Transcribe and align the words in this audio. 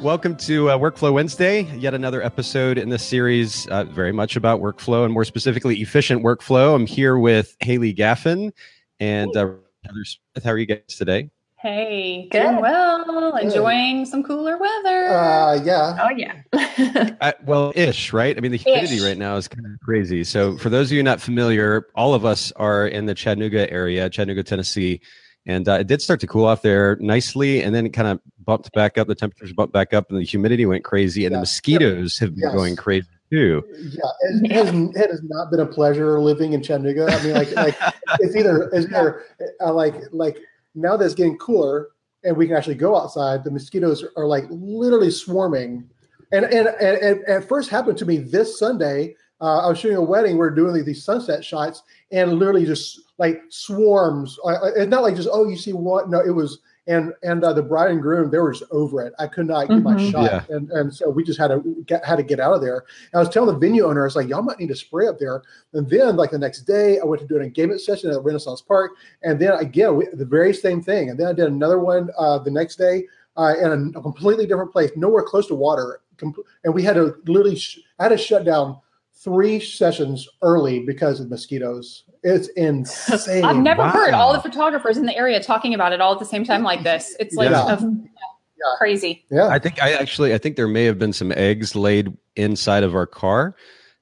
Welcome 0.02 0.36
to 0.36 0.70
uh, 0.70 0.78
Workflow 0.78 1.12
Wednesday, 1.12 1.62
yet 1.76 1.94
another 1.94 2.22
episode 2.22 2.78
in 2.78 2.90
this 2.90 3.02
series, 3.02 3.66
uh, 3.68 3.84
very 3.84 4.12
much 4.12 4.36
about 4.36 4.60
workflow 4.60 5.04
and 5.04 5.12
more 5.12 5.24
specifically 5.24 5.80
efficient 5.80 6.22
workflow. 6.22 6.74
I'm 6.74 6.86
here 6.86 7.18
with 7.18 7.56
Haylee 7.60 7.96
Gaffin 7.96 8.52
and 9.00 9.36
uh, 9.36 9.52
Heather 9.84 10.04
Smith. 10.04 10.44
How 10.44 10.50
are 10.50 10.58
you 10.58 10.66
guys 10.66 10.80
today? 10.88 11.30
Hey, 11.58 12.28
good. 12.30 12.42
doing 12.42 12.60
well, 12.60 13.32
good. 13.32 13.44
enjoying 13.44 14.04
some 14.04 14.22
cooler 14.22 14.58
weather. 14.58 15.08
Uh, 15.08 15.60
yeah. 15.64 15.98
Oh, 16.00 16.10
yeah. 16.16 17.14
uh, 17.20 17.32
well, 17.44 17.72
ish, 17.74 18.12
right? 18.12 18.36
I 18.36 18.40
mean, 18.40 18.52
the 18.52 18.58
humidity 18.58 18.96
ish. 18.96 19.02
right 19.02 19.18
now 19.18 19.36
is 19.36 19.48
kind 19.48 19.66
of 19.66 19.80
crazy. 19.80 20.24
So, 20.24 20.58
for 20.58 20.68
those 20.68 20.90
of 20.90 20.96
you 20.96 21.02
not 21.02 21.20
familiar, 21.20 21.86
all 21.94 22.14
of 22.14 22.24
us 22.24 22.52
are 22.52 22.86
in 22.86 23.06
the 23.06 23.14
Chattanooga 23.14 23.70
area, 23.72 24.10
Chattanooga, 24.10 24.42
Tennessee 24.42 25.00
and 25.46 25.68
uh, 25.68 25.74
it 25.74 25.86
did 25.86 26.02
start 26.02 26.20
to 26.20 26.26
cool 26.26 26.44
off 26.44 26.62
there 26.62 26.96
nicely 27.00 27.62
and 27.62 27.74
then 27.74 27.86
it 27.86 27.90
kind 27.90 28.08
of 28.08 28.20
bumped 28.46 28.72
back 28.72 28.96
up 28.96 29.06
the 29.06 29.14
temperatures 29.14 29.52
bumped 29.52 29.72
back 29.72 29.92
up 29.92 30.08
and 30.10 30.18
the 30.18 30.24
humidity 30.24 30.64
went 30.64 30.84
crazy 30.84 31.26
and 31.26 31.32
yeah. 31.32 31.36
the 31.36 31.42
mosquitoes 31.42 32.18
have 32.18 32.34
been 32.34 32.44
yes. 32.44 32.54
going 32.54 32.76
crazy 32.76 33.08
too 33.30 33.62
yeah 33.74 34.04
it, 34.20 34.52
Has, 34.52 34.68
it 34.68 35.10
has 35.10 35.20
not 35.24 35.50
been 35.50 35.60
a 35.60 35.66
pleasure 35.66 36.18
living 36.20 36.52
in 36.52 36.62
chattanooga 36.62 37.06
i 37.10 37.22
mean 37.22 37.34
like 37.34 37.54
like 37.56 37.76
it's 38.20 38.36
either 38.36 38.70
it's 38.72 38.86
either 38.86 39.24
uh, 39.60 39.72
like 39.72 39.94
like 40.12 40.38
now 40.74 40.96
that 40.96 41.04
it's 41.04 41.14
getting 41.14 41.36
cooler 41.38 41.88
and 42.24 42.36
we 42.36 42.46
can 42.46 42.56
actually 42.56 42.74
go 42.74 42.96
outside 42.96 43.44
the 43.44 43.50
mosquitoes 43.50 44.04
are 44.16 44.26
like 44.26 44.44
literally 44.48 45.10
swarming 45.10 45.88
and 46.32 46.44
and, 46.44 46.68
and, 46.80 46.98
and 46.98 47.24
at 47.24 47.48
first 47.48 47.68
happened 47.68 47.98
to 47.98 48.06
me 48.06 48.16
this 48.16 48.58
sunday 48.58 49.14
uh, 49.40 49.58
I 49.58 49.68
was 49.68 49.78
shooting 49.78 49.98
a 49.98 50.02
wedding. 50.02 50.38
We 50.38 50.46
are 50.46 50.50
doing 50.50 50.82
these 50.84 51.04
sunset 51.04 51.44
shots, 51.44 51.82
and 52.10 52.38
literally 52.38 52.64
just 52.64 53.02
like 53.18 53.42
swarms. 53.50 54.38
It's 54.76 54.90
not 54.90 55.02
like 55.02 55.16
just 55.16 55.28
oh, 55.30 55.48
you 55.48 55.56
see 55.56 55.72
what? 55.72 56.08
No, 56.08 56.20
it 56.20 56.30
was 56.30 56.60
and 56.86 57.12
and 57.22 57.42
uh, 57.44 57.52
the 57.52 57.62
bride 57.62 57.90
and 57.90 58.00
groom 58.00 58.30
they 58.30 58.38
were 58.38 58.52
just 58.52 58.70
over 58.70 59.02
it. 59.02 59.12
I 59.18 59.26
could 59.26 59.46
not 59.46 59.68
get 59.68 59.78
mm-hmm. 59.78 59.82
my 59.82 60.10
shot, 60.10 60.24
yeah. 60.48 60.56
and 60.56 60.70
and 60.70 60.94
so 60.94 61.10
we 61.10 61.24
just 61.24 61.38
had 61.38 61.48
to 61.48 61.84
get 61.86 62.04
had 62.04 62.16
to 62.16 62.22
get 62.22 62.40
out 62.40 62.54
of 62.54 62.60
there. 62.60 62.84
And 63.12 63.14
I 63.14 63.18
was 63.18 63.28
telling 63.28 63.52
the 63.52 63.58
venue 63.58 63.84
owner, 63.86 64.02
I 64.02 64.04
was 64.04 64.16
like, 64.16 64.28
y'all 64.28 64.42
might 64.42 64.58
need 64.58 64.68
to 64.68 64.76
spray 64.76 65.08
up 65.08 65.18
there. 65.18 65.42
And 65.72 65.88
then 65.88 66.16
like 66.16 66.30
the 66.30 66.38
next 66.38 66.62
day, 66.62 67.00
I 67.00 67.04
went 67.04 67.20
to 67.22 67.28
do 67.28 67.36
an 67.36 67.42
engagement 67.42 67.80
session 67.80 68.10
at 68.10 68.22
Renaissance 68.22 68.62
Park, 68.62 68.92
and 69.22 69.40
then 69.40 69.52
again 69.52 69.96
we, 69.96 70.06
the 70.12 70.24
very 70.24 70.54
same 70.54 70.82
thing. 70.82 71.10
And 71.10 71.18
then 71.18 71.26
I 71.26 71.32
did 71.32 71.46
another 71.46 71.78
one 71.78 72.10
uh, 72.18 72.38
the 72.38 72.50
next 72.50 72.76
day 72.76 73.04
uh, 73.36 73.54
in 73.60 73.92
a, 73.94 73.98
a, 73.98 74.02
completely 74.02 74.46
different 74.46 74.72
place, 74.72 74.90
nowhere 74.96 75.22
close 75.22 75.46
to 75.48 75.54
water. 75.54 76.00
and 76.20 76.74
we 76.74 76.82
had 76.82 76.94
to 76.94 77.16
literally, 77.26 77.56
sh- 77.56 77.80
I 77.98 78.04
had 78.04 78.08
to 78.10 78.18
shut 78.18 78.44
down 78.44 78.78
three 79.26 79.58
sessions 79.58 80.28
early 80.42 80.84
because 80.84 81.18
of 81.18 81.28
mosquitoes. 81.28 82.04
It's 82.22 82.46
insane. 82.56 83.44
I've 83.44 83.56
never 83.56 83.82
wow. 83.82 83.90
heard 83.90 84.14
all 84.14 84.32
the 84.32 84.40
photographers 84.40 84.96
in 84.96 85.04
the 85.04 85.16
area 85.16 85.42
talking 85.42 85.74
about 85.74 85.92
it 85.92 86.00
all 86.00 86.12
at 86.12 86.20
the 86.20 86.24
same 86.24 86.44
time 86.44 86.62
like 86.62 86.84
this. 86.84 87.16
It's 87.18 87.34
like 87.34 87.50
yeah. 87.50 87.74
A, 87.74 87.80
yeah, 87.80 88.78
crazy. 88.78 89.24
Yeah. 89.28 89.48
I 89.48 89.58
think 89.58 89.82
I 89.82 89.92
actually 89.94 90.32
I 90.32 90.38
think 90.38 90.54
there 90.54 90.68
may 90.68 90.84
have 90.84 90.98
been 90.98 91.12
some 91.12 91.32
eggs 91.32 91.74
laid 91.74 92.16
inside 92.36 92.84
of 92.84 92.94
our 92.94 93.06
car 93.06 93.56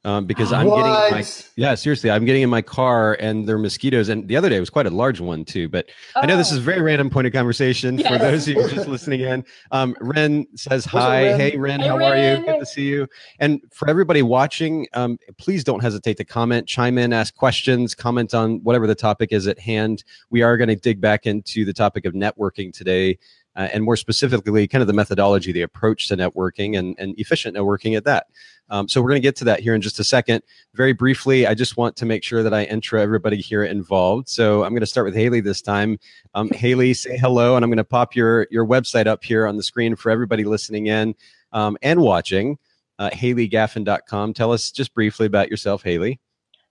um, 0.04 0.26
because 0.26 0.53
I'm 0.53 0.66
what? 0.66 0.84
getting 0.84 1.19
my 1.19 1.25
yeah 1.56 1.75
seriously 1.75 2.10
I'm 2.10 2.25
getting 2.25 2.42
in 2.42 2.50
my 2.50 2.62
car 2.62 3.16
and 3.20 3.48
there 3.48 3.56
are 3.56 3.59
mosquitoes 3.59 4.09
and 4.09 4.28
the 4.28 4.37
other 4.37 4.48
day 4.48 4.60
was 4.60 4.70
quite 4.70 4.87
a 4.87 4.91
large 4.91 5.20
one 5.20 5.44
too 5.44 5.69
but 5.69 5.87
oh. 6.15 6.20
I 6.20 6.26
know 6.26 6.37
this 6.37 6.53
is 6.53 6.59
a 6.59 6.60
very 6.60 6.81
oh. 6.81 6.84
random 6.84 7.10
point 7.10 7.26
of 7.26 7.32
conversation 7.32 7.98
yes. 7.98 8.09
for 8.09 8.19
those 8.19 8.47
of 8.48 8.56
you 8.56 8.69
just 8.69 8.88
listening 8.88 9.20
in 9.20 9.44
um, 9.70 9.97
Ren 10.00 10.47
says 10.54 10.84
hi 10.84 11.28
Ren? 11.28 11.41
hey 11.41 11.56
Ren 11.56 11.81
hey, 11.81 11.88
how 11.88 11.98
Ren. 11.98 12.12
are 12.12 12.38
you 12.41 12.47
good 12.47 12.60
to 12.60 12.66
see 12.66 12.87
you 12.87 13.09
and 13.38 13.60
for 13.72 13.88
everybody 13.88 14.22
watching 14.22 14.87
um, 14.92 15.19
please 15.38 15.65
don't 15.65 15.81
hesitate 15.81 16.16
to 16.19 16.25
comment 16.25 16.66
chime 16.69 16.98
in 16.98 17.12
ask 17.12 17.34
questions 17.34 17.94
comment 17.94 18.34
on 18.34 18.62
whatever 18.62 18.86
the 18.86 18.94
topic 18.94 19.32
is 19.32 19.47
at 19.47 19.59
hand 19.59 20.04
we 20.31 20.42
are 20.42 20.56
going 20.56 20.69
to 20.69 20.76
dig 20.76 21.00
back 21.00 21.26
into 21.26 21.65
the 21.65 21.72
topic 21.72 22.04
of 22.04 22.12
networking 22.12 22.72
today 22.72 23.19
uh, 23.56 23.69
and 23.72 23.84
more 23.84 23.97
specifically, 23.97 24.66
kind 24.66 24.82
of 24.82 24.88
the 24.88 24.92
methodology, 24.92 25.53
the 25.53 25.62
approach 25.62 26.09
to 26.09 26.16
networking 26.16 26.76
and, 26.78 26.97
and 26.98 27.15
efficient 27.19 27.56
networking 27.56 27.97
at 27.97 28.04
that. 28.04 28.26
Um, 28.70 28.88
so 28.88 29.02
we're 29.02 29.10
going 29.10 29.20
to 29.20 29.26
get 29.26 29.36
to 29.36 29.44
that 29.44 29.60
here 29.60 29.75
in 29.75 29.80
just 29.80 29.98
a 29.98 30.04
second. 30.04 30.42
Very 30.75 30.92
briefly, 30.92 31.47
I 31.47 31.54
just 31.54 31.76
want 31.76 31.97
to 31.97 32.06
make 32.06 32.25
sure 32.25 32.42
that 32.42 32.54
I 32.54 32.64
intro 32.64 33.00
everybody 33.00 33.36
here 33.36 33.64
involved. 33.64 34.28
So 34.28 34.64
I'm 34.64 34.70
going 34.70 34.80
to 34.80 34.86
start 34.86 35.06
with 35.06 35.14
Haylee 35.14 35.44
this 35.44 35.60
time. 35.60 35.98
Um, 36.34 36.48
Haylee, 36.50 36.97
say 36.97 37.16
hello, 37.16 37.56
and 37.56 37.64
I'm 37.64 37.70
going 37.70 37.76
to 37.78 37.84
pop 37.84 38.14
your 38.14 38.47
your 38.50 38.66
website 38.66 39.06
up 39.06 39.22
here 39.24 39.47
on 39.47 39.56
the 39.56 39.62
screen 39.62 39.97
for 39.97 40.10
everybody 40.10 40.44
listening 40.44 40.86
in 40.86 41.14
um, 41.53 41.76
and 41.82 42.00
watching. 42.00 42.58
Uh, 42.98 43.10
HayleeGaffin.com. 43.10 44.34
Tell 44.34 44.53
us 44.53 44.70
just 44.70 44.94
briefly 44.94 45.26
about 45.26 45.50
yourself, 45.50 45.82
Haylee. 45.82 46.19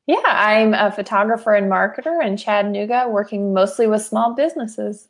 Yeah, 0.08 0.22
I'm 0.26 0.74
a 0.74 0.92
photographer 0.92 1.54
and 1.54 1.72
marketer 1.72 2.26
in 2.26 2.38
Chattanooga, 2.38 3.08
working 3.10 3.54
mostly 3.54 3.88
with 3.88 4.02
small 4.02 4.34
businesses. 4.34 5.08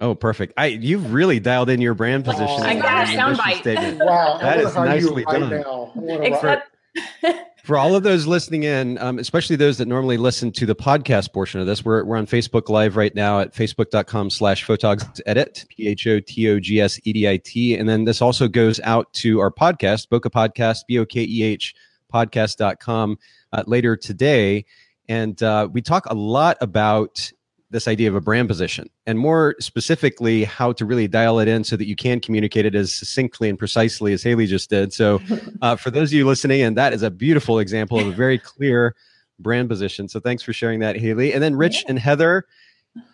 Oh, 0.00 0.14
perfect! 0.14 0.54
I 0.56 0.66
you've 0.66 1.12
really 1.12 1.40
dialed 1.40 1.68
in 1.68 1.80
your 1.80 1.94
brand 1.94 2.24
position. 2.24 2.46
Oh, 2.48 2.62
I 2.62 2.74
got 2.74 3.08
a 3.08 3.12
soundbite. 3.12 3.98
Wow, 4.04 4.38
that 4.40 4.58
is 4.58 4.74
nicely 4.74 5.24
right 5.24 5.62
done. 5.62 6.22
Except, 6.22 6.74
for 7.64 7.76
all 7.76 7.94
of 7.94 8.02
those 8.02 8.26
listening 8.26 8.62
in, 8.62 8.96
um, 8.98 9.18
especially 9.18 9.56
those 9.56 9.78
that 9.78 9.86
normally 9.86 10.16
listen 10.16 10.52
to 10.52 10.64
the 10.64 10.74
podcast 10.74 11.32
portion 11.32 11.60
of 11.60 11.66
this, 11.66 11.84
we're, 11.84 12.02
we're 12.04 12.16
on 12.16 12.26
Facebook 12.26 12.68
Live 12.68 12.96
right 12.96 13.14
now 13.14 13.40
at 13.40 13.54
facebook.com 13.54 14.30
slash 14.30 14.66
photogs 14.66 15.20
edit, 15.26 15.66
P 15.68 15.88
H 15.88 16.06
O 16.06 16.18
T 16.18 16.48
O 16.48 16.58
G 16.58 16.80
S 16.80 16.98
E 17.04 17.12
D 17.12 17.28
I 17.28 17.36
T. 17.36 17.76
And 17.76 17.88
then 17.88 18.04
this 18.04 18.22
also 18.22 18.48
goes 18.48 18.80
out 18.80 19.12
to 19.14 19.38
our 19.40 19.50
podcast, 19.50 20.08
Bokeh 20.08 20.30
Podcast, 20.30 20.86
B 20.88 20.98
O 20.98 21.04
K 21.04 21.22
E 21.22 21.42
H 21.42 21.74
podcast.com 22.12 23.18
uh, 23.52 23.62
later 23.66 23.96
today. 23.96 24.64
And 25.08 25.40
uh, 25.42 25.68
we 25.70 25.82
talk 25.82 26.06
a 26.06 26.14
lot 26.14 26.56
about 26.60 27.30
this 27.70 27.86
idea 27.86 28.08
of 28.08 28.14
a 28.14 28.20
brand 28.20 28.48
position 28.48 28.90
and 29.06 29.18
more 29.18 29.54
specifically 29.60 30.44
how 30.44 30.72
to 30.72 30.84
really 30.84 31.06
dial 31.06 31.38
it 31.38 31.48
in 31.48 31.62
so 31.62 31.76
that 31.76 31.86
you 31.86 31.94
can 31.94 32.20
communicate 32.20 32.66
it 32.66 32.74
as 32.74 32.92
succinctly 32.92 33.48
and 33.48 33.58
precisely 33.58 34.12
as 34.12 34.24
haylee 34.24 34.46
just 34.46 34.70
did. 34.70 34.92
So 34.92 35.20
uh, 35.62 35.76
for 35.76 35.90
those 35.90 36.10
of 36.10 36.14
you 36.14 36.26
listening 36.26 36.62
and 36.62 36.76
that 36.76 36.92
is 36.92 37.02
a 37.02 37.10
beautiful 37.10 37.58
example 37.60 37.98
of 37.98 38.08
a 38.08 38.12
very 38.12 38.38
clear 38.38 38.94
brand 39.38 39.68
position. 39.68 40.08
So 40.08 40.20
thanks 40.20 40.42
for 40.42 40.52
sharing 40.52 40.80
that 40.80 40.96
haylee. 40.96 41.32
And 41.32 41.42
then 41.42 41.54
rich 41.54 41.82
yeah. 41.82 41.90
and 41.90 41.98
heather 41.98 42.44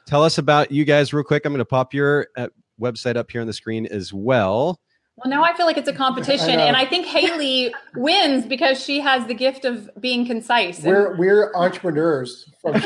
tell 0.07 0.23
us 0.23 0.39
about 0.39 0.71
you 0.71 0.85
guys 0.85 1.13
real 1.13 1.25
quick. 1.25 1.45
I'm 1.45 1.53
going 1.53 1.59
to 1.59 1.65
pop 1.65 1.93
your 1.93 2.29
uh, 2.37 2.49
website 2.81 3.17
up 3.17 3.31
here 3.31 3.43
on 3.43 3.47
the 3.47 3.53
screen 3.53 3.87
as 3.87 4.13
well 4.13 4.81
well, 5.17 5.31
now 5.31 5.43
I 5.43 5.57
feel 5.57 5.65
like 5.67 5.79
it's 5.79 5.89
a 5.89 5.93
competition, 6.05 6.61
I 6.61 6.65
and 6.65 6.77
I 6.77 6.85
think 6.85 7.07
Haylee 7.07 7.73
wins 7.95 8.47
because 8.47 8.83
she 8.83 9.01
has 9.01 9.27
the 9.27 9.35
gift 9.35 9.65
of 9.65 9.91
being 10.01 10.27
concise. 10.27 10.83
We're 10.83 11.17
we're 11.17 11.55
entrepreneurs 11.55 12.51
from 12.61 12.73
Boom! 12.75 12.83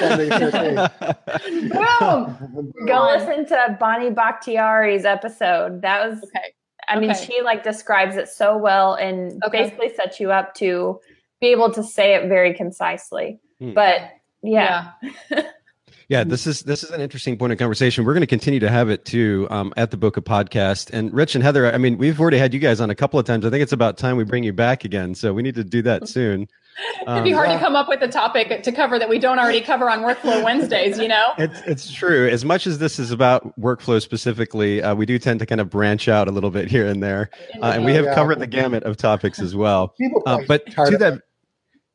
Go 2.87 3.17
listen 3.17 3.47
to 3.47 3.77
Bonnie 3.81 4.11
Bakhtiari's 4.11 5.05
episode. 5.05 5.83
That 5.83 6.09
was 6.09 6.19
okay. 6.25 6.55
I 6.89 6.99
mean, 6.99 7.11
okay. 7.11 7.25
she 7.25 7.43
like 7.43 7.63
describes 7.63 8.17
it 8.17 8.29
so 8.29 8.57
well 8.57 8.95
and 8.95 9.43
okay. 9.45 9.65
basically 9.65 9.95
sets 9.95 10.19
you 10.19 10.33
up 10.33 10.55
to 10.55 11.01
be 11.41 11.49
able 11.49 11.73
to 11.73 11.83
say 11.83 12.15
it 12.15 12.29
very 12.29 12.55
concisely. 12.55 13.41
Hmm. 13.61 13.75
But 13.75 14.03
yeah. 14.43 14.93
yeah. 15.31 15.43
Yeah, 16.11 16.25
this 16.25 16.45
is 16.45 16.63
this 16.63 16.83
is 16.83 16.91
an 16.91 17.01
interesting 17.01 17.39
point 17.39 17.53
of 17.53 17.59
conversation. 17.61 18.05
We're 18.05 18.15
going 18.15 18.23
to 18.23 18.27
continue 18.27 18.59
to 18.59 18.69
have 18.69 18.91
it 18.91 19.05
too 19.05 19.47
um, 19.49 19.73
at 19.77 19.93
the 19.93 19.97
Bokeh 19.97 20.25
Podcast. 20.25 20.91
And 20.93 21.15
Rich 21.15 21.37
and 21.37 21.45
Heather, 21.45 21.73
I 21.73 21.79
mean, 21.79 21.99
we've 21.99 22.21
already 22.21 22.37
had 22.37 22.53
you 22.53 22.59
guys 22.59 22.81
on 22.81 22.91
a 22.91 22.97
couple 22.97 23.21
of 23.21 23.27
times. 23.27 23.47
I 23.47 23.51
think 23.51 23.63
it's 23.63 23.73
about 23.73 23.97
time 23.97 24.17
we 24.17 24.25
bring 24.25 24.43
you 24.43 24.53
back 24.53 24.85
again. 24.85 25.15
So 25.15 25.33
we 25.33 25.45
need 25.45 25.55
to 25.55 25.63
do 25.63 25.83
that 25.83 26.09
soon. 26.09 26.49
It'd 27.07 27.23
be 27.23 27.31
hard 27.31 27.51
um, 27.51 27.59
to 27.59 27.65
come 27.65 27.77
up 27.77 27.89
with 27.89 28.03
a 28.03 28.09
topic 28.09 28.65
to 28.65 28.73
cover 28.73 28.99
that 28.99 29.09
we 29.09 29.21
don't 29.21 29.39
already 29.39 29.61
cover 29.61 29.89
on 29.89 30.01
Workflow 30.01 30.43
Wednesdays. 30.43 30.99
You 30.99 31.07
know, 31.07 31.33
it's 31.39 31.61
it's 31.61 31.93
true. 31.93 32.29
As 32.29 32.45
much 32.45 32.67
as 32.67 32.79
this 32.79 32.99
is 32.99 33.13
about 33.13 33.57
workflow 33.61 34.03
specifically, 34.03 34.83
uh, 34.83 34.97
we 34.97 35.07
do 35.07 35.17
tend 35.17 35.39
to 35.39 35.47
kind 35.47 35.61
of 35.61 35.71
branch 35.71 36.09
out 36.09 36.27
a 36.27 36.33
little 36.33 36.51
bit 36.51 36.69
here 36.69 36.89
and 36.89 37.01
there, 37.01 37.31
uh, 37.63 37.67
and 37.67 37.85
we 37.85 37.95
have 37.95 38.13
covered 38.17 38.41
the 38.41 38.49
gamut 38.49 38.83
of 38.83 38.97
topics 38.97 39.39
as 39.39 39.55
well. 39.55 39.95
Uh, 40.27 40.39
but 40.49 40.67
to 40.67 40.97
that 40.99 41.23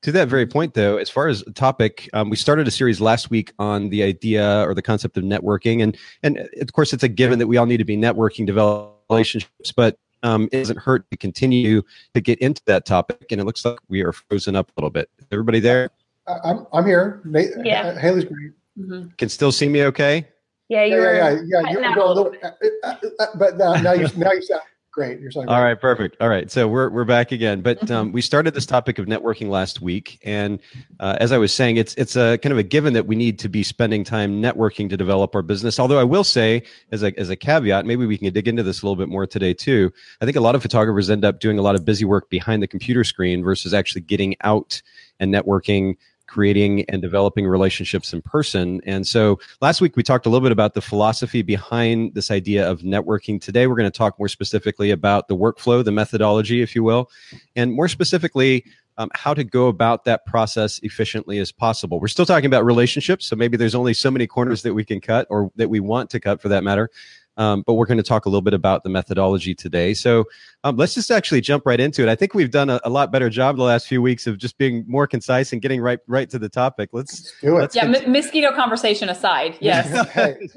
To 0.06 0.12
that 0.12 0.28
very 0.28 0.46
point, 0.46 0.76
though, 0.76 0.98
as 0.98 1.10
far 1.10 1.28
as 1.28 1.44
topic, 1.56 2.08
um, 2.14 2.30
we 2.30 2.36
started 2.36 2.68
a 2.68 2.72
series 2.72 3.02
last 3.02 3.32
week 3.32 3.52
on 3.58 3.90
the 3.90 4.04
idea 4.04 4.62
or 4.62 4.76
the 4.76 4.82
concept 4.84 5.18
of 5.18 5.24
networking, 5.24 5.82
and 5.82 5.98
and 6.22 6.48
of 6.62 6.72
course, 6.74 6.94
it's 6.94 7.02
a 7.02 7.08
given 7.08 7.40
that 7.40 7.48
we 7.48 7.58
all 7.58 7.66
need 7.66 7.78
to 7.78 7.86
be 7.86 7.98
networking, 7.98 8.46
develop 8.46 9.02
relationships, 9.10 9.72
but 9.72 9.98
um, 10.22 10.48
it 10.52 10.60
doesn't 10.60 10.78
hurt 10.78 11.10
to 11.10 11.18
continue 11.18 11.82
to 12.14 12.22
get 12.22 12.38
into 12.38 12.62
that 12.68 12.86
topic. 12.86 13.26
And 13.32 13.42
it 13.42 13.46
looks 13.46 13.66
like 13.66 13.80
we 13.88 14.04
are 14.04 14.12
frozen 14.12 14.56
up 14.56 14.70
a 14.70 14.74
little 14.80 14.92
bit. 14.92 15.10
Everybody 15.32 15.60
there? 15.60 15.90
I'm 16.28 16.68
I'm 16.72 16.86
here. 16.86 17.24
Nate, 17.26 17.54
yeah, 17.64 18.00
Haylee's 18.00 18.26
great. 18.26 18.52
Mm-hmm. 18.78 19.08
Can 19.18 19.30
still 19.30 19.52
see 19.52 19.68
me 19.68 19.86
okay? 19.86 20.28
Yeah, 20.70 20.86
you 20.86 21.02
yeah, 21.02 21.14
yeah, 21.14 21.30
yeah, 21.46 21.60
yeah. 21.62 21.72
You're 21.72 21.98
a 21.98 22.08
little, 22.08 22.32
uh, 22.44 22.52
uh, 22.84 22.96
uh, 23.20 23.26
but 23.40 23.58
now, 23.58 23.74
now 23.82 23.94
you 23.94 24.08
now 24.18 24.32
you 24.34 24.44
sound 24.44 24.62
great. 24.96 25.20
You're 25.20 25.30
saying 25.30 25.50
all 25.50 25.62
right, 25.62 25.80
perfect. 25.80 26.16
All 26.22 26.30
right, 26.30 26.50
so 26.50 26.68
we're 26.68 26.90
we're 26.90 27.06
back 27.06 27.32
again. 27.32 27.62
But 27.62 27.92
um, 27.96 28.14
we 28.14 28.22
started 28.22 28.54
this 28.54 28.66
topic 28.66 28.98
of 28.98 29.06
networking 29.06 29.50
last 29.50 29.82
week, 29.82 30.20
and 30.24 30.60
uh, 31.00 31.18
as 31.20 31.32
I 31.32 31.38
was 31.38 31.54
saying, 31.54 31.78
it's 31.78 31.94
it's 31.96 32.16
a 32.16 32.38
kind 32.38 32.54
of 32.54 32.58
a 32.58 32.64
given 32.64 32.94
that 32.94 33.06
we 33.06 33.16
need 33.16 33.38
to 33.40 33.50
be 33.50 33.62
spending 33.62 34.04
time 34.04 34.42
networking 34.42 34.90
to 34.90 34.98
develop 34.98 35.36
our 35.36 35.42
business. 35.42 35.80
Although 35.80 36.00
I 36.00 36.06
will 36.06 36.24
say, 36.24 36.64
as 36.92 37.04
a 37.04 37.18
as 37.20 37.30
a 37.30 37.36
caveat, 37.36 37.86
maybe 37.86 38.06
we 38.06 38.18
can 38.18 38.34
dig 38.34 38.48
into 38.48 38.64
this 38.64 38.82
a 38.82 38.86
little 38.86 38.96
bit 38.96 39.10
more 39.10 39.28
today 39.28 39.54
too. 39.54 39.92
I 40.22 40.26
think 40.26 40.38
a 40.38 40.42
lot 40.42 40.56
of 40.56 40.62
photographers 40.62 41.10
end 41.10 41.26
up 41.26 41.40
doing 41.40 41.60
a 41.60 41.62
lot 41.62 41.76
of 41.76 41.86
busy 41.86 42.06
work 42.06 42.30
behind 42.30 42.64
the 42.64 42.68
computer 42.68 43.04
screen 43.04 43.44
versus 43.44 43.74
actually 43.74 44.02
getting 44.02 44.36
out 44.42 44.82
and 45.20 45.34
networking 45.34 45.98
creating 46.36 46.84
and 46.90 47.02
developing 47.02 47.48
relationships 47.48 48.12
in 48.12 48.22
person. 48.22 48.82
And 48.86 49.08
so 49.08 49.40
last 49.62 49.80
week 49.80 49.96
we 49.96 50.04
talked 50.04 50.26
a 50.26 50.30
little 50.30 50.44
bit 50.44 50.52
about 50.52 50.74
the 50.74 50.82
philosophy 50.82 51.42
behind 51.44 52.14
this 52.14 52.30
idea 52.30 52.70
of 52.70 52.82
networking. 52.82 53.40
Today 53.40 53.68
we're 53.68 53.78
going 53.78 53.90
to 53.90 53.98
talk 53.98 54.20
more 54.20 54.28
specifically 54.28 54.92
about 54.92 55.30
the 55.30 55.38
workflow, 55.38 55.82
the 55.82 55.94
methodology, 55.94 56.62
if 56.62 56.76
you 56.76 56.84
will, 56.84 57.10
and 57.56 57.72
more 57.72 57.88
specifically, 57.88 58.66
um, 58.98 59.10
how 59.14 59.34
to 59.34 59.46
go 59.46 59.68
about 59.68 60.04
that 60.04 60.26
process 60.26 60.78
efficiently 60.84 61.40
as 61.40 61.54
possible. 61.54 62.02
We're 62.02 62.10
still 62.10 62.26
talking 62.26 62.48
about 62.48 62.66
relationships, 62.66 63.26
so 63.28 63.38
maybe 63.38 63.56
there's 63.56 63.76
only 63.76 63.94
so 63.94 64.12
many 64.12 64.28
corners 64.28 64.62
that 64.64 64.74
we 64.74 64.84
can 64.84 65.00
cut 65.00 65.28
or 65.30 65.52
that 65.56 65.70
we 65.70 65.80
want 65.80 66.10
to 66.10 66.20
cut 66.20 66.42
for 66.42 66.50
that 66.50 66.66
matter. 66.66 66.90
Um, 67.38 67.64
but 67.66 67.74
we're 67.74 67.86
going 67.86 67.98
to 67.98 68.04
talk 68.04 68.26
a 68.26 68.30
little 68.30 68.42
bit 68.42 68.54
about 68.54 68.84
the 68.84 68.90
methodology 68.90 69.54
today. 69.54 69.94
So 69.94 70.26
um, 70.64 70.78
let's 70.78 70.94
just 70.94 71.12
actually 71.12 71.42
jump 71.42 71.66
right 71.66 71.80
into 71.80 72.02
it. 72.02 72.10
I 72.10 72.16
think 72.16 72.34
we've 72.34 72.52
done 72.52 72.70
a, 72.70 72.80
a, 72.84 72.90
lot 72.90 73.12
better 73.12 73.30
job 73.30 73.58
the 73.58 73.64
last 73.64 73.88
few 73.88 74.02
weeks 74.02 74.26
of 74.26 74.38
just 74.38 74.58
being 74.58 74.86
more 74.88 75.06
concise 75.06 75.52
and 75.52 75.62
getting 75.62 75.82
right 75.82 76.00
right 76.08 76.30
to 76.30 76.40
the 76.40 76.48
topic. 76.48 76.90
Let's 76.94 77.34
do 77.42 77.58
it. 77.58 77.60
Let's 77.60 77.76
yeah, 77.76 77.84
m- 77.84 78.12
mosquito 78.12 78.54
conversation 78.54 79.10
aside. 79.10 79.58
Yes, 79.66 79.90
hey, 80.12 80.48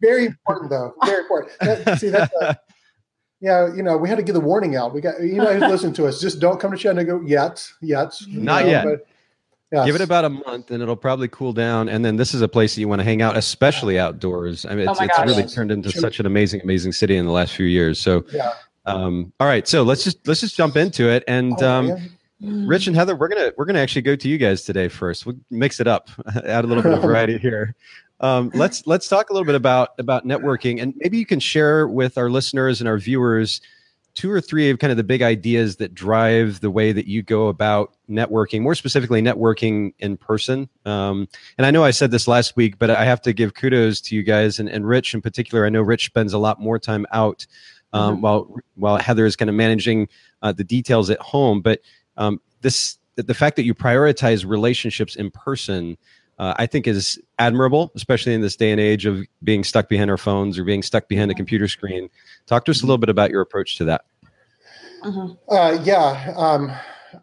very 0.00 0.24
important 0.24 0.70
though. 0.70 0.94
Very 1.04 1.20
important. 1.20 1.52
That, 1.60 1.98
see, 1.98 2.08
that's 2.08 2.32
a, 2.40 2.56
yeah, 3.40 3.74
you 3.74 3.82
know, 3.82 3.98
we 3.98 4.08
had 4.08 4.16
to 4.16 4.24
get 4.24 4.32
the 4.32 4.40
warning 4.40 4.74
out. 4.74 4.94
We 4.94 5.02
got 5.02 5.20
you 5.20 5.34
know, 5.34 5.52
listen 5.68 5.92
to 5.94 6.06
us. 6.06 6.18
Just 6.18 6.40
don't 6.40 6.58
come 6.58 6.70
to 6.70 6.78
Chattanooga 6.78 7.20
yet, 7.26 7.68
yet. 7.82 8.14
Not 8.28 8.64
know, 8.64 8.70
yet. 8.70 8.84
But, 8.84 9.06
Yes. 9.74 9.86
Give 9.86 9.96
it 9.96 10.00
about 10.00 10.24
a 10.24 10.28
month 10.28 10.70
and 10.70 10.80
it'll 10.80 10.94
probably 10.94 11.26
cool 11.26 11.52
down. 11.52 11.88
And 11.88 12.04
then 12.04 12.14
this 12.14 12.32
is 12.32 12.42
a 12.42 12.48
place 12.48 12.76
that 12.76 12.80
you 12.80 12.86
want 12.86 13.00
to 13.00 13.04
hang 13.04 13.22
out, 13.22 13.36
especially 13.36 13.98
outdoors. 13.98 14.64
I 14.64 14.76
mean, 14.76 14.88
it's, 14.88 15.00
oh 15.00 15.04
it's 15.04 15.18
really 15.18 15.46
turned 15.48 15.72
into 15.72 15.90
such 15.90 16.20
an 16.20 16.26
amazing, 16.26 16.60
amazing 16.60 16.92
city 16.92 17.16
in 17.16 17.26
the 17.26 17.32
last 17.32 17.54
few 17.54 17.66
years. 17.66 17.98
So, 17.98 18.24
yeah. 18.32 18.52
um, 18.86 19.32
all 19.40 19.48
right. 19.48 19.66
So 19.66 19.82
let's 19.82 20.04
just, 20.04 20.28
let's 20.28 20.40
just 20.40 20.56
jump 20.56 20.76
into 20.76 21.08
it. 21.08 21.24
And, 21.26 21.60
oh, 21.60 21.68
um, 21.68 22.10
Rich 22.40 22.86
and 22.86 22.94
Heather, 22.94 23.16
we're 23.16 23.28
gonna 23.28 23.52
we're 23.56 23.64
gonna 23.64 23.78
actually 23.78 24.02
go 24.02 24.16
to 24.16 24.28
you 24.28 24.36
guys 24.36 24.64
today 24.64 24.88
first. 24.88 25.24
We'll 25.24 25.36
mix 25.50 25.80
it 25.80 25.86
up, 25.86 26.10
add 26.44 26.64
a 26.64 26.66
little 26.66 26.82
bit 26.82 26.92
of 26.92 27.02
variety 27.02 27.38
here. 27.38 27.74
Um, 28.20 28.50
let's 28.54 28.86
let's 28.86 29.08
talk 29.08 29.30
a 29.30 29.32
little 29.32 29.46
bit 29.46 29.54
about 29.54 29.90
about 29.98 30.26
networking, 30.26 30.82
and 30.82 30.92
maybe 30.98 31.16
you 31.16 31.24
can 31.24 31.40
share 31.40 31.88
with 31.88 32.18
our 32.18 32.28
listeners 32.28 32.80
and 32.80 32.88
our 32.88 32.98
viewers 32.98 33.62
two 34.14 34.30
or 34.30 34.40
three 34.40 34.70
of 34.70 34.78
kind 34.78 34.90
of 34.90 34.96
the 34.96 35.04
big 35.04 35.22
ideas 35.22 35.76
that 35.76 35.94
drive 35.94 36.60
the 36.60 36.70
way 36.70 36.92
that 36.92 37.06
you 37.06 37.22
go 37.22 37.48
about 37.48 37.94
networking, 38.08 38.62
more 38.62 38.74
specifically 38.74 39.20
networking 39.20 39.92
in 39.98 40.16
person. 40.16 40.68
Um, 40.84 41.28
and 41.58 41.66
I 41.66 41.70
know 41.70 41.82
I 41.82 41.90
said 41.90 42.10
this 42.10 42.28
last 42.28 42.56
week, 42.56 42.78
but 42.78 42.90
I 42.90 43.04
have 43.04 43.20
to 43.22 43.32
give 43.32 43.54
kudos 43.54 44.00
to 44.02 44.14
you 44.14 44.22
guys 44.22 44.60
and, 44.60 44.68
and 44.68 44.86
Rich 44.86 45.14
in 45.14 45.20
particular. 45.20 45.66
I 45.66 45.68
know 45.68 45.82
Rich 45.82 46.06
spends 46.06 46.32
a 46.32 46.38
lot 46.38 46.60
more 46.60 46.78
time 46.78 47.06
out 47.10 47.46
um, 47.92 48.14
mm-hmm. 48.14 48.22
while 48.22 48.56
while 48.76 48.96
Heather 48.98 49.26
is 49.26 49.36
kind 49.36 49.48
of 49.48 49.56
managing 49.56 50.08
uh, 50.42 50.52
the 50.52 50.64
details 50.64 51.10
at 51.10 51.20
home. 51.20 51.60
But 51.60 51.80
um, 52.16 52.40
this 52.60 52.98
the 53.16 53.34
fact 53.34 53.56
that 53.56 53.64
you 53.64 53.74
prioritize 53.74 54.44
relationships 54.46 55.16
in 55.16 55.30
person 55.30 55.96
uh, 56.38 56.54
I 56.56 56.66
think 56.66 56.86
is 56.86 57.20
admirable, 57.38 57.92
especially 57.94 58.34
in 58.34 58.40
this 58.40 58.56
day 58.56 58.70
and 58.70 58.80
age 58.80 59.06
of 59.06 59.24
being 59.42 59.64
stuck 59.64 59.88
behind 59.88 60.10
our 60.10 60.16
phones 60.16 60.58
or 60.58 60.64
being 60.64 60.82
stuck 60.82 61.08
behind 61.08 61.30
a 61.30 61.34
computer 61.34 61.68
screen. 61.68 62.08
Talk 62.46 62.64
to 62.66 62.70
us 62.70 62.82
a 62.82 62.86
little 62.86 62.98
bit 62.98 63.08
about 63.08 63.30
your 63.30 63.40
approach 63.40 63.76
to 63.78 63.84
that. 63.84 64.04
Uh-huh. 65.02 65.28
Uh, 65.48 65.78
yeah, 65.84 66.32
um, 66.36 66.72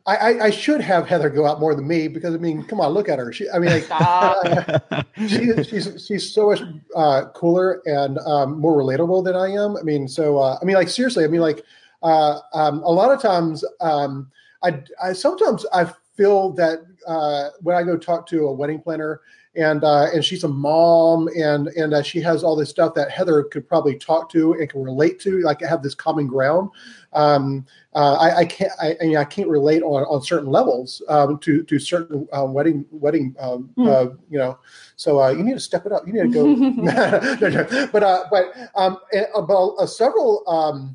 I, 0.06 0.40
I, 0.40 0.50
should 0.52 0.82
have 0.82 1.08
Heather 1.08 1.30
go 1.30 1.46
out 1.46 1.60
more 1.60 1.76
than 1.76 1.88
me 1.88 2.08
because 2.08 2.34
I 2.34 2.38
mean, 2.38 2.64
come 2.64 2.80
on, 2.80 2.92
look 2.92 3.10
at 3.10 3.20
her. 3.20 3.34
She, 3.34 3.50
I 3.50 3.60
mean, 3.60 3.72
like, 3.72 3.88
uh, 3.90 5.04
she, 5.28 5.52
she's 5.64 6.06
she's 6.06 6.34
so 6.34 6.50
much 6.50 6.62
uh, 6.96 7.26
cooler 7.34 7.82
and 7.86 8.20
um, 8.20 8.60
more 8.60 8.78
relatable 8.78 9.24
than 9.26 9.36
I 9.36 9.50
am. 9.50 9.78
I 9.78 9.82
mean, 9.82 10.08
so 10.08 10.38
uh, 10.38 10.58
I 10.62 10.66
mean, 10.66 10.76
like 10.76 10.90
seriously, 10.90 11.24
I 11.24 11.28
mean, 11.28 11.42
like 11.42 11.64
uh, 12.04 12.40
um, 12.54 12.82
a 12.84 12.92
lot 12.92 13.12
of 13.12 13.22
times, 13.22 13.64
um, 13.80 14.32
I, 14.64 14.84
I 15.04 15.14
sometimes 15.14 15.66
I 15.74 15.92
feel 16.22 16.52
that 16.52 16.80
uh, 17.08 17.50
when 17.62 17.76
I 17.76 17.82
go 17.82 17.98
talk 17.98 18.28
to 18.28 18.46
a 18.46 18.54
wedding 18.54 18.80
planner 18.80 19.22
and 19.56 19.84
uh, 19.84 20.08
and 20.14 20.24
she's 20.24 20.44
a 20.44 20.48
mom 20.48 21.28
and 21.36 21.68
and 21.70 21.94
uh, 21.94 22.04
she 22.04 22.22
has 22.22 22.44
all 22.44 22.56
this 22.56 22.70
stuff 22.70 22.94
that 22.94 23.10
Heather 23.10 23.44
could 23.44 23.68
probably 23.68 23.98
talk 23.98 24.30
to 24.32 24.54
and 24.54 24.70
can 24.70 24.84
relate 24.84 25.20
to, 25.22 25.42
like 25.42 25.64
I 25.64 25.68
have 25.68 25.82
this 25.84 25.96
common 25.96 26.28
ground. 26.28 26.70
Um, 27.12 27.66
uh, 27.94 28.14
I, 28.14 28.38
I, 28.38 28.46
can't 28.46 28.72
I, 28.82 28.96
I, 29.02 29.06
mean 29.06 29.18
I 29.18 29.26
can't 29.26 29.50
relate 29.50 29.82
on, 29.84 30.04
on 30.04 30.22
certain 30.22 30.50
levels 30.50 31.02
um, 31.10 31.40
to 31.40 31.64
to 31.64 31.80
certain 31.80 32.28
uh, 32.32 32.46
wedding 32.46 32.86
wedding 32.92 33.36
um, 33.40 33.72
mm. 33.78 34.18
you 34.30 34.38
know. 34.38 34.60
So 34.96 35.28
you 35.30 35.44
need 35.44 35.56
to 35.56 35.60
step 35.60 35.86
it 35.86 35.92
up. 35.92 36.08
You 36.08 36.14
need 36.14 36.32
to 36.32 36.40
go. 36.40 36.46
no, 37.42 37.50
no. 37.50 37.88
But 37.92 38.30
but 38.30 38.54
um, 38.76 39.00
about 39.36 39.78
several. 39.90 40.94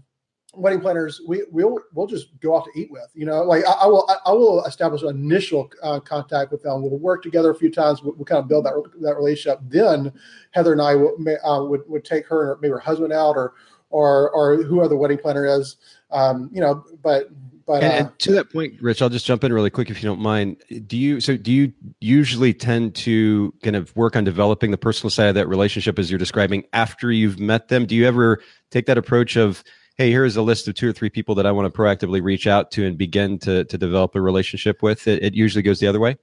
Wedding 0.57 0.81
planners 0.81 1.21
we 1.27 1.45
we'll 1.51 1.79
we'll 1.93 2.07
just 2.07 2.39
go 2.41 2.57
out 2.57 2.65
to 2.65 2.81
eat 2.81 2.91
with 2.91 3.09
you 3.15 3.27
know 3.27 3.43
like 3.43 3.65
i, 3.67 3.73
I 3.73 3.87
will 3.87 4.07
I, 4.09 4.31
I, 4.31 4.33
will 4.33 4.65
establish 4.65 5.03
an 5.03 5.11
initial 5.11 5.71
uh, 5.83 6.01
contact 6.01 6.51
with 6.51 6.63
them 6.63 6.83
we'll 6.83 6.99
work 6.99 7.23
together 7.23 7.51
a 7.51 7.55
few 7.55 7.71
times 7.71 8.03
we'll, 8.03 8.15
we'll, 8.15 8.25
kind 8.25 8.39
of 8.39 8.49
build 8.49 8.65
that 8.65 8.75
that 9.03 9.17
relationship 9.17 9.61
then 9.63 10.13
heather 10.53 10.73
and 10.73 10.81
i 10.81 10.95
will, 10.95 11.15
uh, 11.45 11.63
would 11.63 11.83
would 11.89 12.05
take 12.05 12.27
her 12.27 12.53
or 12.53 12.59
maybe 12.63 12.73
her 12.73 12.79
husband 12.79 13.13
out 13.13 13.37
or 13.37 13.55
or 13.91 14.31
or 14.31 14.63
whoever 14.63 14.89
the 14.89 14.97
wedding 14.97 15.19
planner 15.19 15.45
is 15.45 15.77
um 16.11 16.49
you 16.53 16.61
know 16.61 16.85
but 17.03 17.29
but 17.67 17.83
and, 17.83 17.93
uh, 17.93 17.97
and, 17.97 18.19
to 18.21 18.33
that 18.33 18.53
point, 18.53 18.81
Rich, 18.81 19.03
I'll 19.03 19.09
just 19.09 19.27
jump 19.27 19.43
in 19.43 19.53
really 19.53 19.71
quick 19.71 19.91
if 19.91 20.01
you 20.01 20.09
don't 20.09 20.21
mind. 20.21 20.63
Do 20.87 20.97
you 20.97 21.21
so 21.21 21.37
do 21.37 21.53
you 21.53 21.73
usually 22.01 22.55
tend 22.55 22.95
to 22.97 23.53
kind 23.65 23.75
of 23.75 23.95
work 23.97 24.15
on 24.15 24.23
developing 24.23 24.71
the 24.71 24.79
personal 24.79 25.11
side 25.11 25.27
of 25.27 25.35
that 25.35 25.49
relationship 25.49 25.99
as 25.99 26.09
you're 26.09 26.19
describing 26.19 26.63
after 26.73 27.11
you've 27.11 27.41
met 27.41 27.67
them? 27.67 27.85
Do 27.85 27.97
you 27.97 28.07
ever 28.07 28.41
take 28.71 28.87
that 28.87 28.97
approach 28.97 29.37
of 29.37 29.65
hey, 29.97 30.11
here's 30.11 30.37
a 30.37 30.43
list 30.43 30.69
of 30.69 30.75
two 30.75 30.89
or 30.89 30.93
three 30.93 31.11
people 31.11 31.35
that 31.35 31.47
I 31.47 31.53
want 31.53 31.73
to 31.73 31.77
proactively 31.77 32.23
reach 32.23 32.47
out 32.47 32.71
to 32.73 32.87
and 32.87 32.97
begin 32.97 33.39
to 33.41 33.65
to 33.65 33.79
develop 33.79 34.15
a 34.15 34.21
relationship 34.21 34.83
with. 34.83 35.07
It, 35.09 35.23
it 35.23 35.35
usually 35.35 35.63
goes 35.63 35.81
the 35.81 35.87
other 35.87 36.01
way. 36.01 36.17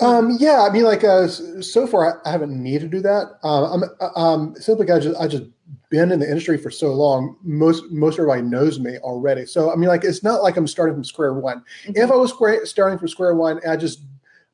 Um, 0.00 0.36
yeah, 0.40 0.66
I 0.68 0.72
mean, 0.72 0.82
like 0.82 1.04
uh, 1.04 1.28
so 1.28 1.86
far, 1.86 2.20
I 2.26 2.30
haven't 2.32 2.60
needed 2.60 2.90
to 2.90 2.96
do 2.96 3.02
that. 3.02 3.38
Um, 3.42 3.64
I'm 3.64 3.90
uh, 4.00 4.18
um, 4.18 4.54
simply 4.56 4.90
I 4.90 4.98
just 4.98 5.20
I 5.20 5.28
just 5.28 5.44
been 5.90 6.10
in 6.10 6.18
the 6.18 6.28
industry 6.28 6.58
for 6.58 6.70
so 6.70 6.92
long. 6.92 7.36
Most 7.42 7.90
most 7.90 8.18
everybody 8.18 8.42
knows 8.42 8.80
me 8.80 8.98
already. 8.98 9.46
So 9.46 9.72
I 9.72 9.76
mean, 9.76 9.88
like 9.88 10.04
it's 10.04 10.22
not 10.22 10.42
like 10.42 10.56
I'm 10.56 10.66
starting 10.66 10.96
from 10.96 11.04
square 11.04 11.34
one. 11.34 11.62
Mm-hmm. 11.84 11.96
If 11.96 12.10
I 12.10 12.16
was 12.16 12.30
square, 12.30 12.64
starting 12.66 12.98
from 12.98 13.08
square 13.08 13.34
one, 13.34 13.60
I 13.68 13.76
just 13.76 14.00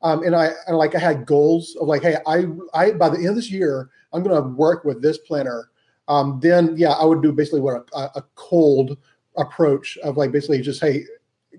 um, 0.03 0.23
and 0.25 0.37
I 0.37 0.51
and 0.67 0.77
like 0.77 0.95
I 0.95 0.99
had 0.99 1.25
goals 1.25 1.77
of 1.81 1.89
like, 1.89 2.03
hey, 2.03 2.17
I 2.27 2.45
I 2.75 2.93
by 2.93 3.09
the 3.09 3.17
end 3.17 3.29
of 3.29 3.37
this 3.37 3.51
year, 3.51 3.89
I'm 4.13 4.23
going 4.23 4.37
to 4.37 4.49
work 4.49 4.85
with 4.85 5.01
this 5.01 5.17
planner 5.19 5.71
um, 6.11 6.41
then 6.41 6.75
yeah, 6.77 6.91
I 6.91 7.05
would 7.05 7.23
do 7.23 7.33
basically 7.33 7.61
what 7.61 7.89
a, 7.95 8.11
a, 8.17 8.25
cold 8.35 8.99
approach 9.37 9.97
of 9.99 10.17
like 10.17 10.33
basically 10.33 10.61
just 10.61 10.81
hey, 10.81 11.05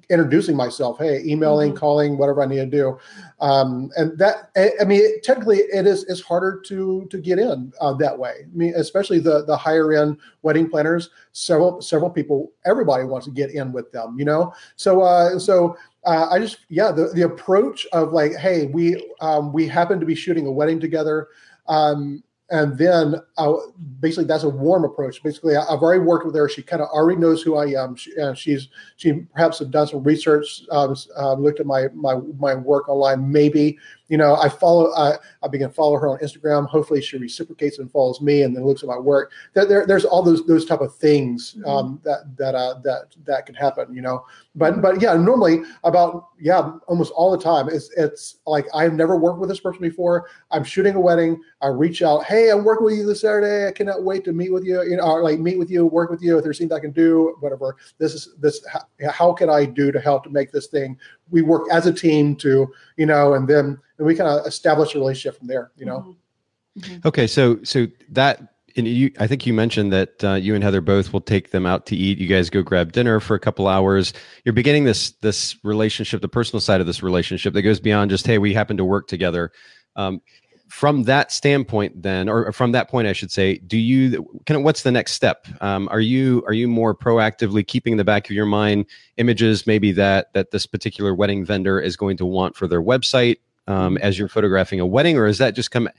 introducing 0.09 0.57
myself, 0.57 0.97
hey, 0.99 1.23
emailing, 1.25 1.69
mm-hmm. 1.69 1.79
calling, 1.79 2.17
whatever 2.17 2.43
I 2.43 2.47
need 2.47 2.57
to 2.57 2.65
do, 2.65 2.99
um, 3.39 3.91
and 3.95 4.17
that 4.17 4.51
I 4.81 4.83
mean, 4.83 5.21
technically, 5.21 5.59
it 5.59 5.87
is 5.87 6.03
it's 6.09 6.19
harder 6.19 6.61
to 6.65 7.07
to 7.09 7.17
get 7.17 7.39
in 7.39 7.71
uh, 7.79 7.93
that 7.93 8.19
way. 8.19 8.33
I 8.43 8.53
mean, 8.53 8.73
especially 8.75 9.19
the 9.19 9.45
the 9.45 9.55
higher 9.55 9.93
end 9.93 10.17
wedding 10.41 10.69
planners. 10.69 11.11
Several 11.31 11.81
several 11.81 12.09
people, 12.09 12.51
everybody 12.65 13.05
wants 13.05 13.27
to 13.27 13.31
get 13.31 13.51
in 13.51 13.71
with 13.71 13.89
them, 13.93 14.19
you 14.19 14.25
know. 14.25 14.53
So 14.75 14.99
uh, 14.99 15.39
so 15.39 15.77
uh, 16.03 16.27
I 16.29 16.39
just 16.39 16.57
yeah, 16.67 16.91
the 16.91 17.07
the 17.13 17.21
approach 17.21 17.87
of 17.93 18.11
like, 18.11 18.35
hey, 18.35 18.65
we 18.65 19.01
um, 19.21 19.53
we 19.53 19.65
happen 19.65 20.01
to 20.01 20.05
be 20.05 20.15
shooting 20.15 20.45
a 20.45 20.51
wedding 20.51 20.81
together. 20.81 21.29
Um, 21.67 22.21
and 22.51 22.77
then 22.77 23.15
uh, 23.37 23.53
basically 24.01 24.25
that's 24.25 24.43
a 24.43 24.49
warm 24.49 24.83
approach. 24.83 25.23
Basically, 25.23 25.55
I, 25.55 25.61
have 25.71 25.81
already 25.81 26.01
worked 26.01 26.25
with 26.25 26.35
her. 26.35 26.49
She 26.49 26.61
kind 26.61 26.81
of 26.81 26.89
already 26.89 27.19
knows 27.19 27.41
who 27.41 27.55
I 27.55 27.67
am. 27.81 27.95
She, 27.95 28.17
uh, 28.19 28.33
she's 28.33 28.67
she 28.97 29.13
perhaps 29.33 29.59
have 29.59 29.71
done 29.71 29.87
some 29.87 30.03
research, 30.03 30.63
um, 30.69 30.95
uh, 31.17 31.33
looked 31.33 31.61
at 31.61 31.65
my 31.65 31.87
my 31.93 32.15
my 32.37 32.53
work 32.53 32.89
online, 32.89 33.31
maybe, 33.31 33.79
you 34.11 34.17
know, 34.17 34.35
I 34.35 34.49
follow, 34.49 34.93
I, 34.93 35.15
I 35.41 35.47
begin 35.47 35.69
to 35.69 35.73
follow 35.73 35.97
her 35.97 36.09
on 36.09 36.19
Instagram. 36.19 36.67
Hopefully 36.67 37.01
she 37.01 37.17
reciprocates 37.17 37.79
and 37.79 37.89
follows 37.89 38.19
me 38.19 38.43
and 38.43 38.53
then 38.53 38.65
looks 38.65 38.83
at 38.83 38.89
my 38.89 38.97
work. 38.97 39.31
There, 39.53 39.65
there 39.65 39.85
there's 39.87 40.03
all 40.03 40.21
those, 40.21 40.45
those 40.45 40.65
type 40.65 40.81
of 40.81 40.93
things 40.93 41.53
mm-hmm. 41.53 41.65
um, 41.65 42.01
that, 42.03 42.35
that, 42.35 42.53
uh, 42.53 42.79
that, 42.83 43.15
that 43.23 43.45
can 43.45 43.55
happen, 43.55 43.95
you 43.95 44.01
know, 44.01 44.25
but, 44.53 44.81
but 44.81 45.01
yeah, 45.01 45.15
normally 45.15 45.61
about, 45.85 46.27
yeah, 46.41 46.73
almost 46.87 47.13
all 47.13 47.31
the 47.31 47.41
time 47.41 47.69
it's, 47.69 47.89
it's 47.95 48.39
like, 48.45 48.65
I've 48.73 48.91
never 48.91 49.15
worked 49.15 49.39
with 49.39 49.47
this 49.47 49.61
person 49.61 49.81
before. 49.81 50.27
I'm 50.51 50.65
shooting 50.65 50.95
a 50.95 50.99
wedding. 50.99 51.41
I 51.61 51.67
reach 51.67 52.01
out, 52.01 52.25
Hey, 52.25 52.51
I'm 52.51 52.65
working 52.65 52.83
with 52.83 52.97
you 52.97 53.05
this 53.05 53.21
Saturday. 53.21 53.65
I 53.65 53.71
cannot 53.71 54.03
wait 54.03 54.25
to 54.25 54.33
meet 54.33 54.51
with 54.51 54.65
you, 54.65 54.83
you 54.83 54.97
know, 54.97 55.03
or 55.03 55.23
like 55.23 55.39
meet 55.39 55.57
with 55.57 55.71
you, 55.71 55.85
work 55.85 56.09
with 56.09 56.21
you. 56.21 56.37
If 56.37 56.43
there's 56.43 56.57
things 56.57 56.73
I 56.73 56.81
can 56.81 56.91
do, 56.91 57.37
whatever, 57.39 57.77
this 57.97 58.13
is 58.13 58.35
this, 58.39 58.61
how, 58.67 58.81
how 59.09 59.31
can 59.31 59.49
I 59.49 59.63
do 59.63 59.89
to 59.93 60.01
help 60.01 60.25
to 60.25 60.29
make 60.29 60.51
this 60.51 60.67
thing 60.67 60.97
we 61.31 61.41
work 61.41 61.67
as 61.71 61.87
a 61.87 61.93
team 61.93 62.35
to 62.35 62.71
you 62.97 63.05
know 63.05 63.33
and 63.33 63.47
then 63.47 63.77
and 63.97 64.07
we 64.07 64.15
kind 64.15 64.29
of 64.29 64.45
establish 64.45 64.93
a 64.93 64.99
relationship 64.99 65.37
from 65.37 65.47
there 65.47 65.71
you 65.75 65.85
know 65.85 65.99
mm-hmm. 66.77 66.93
mm-hmm. 66.93 67.07
okay 67.07 67.25
so 67.25 67.57
so 67.63 67.87
that 68.09 68.53
and 68.75 68.87
you 68.87 69.11
i 69.19 69.25
think 69.25 69.45
you 69.45 69.53
mentioned 69.53 69.91
that 69.91 70.23
uh, 70.23 70.33
you 70.33 70.53
and 70.53 70.63
heather 70.63 70.81
both 70.81 71.11
will 71.13 71.21
take 71.21 71.51
them 71.51 71.65
out 71.65 71.85
to 71.85 71.95
eat 71.95 72.17
you 72.17 72.27
guys 72.27 72.49
go 72.49 72.61
grab 72.61 72.91
dinner 72.91 73.19
for 73.19 73.35
a 73.35 73.39
couple 73.39 73.67
hours 73.67 74.13
you're 74.45 74.53
beginning 74.53 74.83
this 74.83 75.11
this 75.21 75.55
relationship 75.63 76.21
the 76.21 76.29
personal 76.29 76.61
side 76.61 76.81
of 76.81 76.87
this 76.87 77.01
relationship 77.01 77.53
that 77.53 77.61
goes 77.63 77.79
beyond 77.79 78.11
just 78.11 78.27
hey 78.27 78.37
we 78.37 78.53
happen 78.53 78.77
to 78.77 78.85
work 78.85 79.07
together 79.07 79.51
um, 79.97 80.21
from 80.71 81.03
that 81.03 81.33
standpoint 81.33 82.01
then 82.01 82.29
or 82.29 82.49
from 82.53 82.71
that 82.71 82.89
point 82.89 83.05
i 83.05 83.11
should 83.11 83.29
say 83.29 83.57
do 83.57 83.77
you 83.77 84.23
kind 84.45 84.57
of 84.57 84.63
what's 84.63 84.83
the 84.83 84.91
next 84.91 85.11
step? 85.11 85.45
Um, 85.59 85.89
are 85.91 85.99
you 85.99 86.43
are 86.47 86.53
you 86.53 86.69
more 86.69 86.95
proactively 86.95 87.67
keeping 87.67 87.91
in 87.91 87.97
the 87.97 88.05
back 88.05 88.29
of 88.29 88.31
your 88.31 88.45
mind 88.45 88.85
images 89.17 89.67
maybe 89.67 89.91
that 89.91 90.31
that 90.33 90.51
this 90.51 90.65
particular 90.65 91.13
wedding 91.13 91.43
vendor 91.43 91.79
is 91.79 91.97
going 91.97 92.15
to 92.17 92.25
want 92.25 92.55
for 92.55 92.67
their 92.67 92.81
website 92.81 93.37
um, 93.67 93.97
as 93.97 94.17
you're 94.17 94.29
photographing 94.29 94.79
a 94.79 94.85
wedding 94.85 95.17
or 95.17 95.27
is 95.27 95.39
that 95.39 95.55
just 95.55 95.71
come 95.71 95.89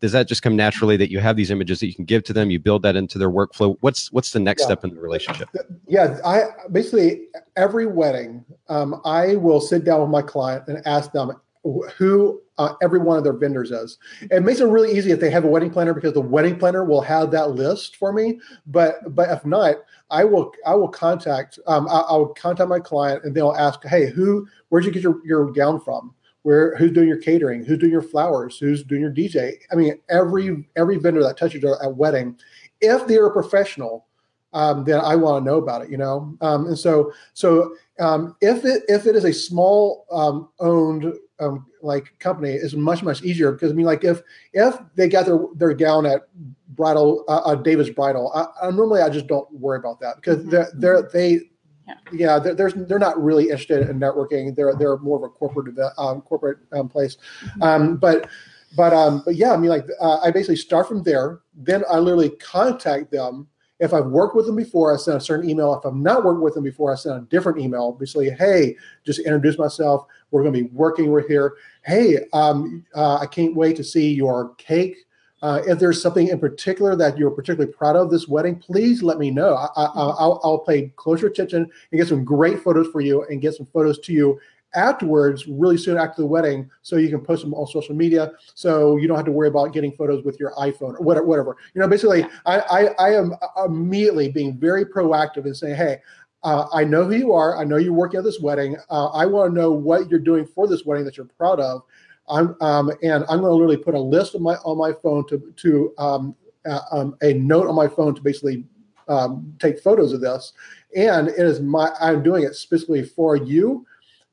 does 0.00 0.12
that 0.12 0.28
just 0.28 0.42
come 0.42 0.54
naturally 0.54 0.96
that 0.96 1.10
you 1.10 1.18
have 1.18 1.34
these 1.36 1.50
images 1.50 1.80
that 1.80 1.88
you 1.88 1.94
can 1.94 2.04
give 2.04 2.22
to 2.22 2.32
them 2.32 2.52
you 2.52 2.60
build 2.60 2.82
that 2.82 2.94
into 2.94 3.18
their 3.18 3.30
workflow? 3.30 3.76
What's 3.80 4.12
what's 4.12 4.30
the 4.30 4.40
next 4.40 4.62
yeah. 4.62 4.66
step 4.66 4.84
in 4.84 4.94
the 4.94 5.00
relationship? 5.00 5.48
Yeah 5.88 6.18
i 6.24 6.44
basically 6.70 7.22
every 7.56 7.86
wedding 7.86 8.44
um, 8.68 9.00
i 9.04 9.34
will 9.34 9.60
sit 9.60 9.84
down 9.84 10.00
with 10.00 10.10
my 10.10 10.22
client 10.22 10.68
and 10.68 10.86
ask 10.86 11.10
them 11.10 11.32
who 11.62 12.40
uh, 12.58 12.74
every 12.82 12.98
one 12.98 13.18
of 13.18 13.24
their 13.24 13.34
vendors 13.34 13.70
is. 13.70 13.98
It 14.22 14.42
makes 14.42 14.60
it 14.60 14.66
really 14.66 14.96
easy 14.96 15.10
if 15.10 15.20
they 15.20 15.30
have 15.30 15.44
a 15.44 15.48
wedding 15.48 15.70
planner 15.70 15.92
because 15.92 16.14
the 16.14 16.20
wedding 16.20 16.58
planner 16.58 16.84
will 16.84 17.02
have 17.02 17.30
that 17.32 17.50
list 17.50 17.96
for 17.96 18.12
me. 18.12 18.40
But 18.66 19.14
but 19.14 19.30
if 19.30 19.44
not, 19.44 19.76
I 20.10 20.24
will 20.24 20.52
I 20.66 20.74
will 20.74 20.88
contact 20.88 21.58
um, 21.66 21.88
I, 21.88 22.00
I 22.00 22.16
will 22.16 22.28
contact 22.28 22.68
my 22.68 22.80
client 22.80 23.24
and 23.24 23.34
they'll 23.34 23.54
ask, 23.54 23.84
hey, 23.84 24.10
who 24.10 24.46
where'd 24.68 24.84
you 24.84 24.90
get 24.90 25.02
your, 25.02 25.20
your 25.24 25.50
gown 25.52 25.80
from? 25.80 26.14
Where 26.42 26.74
who's 26.76 26.92
doing 26.92 27.08
your 27.08 27.18
catering? 27.18 27.64
Who's 27.64 27.78
doing 27.78 27.92
your 27.92 28.02
flowers? 28.02 28.58
Who's 28.58 28.82
doing 28.82 29.02
your 29.02 29.12
DJ? 29.12 29.56
I 29.70 29.74
mean, 29.74 30.00
every 30.08 30.66
every 30.76 30.96
vendor 30.96 31.22
that 31.22 31.36
touches 31.36 31.62
a 31.64 31.90
wedding, 31.90 32.38
if 32.80 33.06
they're 33.06 33.26
a 33.26 33.32
professional, 33.32 34.06
um, 34.52 34.84
then 34.84 35.00
I 35.00 35.16
want 35.16 35.44
to 35.44 35.50
know 35.50 35.58
about 35.58 35.82
it, 35.82 35.90
you 35.90 35.96
know. 35.96 36.36
Um, 36.40 36.66
and 36.66 36.78
so, 36.78 37.12
so 37.34 37.74
um, 37.98 38.36
if 38.40 38.64
it 38.64 38.82
if 38.88 39.06
it 39.06 39.16
is 39.16 39.24
a 39.24 39.32
small 39.32 40.06
um, 40.10 40.48
owned 40.58 41.12
um, 41.40 41.66
like 41.82 42.18
company, 42.18 42.50
is 42.50 42.74
much 42.74 43.02
much 43.02 43.22
easier 43.22 43.52
because 43.52 43.72
I 43.72 43.74
mean, 43.74 43.86
like 43.86 44.04
if 44.04 44.22
if 44.52 44.78
they 44.94 45.08
got 45.08 45.26
their 45.26 45.38
their 45.54 45.74
gown 45.74 46.06
at 46.06 46.22
bridal 46.68 47.24
uh, 47.28 47.38
uh, 47.44 47.54
David's 47.54 47.90
Bridal, 47.90 48.32
I, 48.34 48.66
I, 48.66 48.70
normally 48.70 49.02
I 49.02 49.08
just 49.08 49.26
don't 49.26 49.50
worry 49.52 49.78
about 49.78 50.00
that 50.00 50.16
because 50.16 50.38
mm-hmm. 50.38 50.50
they're 50.50 50.70
they're 50.74 51.10
they. 51.12 51.40
Yeah, 51.86 51.94
yeah 52.12 52.38
they're, 52.38 52.54
they're, 52.54 52.70
they're 52.70 52.98
not 53.00 53.20
really 53.20 53.44
interested 53.44 53.88
in 53.88 53.98
networking. 53.98 54.54
They're 54.54 54.76
they're 54.76 54.98
more 54.98 55.16
of 55.16 55.24
a 55.24 55.28
corporate 55.28 55.74
um, 55.98 56.20
corporate 56.20 56.58
place, 56.90 57.16
mm-hmm. 57.58 57.96
but 57.96 58.28
but 58.76 58.92
um, 58.92 59.22
but 59.24 59.34
yeah, 59.34 59.52
I 59.52 59.56
mean, 59.56 59.70
like 59.70 59.86
uh, 60.00 60.18
I 60.18 60.30
basically 60.30 60.56
start 60.56 60.86
from 60.86 61.02
there. 61.02 61.40
Then 61.54 61.82
I 61.90 61.98
literally 61.98 62.30
contact 62.30 63.10
them 63.10 63.48
if 63.80 63.94
I've 63.94 64.06
worked 64.06 64.36
with 64.36 64.46
them 64.46 64.56
before, 64.56 64.92
I 64.92 64.96
send 64.98 65.16
a 65.16 65.20
certain 65.20 65.48
email. 65.48 65.74
If 65.74 65.86
I've 65.86 65.94
not 65.94 66.22
worked 66.22 66.42
with 66.42 66.54
them 66.54 66.64
before, 66.64 66.92
I 66.92 66.96
send 66.96 67.16
a 67.16 67.26
different 67.26 67.58
email. 67.58 67.92
Basically, 67.92 68.30
hey, 68.30 68.76
just 69.04 69.20
introduce 69.20 69.58
myself. 69.58 70.06
We're 70.30 70.42
going 70.42 70.54
to 70.54 70.62
be 70.62 70.68
working 70.68 71.10
with 71.10 71.26
here. 71.26 71.54
Hey, 71.82 72.18
um, 72.34 72.84
uh, 72.94 73.16
I 73.16 73.26
can't 73.26 73.56
wait 73.56 73.76
to 73.76 73.84
see 73.84 74.12
your 74.12 74.54
cake. 74.56 74.96
Uh, 75.42 75.62
if 75.66 75.78
there's 75.78 76.02
something 76.02 76.28
in 76.28 76.38
particular 76.38 76.94
that 76.94 77.16
you're 77.16 77.30
particularly 77.30 77.72
proud 77.72 77.96
of 77.96 78.10
this 78.10 78.28
wedding, 78.28 78.56
please 78.56 79.02
let 79.02 79.18
me 79.18 79.30
know. 79.30 79.54
I, 79.54 80.26
will 80.26 80.62
pay 80.66 80.92
closer 80.96 81.28
attention 81.28 81.62
and 81.62 81.98
get 81.98 82.08
some 82.08 82.24
great 82.24 82.60
photos 82.60 82.88
for 82.88 83.00
you 83.00 83.24
and 83.24 83.40
get 83.40 83.54
some 83.54 83.64
photos 83.64 83.98
to 84.00 84.12
you 84.12 84.38
afterwards, 84.74 85.46
really 85.46 85.76
soon 85.76 85.98
after 85.98 86.22
the 86.22 86.26
wedding, 86.26 86.70
so 86.82 86.96
you 86.96 87.08
can 87.08 87.20
post 87.20 87.42
them 87.42 87.54
on 87.54 87.66
social 87.66 87.94
media. 87.94 88.32
So 88.54 88.96
you 88.96 89.08
don't 89.08 89.16
have 89.16 89.26
to 89.26 89.32
worry 89.32 89.48
about 89.48 89.72
getting 89.72 89.92
photos 89.92 90.24
with 90.24 90.38
your 90.38 90.52
iPhone 90.52 90.98
or 90.98 91.02
whatever. 91.02 91.26
whatever. 91.26 91.56
You 91.74 91.80
know, 91.80 91.88
basically, 91.88 92.24
I, 92.46 92.60
I, 92.60 92.84
I 92.98 93.14
am 93.14 93.34
immediately 93.64 94.30
being 94.30 94.56
very 94.56 94.84
proactive 94.84 95.44
and 95.44 95.56
saying, 95.56 95.76
hey, 95.76 95.98
uh, 96.42 96.66
I 96.72 96.84
know 96.84 97.04
who 97.04 97.14
you 97.14 97.32
are. 97.32 97.58
I 97.58 97.64
know 97.64 97.76
you're 97.76 97.92
working 97.92 98.18
at 98.18 98.24
this 98.24 98.40
wedding. 98.40 98.76
Uh, 98.88 99.08
I 99.08 99.26
want 99.26 99.52
to 99.52 99.60
know 99.60 99.72
what 99.72 100.08
you're 100.08 100.18
doing 100.18 100.46
for 100.46 100.66
this 100.66 100.84
wedding 100.84 101.04
that 101.04 101.16
you're 101.16 101.26
proud 101.26 101.60
of. 101.60 101.82
I'm 102.28 102.54
um, 102.60 102.90
and 103.02 103.24
I'm 103.28 103.40
going 103.40 103.50
to 103.50 103.52
literally 103.52 103.76
put 103.76 103.94
a 103.94 104.00
list 104.00 104.34
on 104.34 104.42
my 104.42 104.54
on 104.64 104.78
my 104.78 104.92
phone 104.92 105.26
to 105.28 105.52
to 105.56 105.92
um, 105.98 106.36
uh, 106.64 106.80
um, 106.92 107.16
a 107.22 107.34
note 107.34 107.66
on 107.66 107.74
my 107.74 107.88
phone 107.88 108.14
to 108.14 108.20
basically 108.22 108.64
um, 109.08 109.52
take 109.58 109.80
photos 109.80 110.12
of 110.12 110.20
this. 110.20 110.52
And 110.96 111.28
it 111.28 111.38
is 111.38 111.60
my 111.60 111.92
I'm 112.00 112.22
doing 112.22 112.44
it 112.44 112.54
specifically 112.54 113.02
for 113.02 113.36
you 113.36 113.84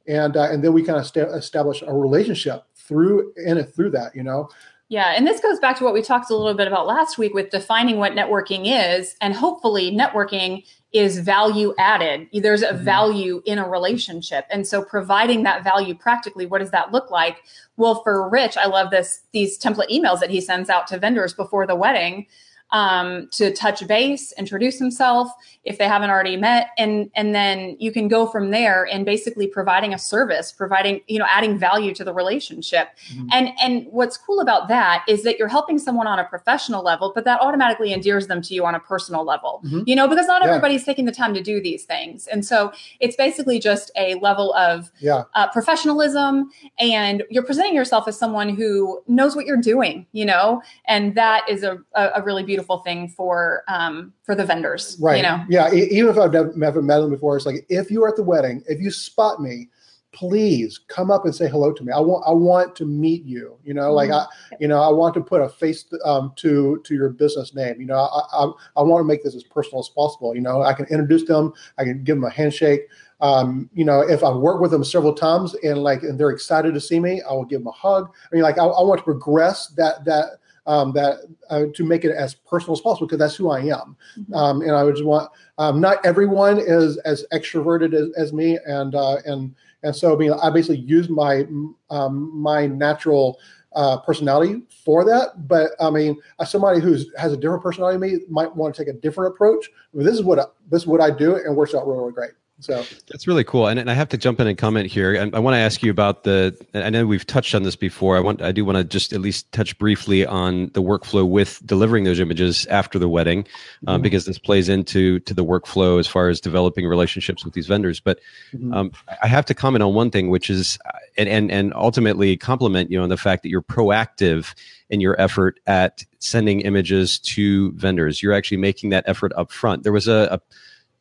and 0.07 0.37
uh, 0.37 0.49
and 0.51 0.63
then 0.63 0.73
we 0.73 0.83
kind 0.83 0.99
of 0.99 1.05
st- 1.05 1.29
establish 1.29 1.81
a 1.81 1.93
relationship 1.93 2.63
through 2.75 3.33
in 3.37 3.57
it 3.57 3.73
through 3.73 3.91
that 3.91 4.15
you 4.15 4.23
know? 4.23 4.49
Yeah 4.89 5.13
and 5.15 5.27
this 5.27 5.41
goes 5.41 5.59
back 5.59 5.77
to 5.77 5.83
what 5.83 5.93
we 5.93 6.01
talked 6.01 6.29
a 6.29 6.35
little 6.35 6.53
bit 6.53 6.67
about 6.67 6.87
last 6.87 7.17
week 7.17 7.33
with 7.33 7.49
defining 7.49 7.97
what 7.97 8.13
networking 8.13 8.63
is 8.65 9.15
and 9.21 9.33
hopefully 9.33 9.91
networking 9.91 10.63
is 10.93 11.19
value 11.19 11.73
added. 11.77 12.29
There's 12.31 12.61
a 12.61 12.67
mm-hmm. 12.67 12.85
value 12.85 13.41
in 13.45 13.59
a 13.59 13.67
relationship 13.67 14.45
and 14.49 14.65
so 14.65 14.83
providing 14.83 15.43
that 15.43 15.63
value 15.63 15.93
practically 15.93 16.45
what 16.45 16.59
does 16.59 16.71
that 16.71 16.91
look 16.91 17.11
like? 17.11 17.37
Well 17.75 18.01
for 18.01 18.29
rich 18.29 18.57
i 18.57 18.65
love 18.65 18.91
this 18.91 19.21
these 19.33 19.59
template 19.59 19.89
emails 19.89 20.19
that 20.19 20.29
he 20.29 20.41
sends 20.41 20.69
out 20.69 20.87
to 20.87 20.97
vendors 20.97 21.33
before 21.33 21.67
the 21.67 21.75
wedding 21.75 22.27
um, 22.71 23.29
to 23.31 23.53
touch 23.53 23.85
base, 23.87 24.33
introduce 24.37 24.77
himself 24.77 25.29
if 25.63 25.77
they 25.77 25.87
haven't 25.87 26.09
already 26.09 26.35
met, 26.35 26.69
and 26.77 27.09
and 27.15 27.33
then 27.33 27.75
you 27.79 27.91
can 27.91 28.07
go 28.07 28.27
from 28.27 28.51
there 28.51 28.85
and 28.85 29.05
basically 29.05 29.47
providing 29.47 29.93
a 29.93 29.97
service, 29.97 30.51
providing 30.51 31.01
you 31.07 31.19
know 31.19 31.25
adding 31.29 31.57
value 31.57 31.93
to 31.93 32.03
the 32.03 32.13
relationship. 32.13 32.89
Mm-hmm. 33.09 33.27
And 33.31 33.49
and 33.61 33.87
what's 33.89 34.17
cool 34.17 34.39
about 34.39 34.67
that 34.67 35.05
is 35.07 35.23
that 35.23 35.39
you're 35.39 35.47
helping 35.47 35.79
someone 35.79 36.07
on 36.07 36.19
a 36.19 36.25
professional 36.25 36.83
level, 36.83 37.11
but 37.15 37.23
that 37.25 37.41
automatically 37.41 37.93
endears 37.93 38.27
them 38.27 38.41
to 38.43 38.53
you 38.53 38.65
on 38.65 38.75
a 38.75 38.79
personal 38.79 39.25
level. 39.25 39.61
Mm-hmm. 39.65 39.83
You 39.85 39.95
know, 39.95 40.07
because 40.07 40.27
not 40.27 40.41
yeah. 40.41 40.49
everybody's 40.49 40.83
taking 40.83 41.05
the 41.05 41.11
time 41.11 41.33
to 41.33 41.41
do 41.41 41.61
these 41.61 41.85
things, 41.85 42.27
and 42.27 42.45
so 42.45 42.73
it's 42.99 43.15
basically 43.15 43.59
just 43.59 43.91
a 43.95 44.15
level 44.15 44.53
of 44.55 44.91
yeah. 44.99 45.23
uh, 45.35 45.47
professionalism, 45.51 46.49
and 46.79 47.23
you're 47.29 47.43
presenting 47.43 47.75
yourself 47.75 48.07
as 48.07 48.17
someone 48.17 48.49
who 48.49 49.01
knows 49.07 49.35
what 49.35 49.45
you're 49.45 49.57
doing. 49.57 50.05
You 50.11 50.25
know, 50.25 50.61
and 50.85 51.15
that 51.15 51.49
is 51.49 51.63
a, 51.63 51.77
a, 51.93 52.09
a 52.15 52.23
really 52.23 52.43
beautiful 52.43 52.56
beautiful 52.57 52.79
thing 52.79 53.07
for 53.07 53.63
um, 53.67 54.13
for 54.23 54.33
the 54.33 54.43
vendors. 54.43 54.97
Right. 54.99 55.17
You 55.17 55.23
know. 55.23 55.45
Yeah. 55.47 55.71
Even 55.71 56.09
if 56.09 56.17
I've 56.17 56.33
never, 56.33 56.51
never 56.55 56.81
met 56.81 56.99
them 56.99 57.11
before, 57.11 57.37
it's 57.37 57.45
like 57.45 57.65
if 57.69 57.91
you 57.91 58.03
are 58.03 58.09
at 58.09 58.15
the 58.15 58.23
wedding, 58.23 58.63
if 58.67 58.81
you 58.81 58.89
spot 58.89 59.39
me, 59.39 59.69
please 60.11 60.79
come 60.87 61.11
up 61.11 61.25
and 61.25 61.35
say 61.35 61.47
hello 61.47 61.71
to 61.71 61.83
me. 61.83 61.93
I 61.93 61.99
want 61.99 62.23
I 62.25 62.31
want 62.31 62.75
to 62.77 62.85
meet 62.85 63.23
you. 63.25 63.59
You 63.63 63.75
know, 63.75 63.93
like 63.93 64.09
mm-hmm. 64.09 64.53
I 64.53 64.57
you 64.59 64.67
know 64.67 64.81
I 64.81 64.89
want 64.89 65.13
to 65.15 65.21
put 65.21 65.41
a 65.41 65.49
face 65.49 65.85
um, 66.03 66.33
to 66.37 66.81
to 66.83 66.95
your 66.95 67.09
business 67.09 67.53
name. 67.53 67.79
You 67.79 67.85
know, 67.85 67.99
I, 67.99 68.21
I, 68.33 68.51
I 68.77 68.81
want 68.81 69.01
to 69.01 69.07
make 69.07 69.23
this 69.23 69.35
as 69.35 69.43
personal 69.43 69.79
as 69.79 69.89
possible. 69.89 70.33
You 70.33 70.41
know, 70.41 70.63
I 70.63 70.73
can 70.73 70.87
introduce 70.87 71.25
them. 71.25 71.53
I 71.77 71.83
can 71.83 72.03
give 72.03 72.15
them 72.17 72.23
a 72.23 72.31
handshake. 72.31 72.87
Um, 73.19 73.69
you 73.73 73.83
know, 73.85 74.01
if 74.01 74.23
I've 74.23 74.37
worked 74.37 74.61
with 74.61 74.71
them 74.71 74.83
several 74.83 75.13
times 75.13 75.55
and 75.63 75.83
like 75.83 76.01
and 76.01 76.19
they're 76.19 76.31
excited 76.31 76.73
to 76.73 76.81
see 76.81 76.99
me, 76.99 77.21
I 77.21 77.33
will 77.33 77.45
give 77.45 77.59
them 77.59 77.67
a 77.67 77.71
hug. 77.71 78.09
I 78.09 78.35
mean, 78.35 78.43
like 78.43 78.57
I, 78.57 78.65
I 78.65 78.81
want 78.81 78.97
to 78.97 79.03
progress 79.03 79.67
that 79.77 80.05
that 80.05 80.39
um, 80.67 80.91
that 80.91 81.21
uh, 81.49 81.63
to 81.73 81.83
make 81.83 82.05
it 82.05 82.11
as 82.11 82.35
personal 82.35 82.73
as 82.73 82.81
possible 82.81 83.07
because 83.07 83.19
that's 83.19 83.35
who 83.35 83.49
I 83.49 83.61
am. 83.61 83.95
Mm-hmm. 84.17 84.33
Um, 84.33 84.61
and 84.61 84.71
I 84.71 84.83
would 84.83 84.95
just 84.95 85.05
want 85.05 85.31
um, 85.57 85.81
not 85.81 86.05
everyone 86.05 86.59
is 86.59 86.97
as 86.97 87.25
extroverted 87.33 87.93
as, 87.93 88.13
as 88.15 88.33
me, 88.33 88.59
and 88.65 88.93
uh, 88.93 89.17
and 89.25 89.55
and 89.83 89.95
so 89.95 90.13
I 90.13 90.17
mean 90.17 90.33
I 90.33 90.49
basically 90.49 90.79
use 90.79 91.09
my 91.09 91.47
um, 91.89 92.39
my 92.39 92.67
natural. 92.67 93.39
Uh, 93.73 93.97
personality 93.97 94.63
for 94.83 95.05
that, 95.05 95.47
but 95.47 95.71
I 95.79 95.91
mean, 95.91 96.19
as 96.39 96.49
somebody 96.49 96.79
who 96.79 96.97
has 97.15 97.31
a 97.31 97.37
different 97.37 97.61
personality 97.61 97.99
than 97.99 98.11
me 98.11 98.25
might 98.27 98.55
want 98.55 98.73
to 98.73 98.83
take 98.83 98.91
a 98.91 98.97
different 98.97 99.35
approach. 99.35 99.69
I 99.93 99.97
mean, 99.97 100.05
this 100.05 100.15
is 100.15 100.23
what 100.23 100.39
I, 100.39 100.45
this 100.71 100.83
is 100.83 100.87
what 100.87 100.99
I 100.99 101.11
do, 101.11 101.35
and 101.35 101.55
works 101.55 101.75
out 101.75 101.85
really, 101.85 101.99
really 101.99 102.13
great. 102.13 102.31
So 102.59 102.83
that's 103.07 103.27
really 103.27 103.43
cool. 103.43 103.67
And, 103.67 103.79
and 103.79 103.89
I 103.89 103.93
have 103.93 104.09
to 104.09 104.17
jump 104.17 104.39
in 104.39 104.47
and 104.47 104.57
comment 104.57 104.87
here. 104.87 105.13
And 105.13 105.35
I 105.35 105.39
want 105.39 105.53
to 105.53 105.59
ask 105.59 105.83
you 105.83 105.91
about 105.91 106.23
the, 106.23 106.57
I 106.73 106.89
know 106.89 107.05
we've 107.05 107.25
touched 107.25 107.53
on 107.53 107.61
this 107.61 107.75
before. 107.75 108.17
I 108.17 108.19
want, 108.19 108.41
I 108.41 108.51
do 108.51 108.65
want 108.65 108.79
to 108.79 108.83
just 108.83 109.13
at 109.13 109.21
least 109.21 109.51
touch 109.51 109.77
briefly 109.77 110.25
on 110.25 110.71
the 110.73 110.81
workflow 110.81 111.27
with 111.27 111.61
delivering 111.65 112.03
those 112.03 112.19
images 112.19 112.65
after 112.65 112.97
the 112.97 113.07
wedding, 113.07 113.45
um, 113.85 113.95
mm-hmm. 113.95 114.03
because 114.03 114.25
this 114.25 114.39
plays 114.39 114.69
into, 114.69 115.19
to 115.19 115.35
the 115.35 115.45
workflow 115.45 115.99
as 115.99 116.07
far 116.07 116.29
as 116.29 116.41
developing 116.41 116.87
relationships 116.87 117.45
with 117.45 117.53
these 117.53 117.67
vendors. 117.67 117.99
But 117.99 118.19
mm-hmm. 118.51 118.73
um, 118.73 118.91
I 119.21 119.27
have 119.27 119.45
to 119.45 119.53
comment 119.53 119.83
on 119.83 119.93
one 119.93 120.09
thing, 120.09 120.29
which 120.29 120.49
is, 120.49 120.79
and, 121.15 121.29
and, 121.29 121.51
and 121.51 121.73
ultimately 121.75 122.37
compliment 122.37 122.89
you 122.89 122.99
on 123.01 123.09
the 123.09 123.17
fact 123.17 123.43
that 123.43 123.49
you're 123.49 123.61
proactive 123.61 124.55
in 124.89 124.99
your 124.99 125.19
effort 125.21 125.59
at 125.67 126.03
sending 126.19 126.61
images 126.61 127.19
to 127.19 127.71
vendors. 127.73 128.23
You're 128.23 128.33
actually 128.33 128.57
making 128.57 128.89
that 128.89 129.03
effort 129.05 129.31
up 129.35 129.51
front. 129.51 129.83
There 129.83 129.93
was 129.93 130.07
a, 130.07 130.27
a 130.31 130.41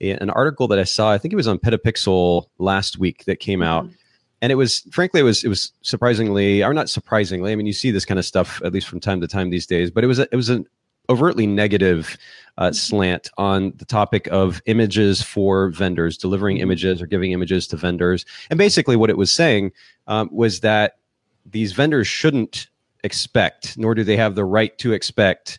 an 0.01 0.31
article 0.31 0.69
that 0.69 0.79
I 0.79 0.85
saw. 0.85 1.11
I 1.13 1.19
think 1.19 1.33
it 1.33 1.37
was 1.37 1.49
on 1.49 1.59
Petapixel 1.59 2.47
last 2.59 2.99
week 2.99 3.25
that 3.25 3.41
came 3.41 3.63
out. 3.63 3.85
Mm-hmm. 3.85 3.95
And 4.43 4.53
it 4.53 4.57
was, 4.57 4.81
frankly, 4.93 5.21
it 5.21 5.25
was 5.25 5.43
it 5.45 5.49
was 5.49 5.73
surprisingly, 5.81 6.63
or 6.63 6.75
not 6.75 6.91
surprisingly. 6.91 7.53
I 7.53 7.57
mean, 7.57 7.67
you 7.67 7.73
see 7.73 7.91
this 7.91 8.05
kind 8.05 8.19
of 8.19 8.25
stuff 8.25 8.61
at 8.65 8.73
least 8.73 8.87
from 8.87 9.01
time 9.01 9.21
to 9.23 9.29
time 9.29 9.51
these 9.51 9.67
days. 9.67 9.91
But 9.91 10.05
it 10.05 10.09
was 10.09 10.19
a, 10.19 10.29
it 10.31 10.37
was 10.37 10.51
an 10.51 10.67
overtly 11.09 11.47
negative 11.47 12.19
uh, 12.59 12.67
mm-hmm. 12.67 12.75
slant 12.75 13.31
on 13.39 13.73
the 13.77 13.87
topic 13.87 14.29
of 14.31 14.61
images 14.67 15.23
for 15.23 15.71
vendors, 15.71 16.19
delivering 16.19 16.57
mm-hmm. 16.57 16.65
images 16.65 17.01
or 17.01 17.07
giving 17.07 17.33
images 17.33 17.67
to 17.69 17.77
vendors. 17.77 18.27
And 18.51 18.59
basically, 18.59 18.97
what 18.97 19.11
it 19.11 19.17
was 19.17 19.33
saying 19.33 19.73
um, 20.07 20.29
was 20.31 20.61
that 20.61 20.99
these 21.47 21.73
vendors 21.73 22.07
shouldn't 22.07 22.69
expect, 23.05 23.79
nor 23.79 23.95
do 23.95 24.05
they 24.05 24.17
have 24.17 24.35
the 24.35 24.45
right 24.45 24.77
to 24.79 24.93
expect 24.93 25.59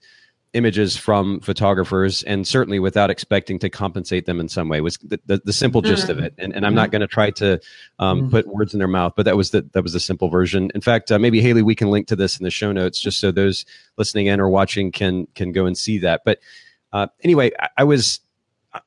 images 0.58 0.98
from 0.98 1.40
photographers 1.40 2.24
and 2.24 2.48
certainly 2.48 2.80
without 2.80 3.12
expecting 3.12 3.60
to 3.60 3.70
compensate 3.70 4.26
them 4.26 4.40
in 4.40 4.50
some 4.50 4.68
way 4.68 4.82
was 4.82 4.98
the, 4.98 5.20
the, 5.28 5.40
the 5.46 5.54
simple 5.54 5.84
gist 5.84 6.08
mm-hmm. 6.08 6.18
of 6.18 6.20
it 6.20 6.34
and, 6.40 6.52
and 6.54 6.66
i'm 6.66 6.74
not 6.74 6.86
mm-hmm. 6.86 6.94
going 6.94 7.02
to 7.02 7.08
try 7.08 7.30
to 7.30 7.60
um, 8.00 8.22
mm-hmm. 8.22 8.32
put 8.32 8.48
words 8.48 8.74
in 8.74 8.80
their 8.80 8.88
mouth 8.88 9.14
but 9.16 9.24
that 9.24 9.38
was 9.38 9.52
the 9.52 9.62
that 9.74 9.84
was 9.84 9.94
the 9.94 10.00
simple 10.00 10.30
version 10.30 10.72
in 10.74 10.82
fact 10.82 11.12
uh, 11.12 11.20
maybe 11.20 11.42
haylee 11.42 11.64
we 11.64 11.76
can 11.76 11.92
link 11.92 12.08
to 12.08 12.16
this 12.16 12.40
in 12.40 12.44
the 12.44 12.50
show 12.50 12.72
notes 12.72 13.00
just 13.00 13.20
so 13.20 13.32
those 13.32 13.66
listening 13.98 14.26
in 14.26 14.40
or 14.40 14.50
watching 14.50 14.92
can 14.92 15.28
can 15.36 15.52
go 15.52 15.68
and 15.68 15.78
see 15.78 16.00
that 16.00 16.22
but 16.26 16.40
uh, 16.92 17.06
anyway 17.24 17.52
I, 17.60 17.70
I, 17.78 17.84
was 17.84 18.20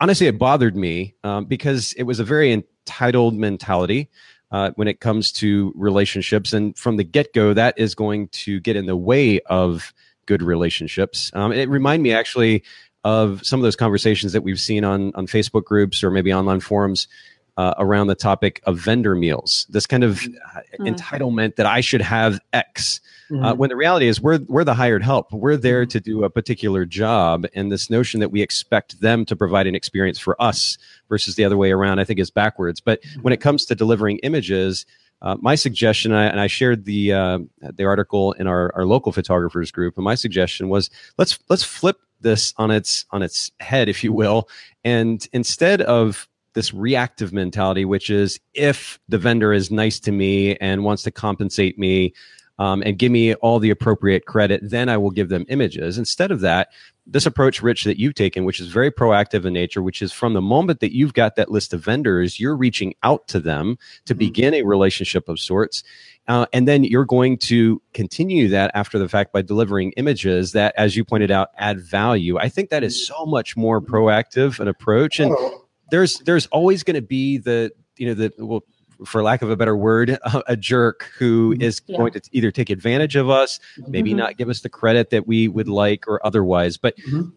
honestly 0.01 0.27
it 0.27 0.39
bothered 0.39 0.77
me 0.77 1.15
um, 1.23 1.45
because 1.45 1.93
it 1.93 2.03
was 2.03 2.19
a 2.19 2.25
very 2.25 2.53
entitled 2.53 3.35
mentality 3.35 4.11
uh, 4.51 4.73
when 4.75 4.89
it 4.89 4.99
comes 4.99 5.31
to 5.31 5.73
relationships 5.77 6.53
and 6.53 6.77
from 6.77 6.97
the 6.97 7.05
get-go 7.05 7.55
that 7.55 7.79
is 7.79 7.95
going 7.95 8.27
to 8.29 8.59
get 8.61 8.75
in 8.75 8.87
the 8.87 8.97
way 8.97 9.39
of 9.43 9.95
good 10.31 10.43
relationships. 10.43 11.33
Um, 11.35 11.51
it 11.51 11.69
reminded 11.69 12.05
me 12.05 12.13
actually 12.13 12.63
of 13.03 13.45
some 13.45 13.59
of 13.59 13.65
those 13.65 13.75
conversations 13.75 14.33
that 14.33 14.43
we've 14.43 14.61
seen 14.61 14.85
on 14.85 15.13
on 15.17 15.27
Facebook 15.27 15.65
groups 15.65 16.05
or 16.05 16.11
maybe 16.13 16.33
online 16.33 16.61
forums 16.61 17.09
uh, 17.57 17.75
around 17.79 18.07
the 18.07 18.15
topic 18.15 18.61
of 18.63 18.79
vendor 18.79 19.17
meals. 19.17 19.67
This 19.71 19.87
kind 19.89 20.05
of 20.05 20.21
mm-hmm. 20.21 20.85
entitlement 20.85 21.57
that 21.57 21.67
I 21.67 21.81
should 21.81 22.01
have 22.01 22.39
X. 22.53 23.01
Uh, 23.29 23.35
mm-hmm. 23.35 23.45
Uh, 23.45 23.55
when 23.55 23.71
the 23.71 23.77
reality 23.77 24.07
is 24.07 24.21
we're 24.21 24.39
we're 24.47 24.63
the 24.63 24.75
hired 24.75 25.03
help. 25.03 25.33
We're 25.33 25.57
there 25.57 25.83
mm-hmm. 25.83 25.99
to 25.99 26.01
do 26.01 26.23
a 26.23 26.31
particular 26.31 26.85
job, 26.85 27.45
and 27.53 27.73
this 27.73 27.91
notion 27.91 28.21
that 28.21 28.31
we 28.31 28.41
expect 28.41 29.01
them 29.01 29.25
to 29.25 29.35
provide 29.35 29.67
an 29.67 29.75
experience 29.75 30.21
for 30.21 30.41
us 30.41 30.79
versus 31.09 31.35
the 31.35 31.45
other 31.45 31.57
way 31.57 31.73
around, 31.73 31.99
I 31.99 32.05
think 32.05 32.21
is 32.21 32.31
backwards. 32.31 32.81
But 32.81 33.01
when 33.21 33.33
it 33.33 33.39
mm-hmm. 33.39 33.43
comes 33.43 33.65
to 33.67 33.75
delivering 33.75 34.19
images, 34.19 34.87
uh, 35.23 35.37
my 35.41 35.55
suggestion, 35.55 36.13
and 36.13 36.41
I 36.41 36.47
shared 36.47 36.85
the 36.85 37.13
uh, 37.13 37.39
the 37.61 37.85
article 37.85 38.33
in 38.33 38.47
our, 38.47 38.73
our 38.75 38.87
local 38.87 39.13
photographers 39.13 39.71
group, 39.71 39.97
and 39.97 40.05
my 40.05 40.15
suggestion 40.15 40.69
was 40.69 40.91
let's 41.19 41.39
let's 41.49 41.63
flip 41.63 41.99
this 42.21 42.55
on 42.57 42.71
its 42.71 43.05
on 43.11 43.23
its 43.23 43.51
head, 43.61 43.89
if 43.89 44.03
you 44.03 44.13
will, 44.13 44.49
and 44.85 45.29
instead 45.33 45.83
of 45.83 46.29
this 46.55 46.75
reactive 46.75 47.33
mentality, 47.33 47.85
which 47.85 48.11
is 48.11 48.41
if 48.55 48.99
the 49.09 49.19
vendor 49.19 49.53
is 49.53 49.71
nice 49.71 50.01
to 50.01 50.13
me 50.13 50.57
and 50.57 50.85
wants 50.85 51.03
to 51.05 51.11
compensate 51.11 51.79
me 51.79 52.13
um, 52.59 52.83
and 52.85 52.99
give 52.99 53.13
me 53.13 53.35
all 53.37 53.59
the 53.59 53.71
appropriate 53.71 54.27
credit, 54.27 54.61
then 54.63 54.89
I 54.89 54.97
will 54.97 55.11
give 55.11 55.29
them 55.29 55.47
images. 55.49 55.97
Instead 55.97 56.31
of 56.31 56.41
that, 56.41 56.69
this 57.11 57.27
approach, 57.27 57.61
Rich, 57.61 57.85
that 57.85 57.99
you've 57.99 58.15
taken, 58.15 58.45
which 58.45 58.61
is 58.61 58.69
very 58.69 58.91
proactive 58.91 59.45
in 59.45 59.53
nature, 59.53 59.83
which 59.83 60.01
is 60.01 60.13
from 60.13 60.33
the 60.33 60.41
moment 60.41 60.81
that 60.81 60.95
you've 60.95 61.13
got 61.13 61.35
that 61.37 61.51
list 61.51 61.75
of 61.75 61.85
vendors, 61.85 62.39
you're 62.39 62.57
reaching 62.57 62.95
out 63.03 63.27
to 63.29 63.41
them 63.41 63.77
to 64.07 64.15
mm-hmm. 64.15 64.19
begin 64.19 64.55
a 64.55 64.63
relationship 64.63 65.29
of 65.29 65.41
sorts. 65.41 65.83
Uh, 66.29 66.47
and 66.53 66.69
then 66.69 66.85
you're 66.85 67.05
going 67.05 67.37
to 67.37 67.83
continue 67.93 68.49
that 68.49 68.71
after 68.75 68.99
the 68.99 69.09
fact 69.09 69.33
by 69.33 69.43
delivering 69.43 69.91
images 69.93 70.53
that, 70.53 70.73
as 70.77 70.97
you 70.97 71.05
pointed 71.05 71.31
out, 71.31 71.49
add 71.59 71.81
value. 71.81 72.39
I 72.39 72.49
think 72.49 72.71
that 72.71 72.85
is 72.85 73.07
so 73.07 73.27
much 73.27 73.57
more 73.57 73.81
proactive 73.81 74.61
an 74.61 74.69
approach. 74.69 75.19
And 75.19 75.35
oh. 75.37 75.65
there's 75.91 76.19
there's 76.21 76.47
always 76.47 76.85
going 76.85 76.95
to 76.95 77.03
be 77.03 77.39
the 77.39 77.73
you 77.97 78.07
know 78.07 78.15
the 78.15 78.33
well 78.39 78.63
for 79.05 79.23
lack 79.23 79.43
of 79.43 79.51
a 79.51 79.57
better 79.57 79.77
word, 79.77 80.11
a, 80.23 80.43
a 80.49 80.57
jerk 80.57 81.11
who 81.19 81.55
mm-hmm. 81.55 81.93
yeah. 81.93 81.97
going 81.97 82.13
to 82.13 82.21
either 82.33 82.51
take 82.51 82.71
advantage 82.71 83.17
of 83.17 83.31
us, 83.31 83.61
maybe 83.87 84.11
mm-hmm. 84.11 84.19
not 84.19 84.37
give 84.37 84.49
us 84.49 84.61
the 84.61 84.69
credit 84.69 85.11
that 85.11 85.27
we 85.27 85.49
would 85.49 85.69
like 85.69 86.07
or 86.09 86.25
otherwise. 86.25 86.77
But 86.77 86.97
mm-hmm. 86.99 87.31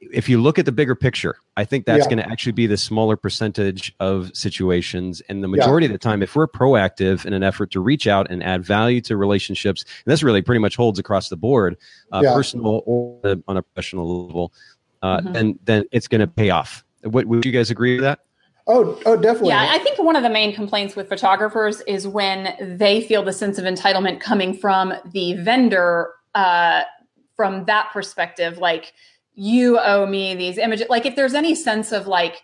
if 0.00 0.28
you 0.28 0.40
look 0.40 0.58
at 0.58 0.66
the 0.66 0.72
bigger 0.72 0.94
picture, 0.94 1.36
I 1.56 1.64
think 1.64 1.86
that's 1.86 2.04
yeah. 2.04 2.10
going 2.10 2.18
to 2.18 2.28
actually 2.30 2.52
be 2.52 2.66
the 2.66 2.76
smaller 2.76 3.16
percentage 3.16 3.94
of 4.00 4.30
situations. 4.34 5.22
And 5.28 5.42
the 5.42 5.48
majority 5.48 5.86
yeah. 5.86 5.90
of 5.90 5.92
the 5.92 5.98
time, 5.98 6.22
if 6.22 6.34
we're 6.36 6.48
proactive 6.48 7.24
in 7.24 7.32
an 7.32 7.42
effort 7.42 7.70
to 7.72 7.80
reach 7.80 8.06
out 8.06 8.30
and 8.30 8.42
add 8.42 8.64
value 8.64 9.00
to 9.02 9.16
relationships, 9.16 9.84
and 10.04 10.12
this 10.12 10.22
really 10.22 10.42
pretty 10.42 10.60
much 10.60 10.76
holds 10.76 10.98
across 10.98 11.28
the 11.28 11.36
board, 11.36 11.76
uh, 12.12 12.20
personal 12.22 12.82
or 12.86 13.36
on 13.46 13.56
a 13.56 13.62
professional 13.62 14.26
level, 14.26 14.52
uh, 15.02 15.18
mm-hmm. 15.18 15.32
then 15.32 15.58
then 15.64 15.84
it's 15.92 16.08
going 16.08 16.20
to 16.20 16.26
pay 16.26 16.50
off. 16.50 16.84
Would, 17.04 17.26
would 17.26 17.44
you 17.44 17.52
guys 17.52 17.70
agree 17.70 17.96
with 17.96 18.04
that? 18.04 18.20
Oh, 18.66 18.98
oh, 19.04 19.16
definitely. 19.16 19.50
Yeah, 19.50 19.68
I 19.70 19.78
think 19.78 19.98
one 19.98 20.16
of 20.16 20.22
the 20.22 20.30
main 20.30 20.54
complaints 20.54 20.96
with 20.96 21.08
photographers 21.08 21.82
is 21.82 22.08
when 22.08 22.54
they 22.78 23.02
feel 23.02 23.22
the 23.22 23.32
sense 23.32 23.58
of 23.58 23.64
entitlement 23.64 24.20
coming 24.20 24.56
from 24.56 24.94
the 25.12 25.34
vendor 25.34 26.12
uh, 26.34 26.84
from 27.36 27.66
that 27.66 27.90
perspective. 27.92 28.56
Like, 28.58 28.94
you 29.34 29.78
owe 29.78 30.06
me 30.06 30.34
these 30.34 30.56
images. 30.56 30.86
Like, 30.88 31.04
if 31.04 31.14
there's 31.14 31.34
any 31.34 31.54
sense 31.54 31.92
of 31.92 32.06
like, 32.06 32.40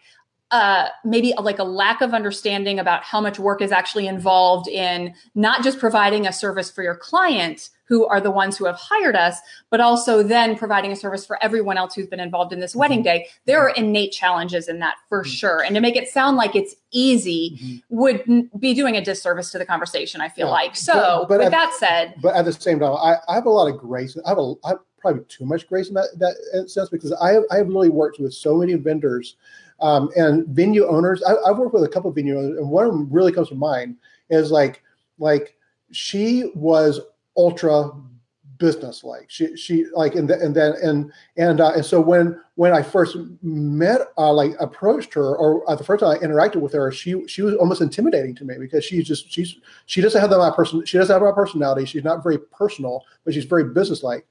uh, 0.51 0.89
maybe 1.05 1.33
like 1.41 1.59
a 1.59 1.65
lack 1.65 2.01
of 2.01 2.13
understanding 2.13 2.79
about 2.79 3.05
how 3.05 3.21
much 3.21 3.39
work 3.39 3.63
is 3.63 3.71
actually 3.71 4.07
involved 4.07 4.69
in 4.69 5.15
not 5.35 5.63
just 5.63 5.79
providing 5.79 6.27
a 6.27 6.33
service 6.33 6.71
for 6.71 6.83
your 6.83 6.97
clients 6.97 7.71
who 7.91 8.07
are 8.07 8.21
the 8.21 8.31
ones 8.31 8.57
who 8.57 8.65
have 8.67 8.77
hired 8.77 9.17
us, 9.17 9.37
but 9.69 9.81
also 9.81 10.23
then 10.23 10.57
providing 10.57 10.93
a 10.93 10.97
service 10.97 11.27
for 11.27 11.43
everyone 11.43 11.77
else 11.77 11.93
who's 11.93 12.07
been 12.07 12.21
involved 12.21 12.53
in 12.53 12.61
this 12.61 12.75
wedding 12.75 13.03
day. 13.03 13.27
There 13.47 13.61
are 13.61 13.71
innate 13.71 14.13
challenges 14.13 14.69
in 14.69 14.79
that 14.79 14.95
for 15.09 15.23
mm-hmm. 15.23 15.31
sure. 15.31 15.65
And 15.65 15.75
to 15.75 15.81
make 15.81 15.97
it 15.97 16.09
sound 16.09 16.37
like 16.37 16.55
it's 16.55 16.77
easy 16.93 17.59
mm-hmm. 17.61 17.97
would 17.97 18.51
be 18.61 18.75
doing 18.75 18.97
a 18.97 19.05
disservice 19.05 19.51
to 19.51 19.59
the 19.59 19.67
conversation, 19.67 20.21
I 20.21 20.29
feel 20.29 20.47
yeah. 20.47 20.53
like. 20.53 20.77
So, 20.77 21.27
but, 21.29 21.29
but 21.29 21.39
with 21.39 21.47
at, 21.47 21.51
that 21.51 21.75
said, 21.81 22.15
but 22.23 22.37
at 22.37 22.45
the 22.45 22.53
same 22.53 22.79
time, 22.79 22.93
I, 22.93 23.17
I 23.29 23.35
have 23.35 23.47
a 23.47 23.51
lot 23.51 23.67
of 23.67 23.77
grace. 23.79 24.17
I 24.25 24.29
have 24.29 24.39
a, 24.39 24.55
I 24.65 24.69
have 24.69 24.79
probably 25.01 25.25
too 25.25 25.45
much 25.45 25.67
grace 25.69 25.89
in 25.89 25.95
that, 25.95 26.11
that 26.19 26.71
sense 26.71 26.91
because 26.91 27.13
I 27.13 27.33
have, 27.33 27.43
I 27.51 27.57
have 27.57 27.67
really 27.69 27.89
worked 27.89 28.21
with 28.21 28.35
so 28.35 28.57
many 28.57 28.75
vendors 28.75 29.35
um, 29.81 30.11
and 30.17 30.47
venue 30.49 30.87
owners. 30.87 31.23
I, 31.23 31.49
have 31.49 31.59
worked 31.59 31.75
with 31.75 31.85
a 31.85 31.89
couple 31.89 32.11
of 32.11 32.17
venue 32.17 32.39
owners, 32.39 32.59
and 32.59 32.71
one 32.71 32.87
of 32.87 32.93
them 32.93 33.09
really 33.11 33.33
comes 33.33 33.49
to 33.49 33.55
mind 33.55 33.97
is 34.29 34.51
like, 34.51 34.83
like 35.19 35.57
she 35.93 36.51
was 36.55 37.01
ultra 37.37 37.91
business 38.61 39.03
like 39.03 39.25
she 39.29 39.57
she 39.57 39.87
like 39.95 40.15
and, 40.15 40.31
and 40.31 40.55
then 40.55 40.75
and 40.83 41.11
and 41.39 41.61
uh, 41.61 41.73
and 41.75 41.85
so 41.85 41.99
when 41.99 42.39
when 42.55 42.73
i 42.73 42.83
first 42.83 43.17
met 43.43 44.03
uh, 44.19 44.33
like 44.33 44.53
approached 44.61 45.15
her 45.15 45.35
or 45.35 45.69
uh, 45.69 45.75
the 45.75 45.83
first 45.83 46.01
time 46.01 46.11
i 46.11 46.19
interacted 46.19 46.57
with 46.57 46.73
her 46.73 46.93
she 46.93 47.27
she 47.27 47.43
was 47.43 47.55
almost 47.55 47.81
intimidating 47.81 48.35
to 48.35 48.45
me 48.45 48.55
because 48.59 48.85
she's 48.85 49.09
just 49.09 49.33
she's 49.33 49.57
she 49.87 50.01
doesn't 50.01 50.21
have 50.21 50.31
that 50.31 50.39
my 50.39 50.51
person 50.51 50.85
she 50.85 50.99
doesn't 50.99 51.13
have 51.13 51.23
my 51.23 51.33
personality 51.33 51.87
she's 51.87 52.05
not 52.05 52.23
very 52.23 52.39
personal 52.39 53.05
but 53.25 53.33
she's 53.33 53.47
very 53.47 53.65
business 53.65 54.03
like 54.03 54.27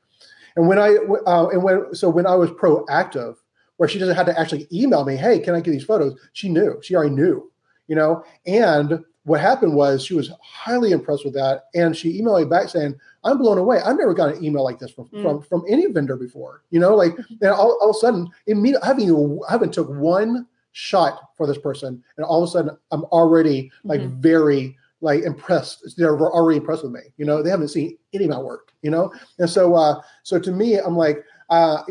and 0.56 0.68
when 0.68 0.78
i 0.78 0.96
uh, 1.26 1.48
and 1.48 1.64
when 1.64 1.94
so 1.94 2.08
when 2.08 2.28
i 2.28 2.36
was 2.36 2.52
proactive 2.52 3.36
where 3.80 3.90
she 3.90 3.98
doesn't 3.98 4.16
have 4.16 4.26
to 4.26 4.40
actually 4.40 4.68
email 4.72 5.06
me 5.06 5.16
hey 5.16 5.40
can 5.40 5.56
i 5.56 5.60
get 5.60 5.72
these 5.72 5.84
photos 5.84 6.20
she 6.34 6.50
knew 6.50 6.80
she 6.82 6.96
already 6.96 7.14
knew 7.14 7.52
you 7.88 7.96
know 7.96 8.24
and 8.46 9.04
what 9.24 9.42
happened 9.42 9.74
was 9.74 10.04
she 10.04 10.16
was 10.16 10.32
highly 10.42 10.92
impressed 10.92 11.26
with 11.26 11.34
that 11.34 11.66
and 11.76 11.96
she 11.96 12.22
emailed 12.22 12.44
me 12.44 12.50
back 12.50 12.70
saying 12.70 12.96
I'm 13.24 13.38
blown 13.38 13.58
away. 13.58 13.80
I've 13.82 13.98
never 13.98 14.14
got 14.14 14.36
an 14.36 14.44
email 14.44 14.64
like 14.64 14.80
this 14.80 14.92
from 14.92 15.08
mm. 15.10 15.22
from, 15.22 15.42
from 15.42 15.64
any 15.68 15.88
vendor 15.88 16.16
before. 16.16 16.64
You 16.72 16.80
know, 16.80 16.96
like 16.96 17.16
and 17.42 17.52
all, 17.52 17.78
all 17.82 17.90
of 17.90 17.96
a 17.96 18.00
sudden, 18.00 18.30
immediately, 18.48 18.84
I 18.84 18.88
haven't 18.88 19.40
I 19.48 19.52
haven't 19.52 19.74
took 19.74 19.90
one 19.90 20.48
shot 20.72 21.20
for 21.36 21.48
this 21.48 21.58
person, 21.58 22.04
and 22.18 22.26
all 22.26 22.44
of 22.44 22.50
a 22.50 22.52
sudden, 22.52 22.78
I'm 22.92 23.04
already 23.06 23.72
like 23.84 24.02
mm-hmm. 24.02 24.22
very 24.22 24.78
like 25.02 25.24
impressed. 25.24 25.96
They're 25.98 26.18
already 26.18 26.58
impressed 26.58 26.84
with 26.84 26.94
me. 26.94 27.02
You 27.18 27.26
know, 27.26 27.44
they 27.44 27.50
haven't 27.50 27.70
seen 27.70 27.98
any 28.14 28.26
of 28.26 28.32
my 28.32 28.40
work. 28.40 28.72
You 28.82 28.92
know, 28.92 29.12
and 29.40 29.50
so 29.50 29.76
uh, 29.76 30.02
so 30.24 30.40
to 30.40 30.52
me, 30.52 30.78
I'm 30.78 30.96
like, 30.96 31.26
uh, 31.50 31.82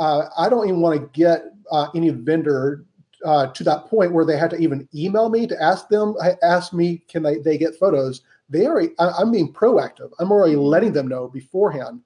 uh, 0.00 0.28
I 0.36 0.48
don't 0.48 0.66
even 0.66 0.80
want 0.80 1.00
to 1.00 1.08
get 1.12 1.44
uh, 1.70 1.88
any 1.94 2.10
vendor 2.10 2.84
uh, 3.24 3.46
to 3.48 3.62
that 3.64 3.86
point 3.86 4.12
where 4.12 4.24
they 4.24 4.36
had 4.36 4.50
to 4.50 4.56
even 4.56 4.88
email 4.94 5.28
me 5.28 5.46
to 5.46 5.62
ask 5.62 5.88
them, 5.88 6.16
ask 6.42 6.72
me, 6.72 7.04
can 7.06 7.22
they, 7.22 7.38
they 7.38 7.56
get 7.58 7.76
photos? 7.76 8.22
they 8.50 8.66
are 8.66 8.82
I, 8.98 9.22
am 9.22 9.30
being 9.30 9.52
proactive 9.52 10.10
i'm 10.18 10.30
already 10.30 10.56
letting 10.56 10.92
them 10.92 11.08
know 11.08 11.28
beforehand 11.28 12.00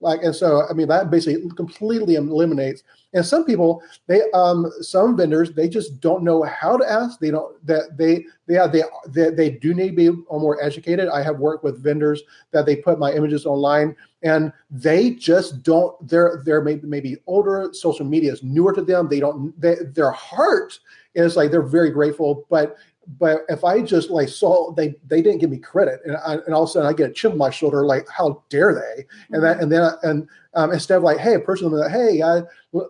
Like, 0.00 0.22
and 0.22 0.34
so 0.34 0.62
I 0.68 0.72
mean 0.72 0.88
that 0.88 1.10
basically 1.10 1.48
completely 1.50 2.14
eliminates. 2.14 2.82
And 3.12 3.24
some 3.24 3.44
people, 3.44 3.82
they 4.06 4.22
um 4.32 4.70
some 4.80 5.16
vendors, 5.16 5.52
they 5.52 5.68
just 5.68 6.00
don't 6.00 6.22
know 6.22 6.42
how 6.42 6.76
to 6.76 6.90
ask. 6.90 7.20
They 7.20 7.30
don't 7.30 7.54
that 7.66 7.96
they 7.98 8.24
they 8.46 8.54
have 8.54 8.72
they, 8.72 8.82
they 9.08 9.30
they 9.30 9.50
do 9.50 9.74
need 9.74 9.96
to 9.96 9.96
be 9.96 10.10
more 10.30 10.62
educated. 10.62 11.08
I 11.08 11.22
have 11.22 11.38
worked 11.38 11.64
with 11.64 11.82
vendors 11.82 12.22
that 12.52 12.66
they 12.66 12.76
put 12.76 12.98
my 12.98 13.12
images 13.12 13.44
online 13.46 13.94
and 14.22 14.52
they 14.70 15.10
just 15.10 15.62
don't 15.62 15.96
they're 16.08 16.42
they're 16.44 16.60
maybe, 16.60 16.86
maybe 16.86 17.16
older 17.26 17.70
social 17.72 18.04
media 18.04 18.32
is 18.32 18.42
newer 18.42 18.72
to 18.72 18.82
them 18.82 19.08
they 19.08 19.20
don't 19.20 19.58
they, 19.60 19.76
their 19.94 20.10
heart 20.10 20.78
is 21.14 21.36
like 21.36 21.50
they're 21.50 21.62
very 21.62 21.90
grateful 21.90 22.46
but 22.50 22.76
but 23.18 23.42
if 23.48 23.64
I 23.64 23.82
just 23.82 24.10
like 24.10 24.28
saw 24.28 24.72
they 24.72 24.94
they 25.06 25.22
didn't 25.22 25.38
give 25.38 25.50
me 25.50 25.58
credit, 25.58 26.00
and, 26.04 26.16
I, 26.16 26.34
and 26.34 26.54
all 26.54 26.64
of 26.64 26.68
a 26.68 26.72
sudden 26.72 26.88
I 26.88 26.92
get 26.92 27.10
a 27.10 27.12
chip 27.12 27.32
on 27.32 27.38
my 27.38 27.50
shoulder, 27.50 27.84
like 27.84 28.06
how 28.08 28.42
dare 28.48 28.74
they? 28.74 29.04
And 29.30 29.42
that 29.42 29.60
and 29.60 29.72
then 29.72 29.90
and 30.02 30.28
um, 30.54 30.72
instead 30.72 30.96
of 30.96 31.02
like, 31.02 31.18
hey, 31.18 31.34
a 31.34 31.40
person 31.40 31.70
like, 31.70 31.90
hey, 31.90 32.22
I, 32.22 32.42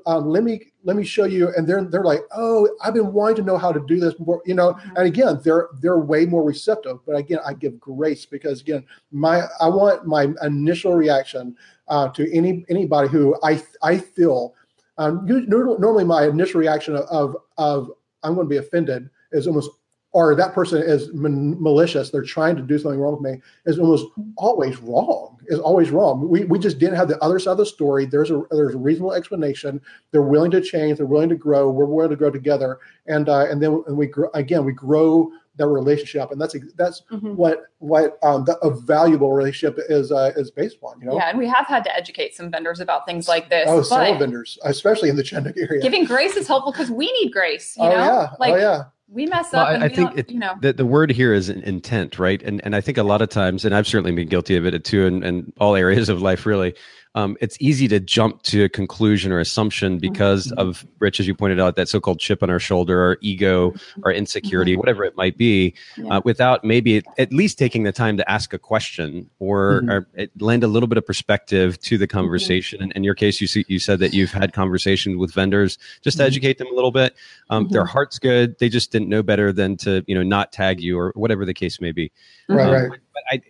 um, 0.07 0.29
let 0.29 0.45
me 0.45 0.73
let 0.85 0.97
me 0.97 1.05
show 1.05 1.25
you, 1.25 1.53
and 1.57 1.67
they're 1.67 1.85
they're 1.85 2.05
like, 2.05 2.21
oh, 2.35 2.69
I've 2.83 2.95
been 2.95 3.13
wanting 3.13 3.37
to 3.37 3.43
know 3.43 3.57
how 3.57 3.73
to 3.73 3.81
do 3.87 3.99
this 3.99 4.15
you 4.45 4.55
know. 4.55 4.79
And 4.97 5.07
again, 5.07 5.41
they're 5.43 5.69
they're 5.81 5.99
way 5.99 6.27
more 6.27 6.43
receptive. 6.43 6.99
But 7.07 7.17
again, 7.17 7.39
I 7.45 7.55
give 7.55 7.79
grace 7.81 8.27
because 8.27 8.61
again, 8.61 8.85
my 9.13 9.43
I 9.61 9.69
want 9.69 10.07
my 10.07 10.29
initial 10.43 10.95
reaction 10.95 11.57
uh, 11.89 12.09
to 12.11 12.31
any 12.35 12.65
anybody 12.69 13.09
who 13.09 13.37
I 13.43 13.63
I 13.83 13.99
feel. 13.99 14.55
Um, 14.99 15.25
normally, 15.49 16.05
my 16.05 16.27
initial 16.27 16.61
reaction 16.61 16.95
of, 16.95 17.07
of, 17.07 17.37
of 17.57 17.91
I'm 18.23 18.35
going 18.35 18.47
to 18.47 18.51
be 18.51 18.59
offended 18.59 19.09
is 19.33 19.47
almost 19.47 19.71
or 20.13 20.35
that 20.35 20.53
person 20.53 20.83
is 20.83 21.09
malicious, 21.13 22.11
they're 22.11 22.23
trying 22.23 22.57
to 22.57 22.63
do 22.63 22.79
something 22.79 22.99
wrong 22.99 23.13
with 23.13 23.33
me, 23.33 23.41
is 23.67 23.79
almost 23.79 24.07
always 24.37 24.79
wrong. 24.81 25.39
Is 25.47 25.59
always 25.59 25.91
wrong. 25.91 26.29
We, 26.29 26.45
we 26.45 26.59
just 26.59 26.79
didn't 26.79 26.95
have 26.95 27.09
the 27.09 27.19
other 27.23 27.39
side 27.39 27.53
of 27.53 27.59
the 27.59 27.67
story. 27.67 28.07
There's 28.07 28.31
a 28.31 28.43
there's 28.51 28.75
a 28.75 28.79
reasonable 28.79 29.15
explanation. 29.15 29.81
They're 30.13 30.23
willing 30.23 30.51
to 30.53 30.61
change. 30.61 30.99
They're 30.99 31.07
willing 31.07 31.29
to 31.31 31.35
grow. 31.35 31.71
We're 31.71 31.87
willing 31.87 32.11
to 32.11 32.17
grow 32.17 32.31
together. 32.31 32.79
And 33.07 33.29
uh, 33.29 33.47
and 33.47 33.61
then 33.61 33.83
and 33.89 33.97
we 33.97 34.07
grow, 34.07 34.31
again 34.35 34.65
we 34.65 34.73
grow 34.73 35.31
that 35.57 35.67
relationship, 35.67 36.31
and 36.31 36.41
that's 36.41 36.55
that's 36.77 37.03
mm-hmm. 37.11 37.35
what 37.35 37.65
what 37.79 38.19
um, 38.23 38.45
the, 38.45 38.59
a 38.59 38.71
valuable 38.71 39.33
relationship 39.33 39.79
is 39.89 40.13
uh, 40.13 40.33
is 40.37 40.51
based 40.51 40.79
on. 40.83 41.01
You 41.01 41.09
know. 41.09 41.17
Yeah, 41.17 41.31
and 41.31 41.39
we 41.39 41.49
have 41.49 41.67
had 41.67 41.83
to 41.85 41.97
educate 41.97 42.37
some 42.37 42.51
vendors 42.51 42.81
about 42.81 43.07
things 43.07 43.27
like 43.27 43.51
this. 43.51 43.67
Oh, 43.69 43.83
several 43.83 44.19
vendors, 44.19 44.59
especially 44.65 45.09
in 45.09 45.17
the 45.17 45.23
Chattanooga 45.23 45.61
area. 45.61 45.83
Giving 45.83 46.05
grace 46.05 46.37
is 46.37 46.47
helpful 46.47 46.73
because 46.73 46.91
we 46.91 47.11
need 47.21 47.33
grace. 47.33 47.77
You 47.77 47.85
oh 47.85 47.91
know? 47.91 47.97
yeah. 47.97 48.29
Oh, 48.33 48.37
like, 48.39 48.55
oh 48.55 48.57
yeah 48.57 48.85
we 49.13 49.27
mess 49.27 49.53
up. 49.53 49.69
Well, 49.69 49.83
I, 49.83 49.87
I 49.87 49.89
think 49.89 50.17
it, 50.17 50.31
you 50.31 50.39
know 50.39 50.55
the, 50.61 50.73
the 50.73 50.87
word 50.87 51.11
here 51.11 51.35
is 51.35 51.49
intent, 51.49 52.19
right? 52.19 52.41
And 52.43 52.61
and 52.65 52.77
I 52.77 52.81
think 52.81 52.99
a 52.99 53.03
lot 53.03 53.23
of 53.23 53.29
times, 53.29 53.65
and 53.65 53.75
I've 53.75 53.87
certainly 53.87 54.13
been 54.13 54.29
guilty 54.29 54.57
of 54.57 54.67
it 54.67 54.85
too, 54.85 55.07
in, 55.07 55.23
in 55.23 55.53
all 55.59 55.77
areas 55.77 56.09
of 56.09 56.23
life, 56.23 56.47
really 56.47 56.75
um, 57.15 57.37
it's 57.41 57.57
easy 57.61 57.89
to 57.89 57.99
jump 57.99 58.43
to 58.45 58.65
a 58.65 58.69
conclusion 58.69 59.33
or 59.33 59.41
assumption 59.41 59.99
because 59.99 60.47
mm-hmm. 60.47 60.61
of 60.61 60.87
Rich, 61.01 61.19
as 61.19 61.27
you 61.27 61.35
pointed 61.35 61.59
out, 61.59 61.75
that 61.77 61.89
so-called 61.89 62.21
chip 62.21 62.43
on 62.43 62.51
our 62.51 62.61
shoulder, 62.61 63.03
or 63.05 63.19
ego, 63.21 63.71
mm-hmm. 63.71 64.01
or 64.05 64.13
insecurity, 64.13 64.73
mm-hmm. 64.73 64.79
whatever 64.79 65.05
it 65.05 65.17
might 65.17 65.37
be, 65.37 65.75
yeah. 65.97 66.17
uh, 66.17 66.21
without 66.25 66.63
maybe 66.63 67.03
at 67.19 67.33
least 67.33 67.59
taking 67.59 67.83
the 67.83 67.91
time 67.91 68.17
to 68.17 68.31
ask 68.31 68.53
a 68.53 68.59
question 68.59 69.29
or, 69.41 69.83
mm-hmm. 69.83 69.91
or 69.91 70.27
lend 70.39 70.63
a 70.63 70.69
little 70.69 70.87
bit 70.87 70.99
of 70.99 71.07
perspective 71.07 71.81
to 71.81 71.99
the 71.99 72.07
mm-hmm. 72.07 72.17
conversation. 72.17 72.81
And 72.81 72.93
in 72.93 73.03
your 73.03 73.15
case, 73.15 73.41
you 73.41 73.49
see, 73.49 73.65
you 73.67 73.81
said 73.81 73.99
that 73.99 74.15
you've 74.15 74.31
had 74.31 74.53
conversations 74.53 75.17
with 75.17 75.35
vendors 75.35 75.79
just 76.03 76.19
to 76.19 76.23
mm-hmm. 76.23 76.29
educate 76.29 76.59
them 76.59 76.69
a 76.69 76.75
little 76.75 76.93
bit. 76.93 77.17
Um, 77.49 77.69
their 77.69 77.85
heart's 77.85 78.21
good; 78.21 78.59
they 78.59 78.69
just 78.69 78.93
didn't 78.93 79.09
know 79.09 79.23
better 79.23 79.53
than 79.53 79.77
to 79.79 80.05
you 80.07 80.15
know 80.15 80.23
not 80.23 80.53
tag 80.53 80.81
you 80.81 80.99
or 80.99 81.13
whatever 81.17 81.45
the 81.45 81.55
case 81.55 81.81
may 81.81 81.91
be. 81.91 82.13
Right, 82.49 82.67
um, 82.67 82.73
right. 82.73 83.01
But 83.13 83.23
I, 83.31 83.43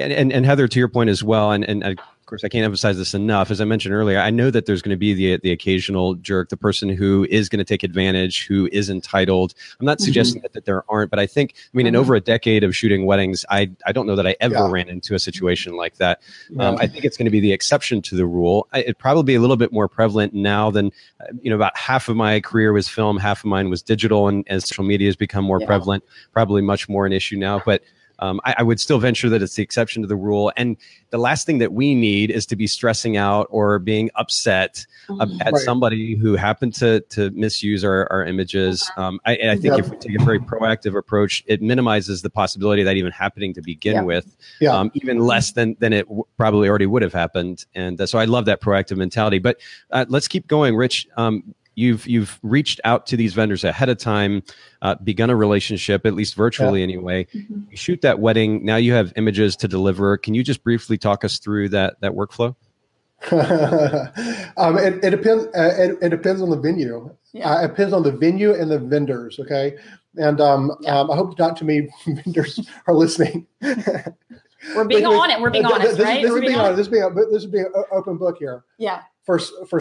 and, 0.00 0.12
and, 0.12 0.32
and 0.32 0.46
Heather, 0.46 0.68
to 0.68 0.78
your 0.78 0.88
point 0.88 1.10
as 1.10 1.22
well, 1.22 1.52
and, 1.52 1.64
and 1.64 1.84
I 1.84 1.96
course, 2.30 2.44
I 2.44 2.48
can't 2.48 2.64
emphasize 2.64 2.96
this 2.96 3.12
enough. 3.12 3.50
As 3.50 3.60
I 3.60 3.64
mentioned 3.64 3.92
earlier, 3.92 4.18
I 4.18 4.30
know 4.30 4.50
that 4.50 4.64
there's 4.64 4.80
going 4.80 4.94
to 4.94 4.96
be 4.96 5.12
the 5.12 5.38
the 5.42 5.50
occasional 5.50 6.14
jerk, 6.14 6.48
the 6.48 6.56
person 6.56 6.88
who 6.88 7.26
is 7.28 7.48
going 7.48 7.58
to 7.58 7.64
take 7.64 7.82
advantage, 7.82 8.46
who 8.46 8.68
is 8.72 8.88
entitled. 8.88 9.52
I'm 9.78 9.84
not 9.84 9.98
mm-hmm. 9.98 10.04
suggesting 10.04 10.42
that, 10.42 10.52
that 10.54 10.64
there 10.64 10.84
aren't, 10.88 11.10
but 11.10 11.18
I 11.18 11.26
think, 11.26 11.54
I 11.56 11.76
mean, 11.76 11.84
mm-hmm. 11.84 11.94
in 11.94 12.00
over 12.00 12.14
a 12.14 12.20
decade 12.20 12.64
of 12.64 12.74
shooting 12.74 13.04
weddings, 13.04 13.44
I 13.50 13.70
I 13.84 13.92
don't 13.92 14.06
know 14.06 14.16
that 14.16 14.26
I 14.26 14.36
ever 14.40 14.54
yeah. 14.54 14.70
ran 14.70 14.88
into 14.88 15.14
a 15.14 15.18
situation 15.18 15.76
like 15.76 15.96
that. 15.96 16.22
Yeah. 16.48 16.68
Um, 16.68 16.76
I 16.80 16.86
think 16.86 17.04
it's 17.04 17.16
going 17.16 17.26
to 17.26 17.30
be 17.30 17.40
the 17.40 17.52
exception 17.52 18.00
to 18.02 18.14
the 18.14 18.26
rule. 18.26 18.68
I, 18.72 18.80
it 18.80 18.98
probably 18.98 19.24
be 19.24 19.34
a 19.34 19.40
little 19.40 19.56
bit 19.56 19.72
more 19.72 19.88
prevalent 19.88 20.32
now 20.32 20.70
than, 20.70 20.92
uh, 21.20 21.24
you 21.42 21.50
know, 21.50 21.56
about 21.56 21.76
half 21.76 22.08
of 22.08 22.16
my 22.16 22.40
career 22.40 22.72
was 22.72 22.88
film, 22.88 23.18
half 23.18 23.40
of 23.40 23.46
mine 23.46 23.68
was 23.68 23.82
digital, 23.82 24.28
and 24.28 24.46
as 24.48 24.66
social 24.66 24.84
media 24.84 25.08
has 25.08 25.16
become 25.16 25.44
more 25.44 25.60
yeah. 25.60 25.66
prevalent, 25.66 26.04
probably 26.32 26.62
much 26.62 26.88
more 26.88 27.06
an 27.06 27.12
issue 27.12 27.36
now. 27.36 27.60
But 27.64 27.82
um, 28.20 28.40
I, 28.44 28.54
I, 28.58 28.62
would 28.62 28.78
still 28.78 28.98
venture 28.98 29.28
that 29.30 29.42
it's 29.42 29.54
the 29.54 29.62
exception 29.62 30.02
to 30.02 30.08
the 30.08 30.16
rule. 30.16 30.52
And 30.56 30.76
the 31.10 31.18
last 31.18 31.46
thing 31.46 31.58
that 31.58 31.72
we 31.72 31.94
need 31.94 32.30
is 32.30 32.46
to 32.46 32.56
be 32.56 32.66
stressing 32.66 33.16
out 33.16 33.46
or 33.50 33.78
being 33.78 34.10
upset 34.14 34.86
mm-hmm. 35.08 35.40
at 35.40 35.52
right. 35.52 35.62
somebody 35.62 36.16
who 36.16 36.36
happened 36.36 36.74
to 36.74 37.00
to 37.00 37.30
misuse 37.30 37.84
our, 37.84 38.10
our 38.12 38.24
images. 38.24 38.90
Um, 38.96 39.20
I, 39.24 39.32
I, 39.32 39.56
think 39.56 39.78
if 39.78 39.88
we 39.88 39.96
take 39.96 40.20
a 40.20 40.24
very 40.24 40.38
proactive 40.38 40.96
approach, 40.96 41.42
it 41.46 41.62
minimizes 41.62 42.22
the 42.22 42.30
possibility 42.30 42.82
of 42.82 42.86
that 42.86 42.96
even 42.96 43.12
happening 43.12 43.54
to 43.54 43.62
begin 43.62 43.94
yeah. 43.94 44.02
with, 44.02 44.36
yeah. 44.60 44.76
Um, 44.76 44.90
even 44.94 45.18
less 45.18 45.52
than 45.52 45.76
than 45.80 45.92
it 45.92 46.06
w- 46.06 46.24
probably 46.36 46.68
already 46.68 46.86
would 46.86 47.02
have 47.02 47.14
happened. 47.14 47.64
And 47.74 48.00
uh, 48.00 48.06
so 48.06 48.18
I 48.18 48.26
love 48.26 48.44
that 48.44 48.60
proactive 48.60 48.96
mentality. 48.96 49.38
But 49.38 49.60
uh, 49.90 50.04
let's 50.08 50.28
keep 50.28 50.46
going, 50.46 50.76
Rich. 50.76 51.08
Um, 51.16 51.54
you've 51.80 52.06
you've 52.06 52.38
reached 52.42 52.80
out 52.84 53.06
to 53.06 53.16
these 53.16 53.34
vendors 53.34 53.64
ahead 53.64 53.88
of 53.88 53.98
time, 53.98 54.42
uh, 54.82 54.94
begun 54.96 55.30
a 55.30 55.36
relationship, 55.36 56.04
at 56.06 56.14
least 56.14 56.34
virtually 56.34 56.80
yeah. 56.80 56.84
anyway. 56.84 57.26
Mm-hmm. 57.34 57.60
You 57.70 57.76
shoot 57.76 58.02
that 58.02 58.20
wedding. 58.20 58.64
Now 58.64 58.76
you 58.76 58.92
have 58.92 59.12
images 59.16 59.56
to 59.56 59.68
deliver. 59.68 60.16
Can 60.18 60.34
you 60.34 60.44
just 60.44 60.62
briefly 60.62 60.98
talk 60.98 61.24
us 61.24 61.38
through 61.38 61.70
that 61.70 62.00
that 62.00 62.12
workflow? 62.12 62.54
um, 64.56 64.78
it, 64.78 65.04
it, 65.04 65.10
depends. 65.10 65.44
Uh, 65.46 65.74
it, 65.78 65.98
it, 66.00 66.08
depends 66.08 66.40
on 66.40 66.48
the 66.48 66.56
venue. 66.56 67.14
Yeah. 67.32 67.50
Uh, 67.50 67.64
it 67.64 67.68
depends 67.68 67.92
on 67.92 68.02
the 68.02 68.12
venue 68.12 68.54
and 68.54 68.70
the 68.70 68.78
vendors. 68.78 69.38
Okay, 69.40 69.76
and 70.16 70.40
um, 70.40 70.72
yeah. 70.80 71.00
um, 71.00 71.10
I 71.10 71.16
hope 71.16 71.38
not 71.38 71.56
too 71.56 71.64
many 71.64 71.88
vendors 72.06 72.60
are 72.86 72.94
listening. 72.94 73.46
We're 74.74 74.84
being 74.84 75.06
on 75.06 75.30
it. 75.30 75.40
We're 75.40 75.50
being 75.50 75.64
honest, 75.64 75.96
this, 75.96 76.00
right? 76.00 76.22
This, 76.22 76.32
is 76.32 76.40
being 76.40 76.54
honest. 76.54 76.76
This 76.76 76.86
is 76.86 76.92
being 76.92 77.14
this 77.30 77.46
being 77.46 77.70
an 77.74 77.84
open 77.92 78.16
book 78.16 78.36
here. 78.38 78.64
Yeah 78.78 79.02
for 79.22 79.38
for 79.38 79.80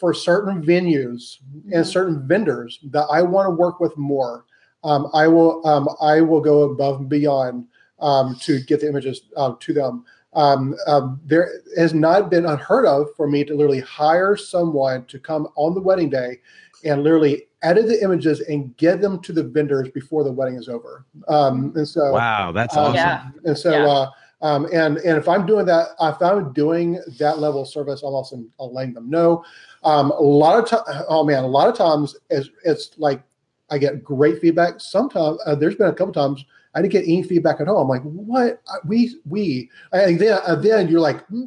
for 0.00 0.14
certain 0.14 0.62
venues 0.62 1.38
and 1.72 1.86
certain 1.86 2.26
vendors 2.26 2.78
that 2.90 3.06
I 3.10 3.22
want 3.22 3.46
to 3.46 3.50
work 3.50 3.80
with 3.80 3.96
more, 3.96 4.44
um, 4.84 5.08
I 5.12 5.26
will 5.28 5.66
um, 5.66 5.88
I 6.00 6.20
will 6.20 6.40
go 6.40 6.62
above 6.62 7.00
and 7.00 7.08
beyond 7.08 7.66
um, 8.00 8.36
to 8.42 8.60
get 8.60 8.80
the 8.80 8.88
images 8.88 9.22
uh, 9.36 9.54
to 9.58 9.72
them. 9.72 10.04
Um, 10.34 10.76
um, 10.86 11.20
there 11.24 11.62
has 11.76 11.94
not 11.94 12.30
been 12.30 12.46
unheard 12.46 12.86
of 12.86 13.08
for 13.16 13.28
me 13.28 13.44
to 13.44 13.54
literally 13.54 13.80
hire 13.80 14.36
someone 14.36 15.04
to 15.06 15.18
come 15.18 15.48
on 15.56 15.74
the 15.74 15.80
wedding 15.80 16.10
day 16.10 16.38
and 16.84 17.02
literally 17.02 17.46
edit 17.62 17.86
the 17.88 18.00
images 18.04 18.40
and 18.40 18.76
get 18.76 19.00
them 19.00 19.20
to 19.22 19.32
the 19.32 19.42
vendors 19.42 19.88
before 19.88 20.22
the 20.22 20.30
wedding 20.30 20.54
is 20.54 20.68
over. 20.68 21.04
Um, 21.26 21.72
and 21.74 21.88
so, 21.88 22.12
wow, 22.12 22.52
that's 22.52 22.76
awesome. 22.76 22.94
Yeah. 22.94 23.28
And 23.44 23.58
so. 23.58 23.70
Yeah. 23.70 23.86
Uh, 23.86 24.10
um, 24.40 24.66
and 24.72 24.98
and 24.98 25.18
if 25.18 25.28
I'm 25.28 25.46
doing 25.46 25.66
that, 25.66 25.88
if 26.00 26.22
I'm 26.22 26.52
doing 26.52 27.00
that 27.18 27.38
level 27.38 27.62
of 27.62 27.68
service, 27.68 28.02
I'll 28.04 28.14
also 28.14 28.44
I'll 28.60 28.72
letting 28.72 28.94
them 28.94 29.10
know. 29.10 29.44
Um, 29.84 30.10
a 30.12 30.22
lot 30.22 30.58
of 30.58 30.68
time, 30.68 31.04
oh 31.08 31.24
man, 31.24 31.44
a 31.44 31.46
lot 31.48 31.68
of 31.68 31.76
times 31.76 32.16
it's, 32.30 32.48
it's 32.64 32.90
like 32.98 33.22
I 33.70 33.78
get 33.78 34.04
great 34.04 34.40
feedback. 34.40 34.80
Sometimes 34.80 35.38
uh, 35.44 35.54
there's 35.54 35.74
been 35.74 35.88
a 35.88 35.94
couple 35.94 36.12
times 36.12 36.44
I 36.74 36.82
didn't 36.82 36.92
get 36.92 37.04
any 37.04 37.22
feedback 37.22 37.60
at 37.60 37.68
all. 37.68 37.82
I'm 37.82 37.88
like, 37.88 38.02
what 38.02 38.60
we 38.86 39.16
we 39.26 39.70
and 39.92 40.18
then 40.18 40.38
and 40.46 40.62
then 40.62 40.88
you're 40.88 41.00
like. 41.00 41.24
Hmm, 41.26 41.44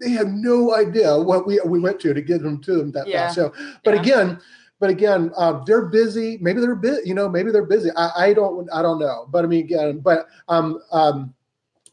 they 0.00 0.10
have 0.12 0.28
no 0.28 0.74
idea 0.74 1.18
what 1.18 1.46
we 1.46 1.60
we 1.66 1.78
went 1.78 2.00
to 2.00 2.14
to 2.14 2.22
get 2.22 2.42
them 2.42 2.58
to 2.62 2.76
them 2.76 2.90
that 2.92 3.06
yeah. 3.06 3.26
fast. 3.26 3.34
So, 3.34 3.52
but 3.84 3.94
yeah. 3.94 4.00
again, 4.00 4.40
but 4.78 4.88
again, 4.88 5.30
uh, 5.36 5.62
they're 5.64 5.86
busy. 5.86 6.38
Maybe 6.40 6.60
they're 6.60 6.74
busy. 6.74 7.06
You 7.06 7.14
know, 7.14 7.28
maybe 7.28 7.52
they're 7.52 7.66
busy. 7.66 7.90
I, 7.96 8.10
I 8.16 8.32
don't. 8.32 8.66
I 8.72 8.80
don't 8.80 8.98
know. 8.98 9.26
But 9.30 9.44
I 9.44 9.48
mean, 9.48 9.64
again, 9.64 10.00
but 10.00 10.26
um, 10.48 10.80
um, 10.90 11.34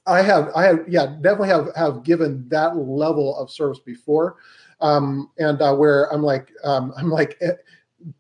I 0.08 0.22
have, 0.22 0.50
I 0.56 0.64
have, 0.64 0.86
yeah, 0.88 1.06
definitely 1.22 1.50
have 1.50 1.76
have 1.76 2.04
given 2.04 2.48
that 2.50 2.78
level 2.78 3.38
of 3.38 3.52
service 3.52 3.80
before, 3.80 4.38
um, 4.82 5.30
and 5.38 5.62
uh, 5.62 5.76
where 5.76 6.12
I'm 6.14 6.24
like, 6.24 6.52
um, 6.64 6.94
I'm 6.98 7.10
like, 7.10 7.38
eh, 7.42 7.52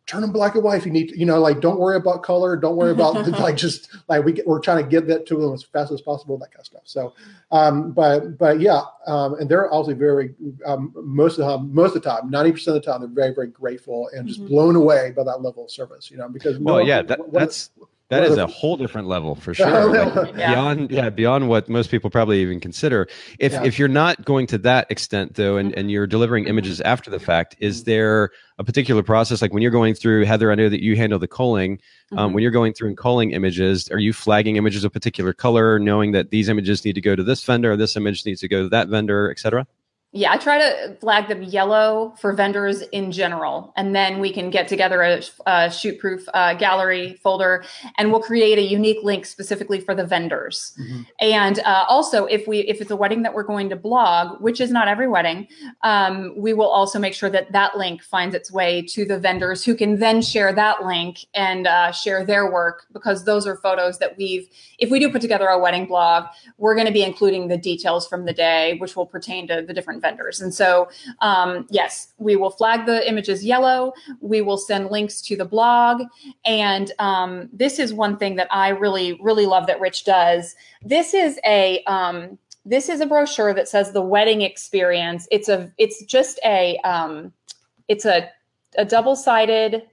turn 0.06 0.22
them 0.22 0.32
black 0.32 0.56
and 0.56 0.64
white 0.64 0.78
if 0.78 0.86
you 0.86 0.92
need 0.92 1.10
to, 1.10 1.18
you 1.18 1.26
know, 1.26 1.40
like 1.40 1.62
don't 1.62 1.80
worry 1.80 1.96
about 1.96 2.24
color, 2.24 2.56
don't 2.56 2.76
worry 2.76 2.92
about 2.92 3.16
like 3.40 3.56
just 3.56 3.96
like 4.08 4.24
we 4.26 4.34
get, 4.34 4.48
we're 4.48 4.60
trying 4.60 4.84
to 4.84 4.90
get 4.90 5.08
that 5.08 5.26
to 5.28 5.36
them 5.36 5.54
as 5.54 5.64
fast 5.64 5.92
as 5.92 6.02
possible, 6.02 6.38
that 6.38 6.52
kind 6.52 6.60
of 6.60 6.66
stuff. 6.66 6.82
So, 6.86 7.14
um, 7.52 7.92
but 7.92 8.38
but 8.38 8.60
yeah, 8.60 8.82
um, 9.06 9.36
and 9.36 9.50
they're 9.50 9.70
also 9.70 9.94
very 9.94 10.34
um, 10.66 10.94
most 10.96 11.38
of 11.38 11.46
the 11.46 11.58
time, 11.58 11.74
most 11.74 11.96
of 11.96 12.04
the 12.04 12.10
time, 12.10 12.30
ninety 12.30 12.52
percent 12.52 12.78
of 12.78 12.84
the 12.84 12.92
time, 12.92 13.02
they're 13.02 13.10
very 13.10 13.34
very 13.34 13.48
grateful 13.48 14.10
and 14.14 14.28
just 14.28 14.40
mm-hmm. 14.40 14.50
blown 14.50 14.76
away 14.76 15.14
by 15.16 15.24
that 15.24 15.42
level 15.42 15.66
of 15.66 15.72
service, 15.72 16.10
you 16.12 16.18
know, 16.18 16.28
because 16.28 16.58
well, 16.60 16.78
no, 16.78 16.86
yeah, 16.86 17.02
that, 17.02 17.20
that's. 17.32 17.70
That 18.10 18.24
is 18.24 18.38
a 18.38 18.48
whole 18.48 18.78
different 18.78 19.10
level 19.10 19.36
for 19.36 19.54
sure. 19.54 19.92
Like 19.92 20.36
yeah. 20.36 20.52
Beyond, 20.52 20.92
yeah, 20.92 21.10
beyond 21.10 21.50
what 21.50 21.68
most 21.68 21.92
people 21.92 22.10
probably 22.10 22.42
even 22.42 22.60
consider. 22.60 23.08
If 23.40 23.52
yeah. 23.52 23.66
if 23.66 23.78
you're 23.78 23.90
not 23.90 24.24
going 24.24 24.48
to 24.48 24.58
that 24.60 24.90
extent 24.90 25.36
though, 25.36 25.58
and, 25.58 25.74
and 25.74 25.92
you're 25.92 26.08
delivering 26.08 26.48
images 26.48 26.80
after 26.82 27.12
the 27.12 27.20
fact, 27.20 27.58
is 27.60 27.84
there 27.84 28.30
a 28.60 28.64
particular 28.64 29.04
process? 29.04 29.42
Like 29.42 29.54
when 29.54 29.62
you're 29.62 29.72
going 29.72 29.94
through 29.94 30.24
Heather, 30.24 30.52
I 30.52 30.56
know 30.56 30.70
that 30.70 30.82
you 30.82 30.96
handle 30.96 31.20
the 31.20 31.28
culling. 31.28 31.80
Um, 32.14 32.18
mm-hmm. 32.18 32.34
When 32.36 32.42
you're 32.44 32.52
going 32.52 32.74
through 32.74 32.90
and 32.90 32.98
culling 32.98 33.32
images, 33.32 33.90
are 33.90 34.00
you 34.00 34.14
flagging 34.14 34.56
images 34.56 34.86
of 34.86 34.94
particular 34.94 35.34
color, 35.34 35.78
knowing 35.78 36.14
that 36.14 36.32
these 36.32 36.48
images 36.48 36.86
need 36.86 36.96
to 36.96 37.02
go 37.02 37.16
to 37.16 37.24
this 37.24 37.44
vendor, 37.44 37.74
or 37.74 37.78
this 37.78 37.98
image 37.98 38.26
needs 38.26 38.40
to 38.40 38.48
go 38.48 38.64
to 38.64 38.70
that 38.70 38.88
vendor, 38.88 39.30
etc.? 39.30 39.68
Yeah, 40.18 40.32
I 40.32 40.38
try 40.38 40.58
to 40.58 40.96
flag 40.96 41.28
them 41.28 41.44
yellow 41.44 42.16
for 42.18 42.34
vendors 42.34 42.82
in 42.82 43.12
general, 43.12 43.72
and 43.78 43.96
then 43.96 44.20
we 44.20 44.34
can 44.34 44.50
get 44.50 44.68
together 44.68 45.04
a, 45.04 45.18
a 45.46 45.70
Shootproof 45.70 46.24
uh, 46.34 46.56
gallery 46.56 47.20
folder, 47.22 47.64
and 48.00 48.10
we'll 48.10 48.24
create 48.24 48.58
a 48.58 48.64
unique 48.64 48.98
link 49.04 49.28
specifically 49.28 49.80
for 49.80 49.94
the 49.94 50.04
vendors. 50.04 50.74
Mm-hmm. 50.82 51.02
And 51.20 51.60
uh, 51.60 51.86
also, 51.88 52.26
if 52.26 52.48
we 52.48 52.62
if 52.62 52.82
it's 52.82 52.90
a 52.90 52.96
wedding 52.96 53.22
that 53.22 53.36
we're 53.36 53.44
going 53.44 53.70
to 53.70 53.76
blog, 53.76 54.42
which 54.42 54.60
is 54.60 54.72
not 54.72 54.88
every 54.88 55.08
wedding, 55.08 55.50
um, 55.84 56.34
we 56.36 56.52
will 56.52 56.72
also 56.80 56.98
make 56.98 57.14
sure 57.14 57.30
that 57.30 57.52
that 57.52 57.78
link 57.78 58.02
finds 58.02 58.34
its 58.34 58.52
way 58.52 58.82
to 58.94 59.06
the 59.06 59.20
vendors, 59.20 59.64
who 59.64 59.76
can 59.76 60.00
then 60.00 60.24
share 60.24 60.52
that 60.52 60.84
link 60.84 61.28
and 61.36 61.68
uh, 61.68 61.92
share 61.92 62.26
their 62.26 62.52
work 62.52 62.88
because 62.92 63.26
those 63.26 63.46
are 63.46 63.58
photos 63.58 64.00
that 64.00 64.18
we've. 64.18 64.50
If 64.80 64.90
we 64.90 65.00
do 65.00 65.12
put 65.12 65.22
together 65.22 65.46
a 65.46 65.60
wedding 65.60 65.86
blog, 65.86 66.26
we're 66.58 66.74
going 66.74 66.88
to 66.88 66.94
be 66.94 67.04
including 67.04 67.50
the 67.50 67.58
details 67.58 68.08
from 68.08 68.26
the 68.26 68.34
day, 68.34 68.78
which 68.80 68.96
will 68.96 69.06
pertain 69.06 69.48
to 69.50 69.62
the 69.62 69.74
different 69.76 70.02
vendors. 70.02 70.07
And 70.42 70.54
so, 70.54 70.90
um, 71.22 71.68
yes, 71.70 72.14
we 72.18 72.36
will 72.36 72.50
flag 72.50 72.86
the 72.86 73.08
images 73.08 73.44
yellow. 73.44 73.94
We 74.22 74.42
will 74.42 74.58
send 74.58 74.90
links 74.90 75.22
to 75.24 75.36
the 75.36 75.46
blog. 75.46 76.04
And 76.46 76.92
um, 77.00 77.50
this 77.52 77.80
is 77.80 77.94
one 77.94 78.18
thing 78.18 78.36
that 78.36 78.48
I 78.52 78.70
really, 78.70 79.20
really 79.22 79.46
love 79.46 79.68
that 79.68 79.80
Rich 79.80 80.06
does. 80.06 80.56
This 80.84 81.14
is 81.14 81.40
a, 81.46 81.84
um, 81.84 82.38
this 82.66 82.90
is 82.90 83.02
a 83.02 83.06
brochure 83.06 83.54
that 83.54 83.68
says 83.68 83.92
the 83.92 84.02
wedding 84.02 84.42
experience. 84.42 85.28
It's 85.32 85.50
a, 85.50 85.72
it's 85.78 86.04
just 86.06 86.40
a, 86.44 86.78
um, 86.84 87.34
it's 87.88 88.06
a, 88.06 88.30
a 88.78 88.86
double 88.86 89.16
sided. 89.16 89.84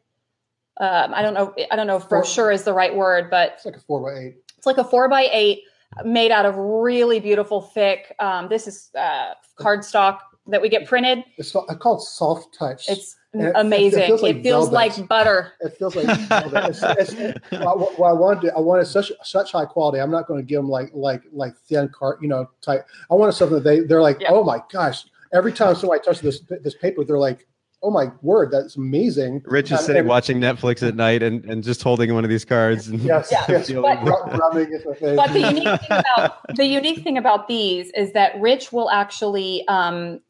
Um, 0.81 1.15
I 1.15 1.23
don't 1.23 1.35
know. 1.35 1.55
I 1.71 1.77
don't 1.77 1.87
know 1.87 1.97
if 1.97 2.09
brochure 2.09 2.51
is 2.51 2.65
the 2.65 2.73
right 2.73 2.95
word, 2.95 3.31
but 3.31 3.53
it's 3.55 3.65
like 3.65 3.77
a 3.77 3.81
four 3.81 4.03
by 4.03 4.19
eight. 4.19 4.37
It's 4.57 4.67
like 4.67 4.79
a 4.79 4.85
four 4.85 5.09
by 5.09 5.29
eight 5.33 5.63
made 6.05 6.31
out 6.31 6.47
of 6.47 6.57
really 6.57 7.21
beautiful 7.21 7.61
thick. 7.61 8.15
Um, 8.19 8.49
this 8.49 8.67
is 8.67 8.91
uh, 8.99 9.35
cardstock 9.59 10.19
that 10.47 10.61
we 10.61 10.69
get 10.69 10.87
printed. 10.87 11.25
It's 11.37 11.53
called 11.53 12.03
soft 12.03 12.57
touch. 12.57 12.89
It's 12.89 13.17
it, 13.33 13.53
amazing. 13.57 14.03
It, 14.03 14.07
feels, 14.07 14.23
like, 14.23 14.37
it 14.37 14.43
feels 14.43 14.71
like, 14.71 15.09
butter. 15.09 15.53
It 15.61 15.77
feels 15.77 15.97
like 15.97 16.07
it's, 16.09 16.83
it's, 16.83 17.41
well, 17.53 18.05
I 18.05 18.13
wanted, 18.13 18.53
I 18.57 18.61
wanted 18.61 18.87
such 18.87 19.11
such 19.23 19.53
high 19.53 19.65
quality. 19.65 20.01
I'm 20.01 20.11
not 20.11 20.27
going 20.27 20.41
to 20.41 20.47
give 20.47 20.59
them 20.59 20.69
like 20.69 20.91
like 20.93 21.23
like 21.33 21.57
thin 21.57 21.89
cart, 21.89 22.23
you 22.23 22.29
know, 22.29 22.49
type. 22.61 22.87
I 23.11 23.15
wanted 23.15 23.33
something 23.33 23.57
that 23.57 23.65
they 23.65 23.81
they're 23.81 24.03
like, 24.03 24.21
yeah. 24.21 24.29
oh 24.31 24.45
my 24.45 24.61
gosh. 24.73 25.05
Every 25.33 25.53
time 25.53 25.75
somebody 25.75 26.01
touches 26.05 26.21
this 26.21 26.41
this 26.63 26.77
paper, 26.77 27.05
they're 27.05 27.19
like, 27.19 27.49
oh 27.85 27.91
my 27.91 28.11
word, 28.23 28.51
that's 28.51 28.77
amazing. 28.77 29.43
Rich 29.45 29.71
is 29.71 29.81
sitting 29.81 30.01
and, 30.01 30.09
watching 30.09 30.41
Netflix 30.41 30.87
at 30.87 30.97
night 30.97 31.23
and, 31.23 31.45
and 31.45 31.63
just 31.63 31.83
holding 31.83 32.15
one 32.15 32.25
of 32.25 32.31
these 32.31 32.45
cards. 32.45 32.89
And 32.89 32.99
yes, 33.01 33.29
yes. 33.49 33.71
But, 33.71 34.03
but 34.05 35.33
the 35.33 35.53
unique 35.53 35.81
thing 35.81 36.03
about 36.17 36.57
the 36.57 36.65
unique 36.65 37.05
thing 37.05 37.19
about 37.19 37.47
these 37.47 37.91
is 37.91 38.13
that 38.13 38.41
Rich 38.41 38.73
will 38.73 38.91
actually 38.91 39.69
um, 39.69 40.21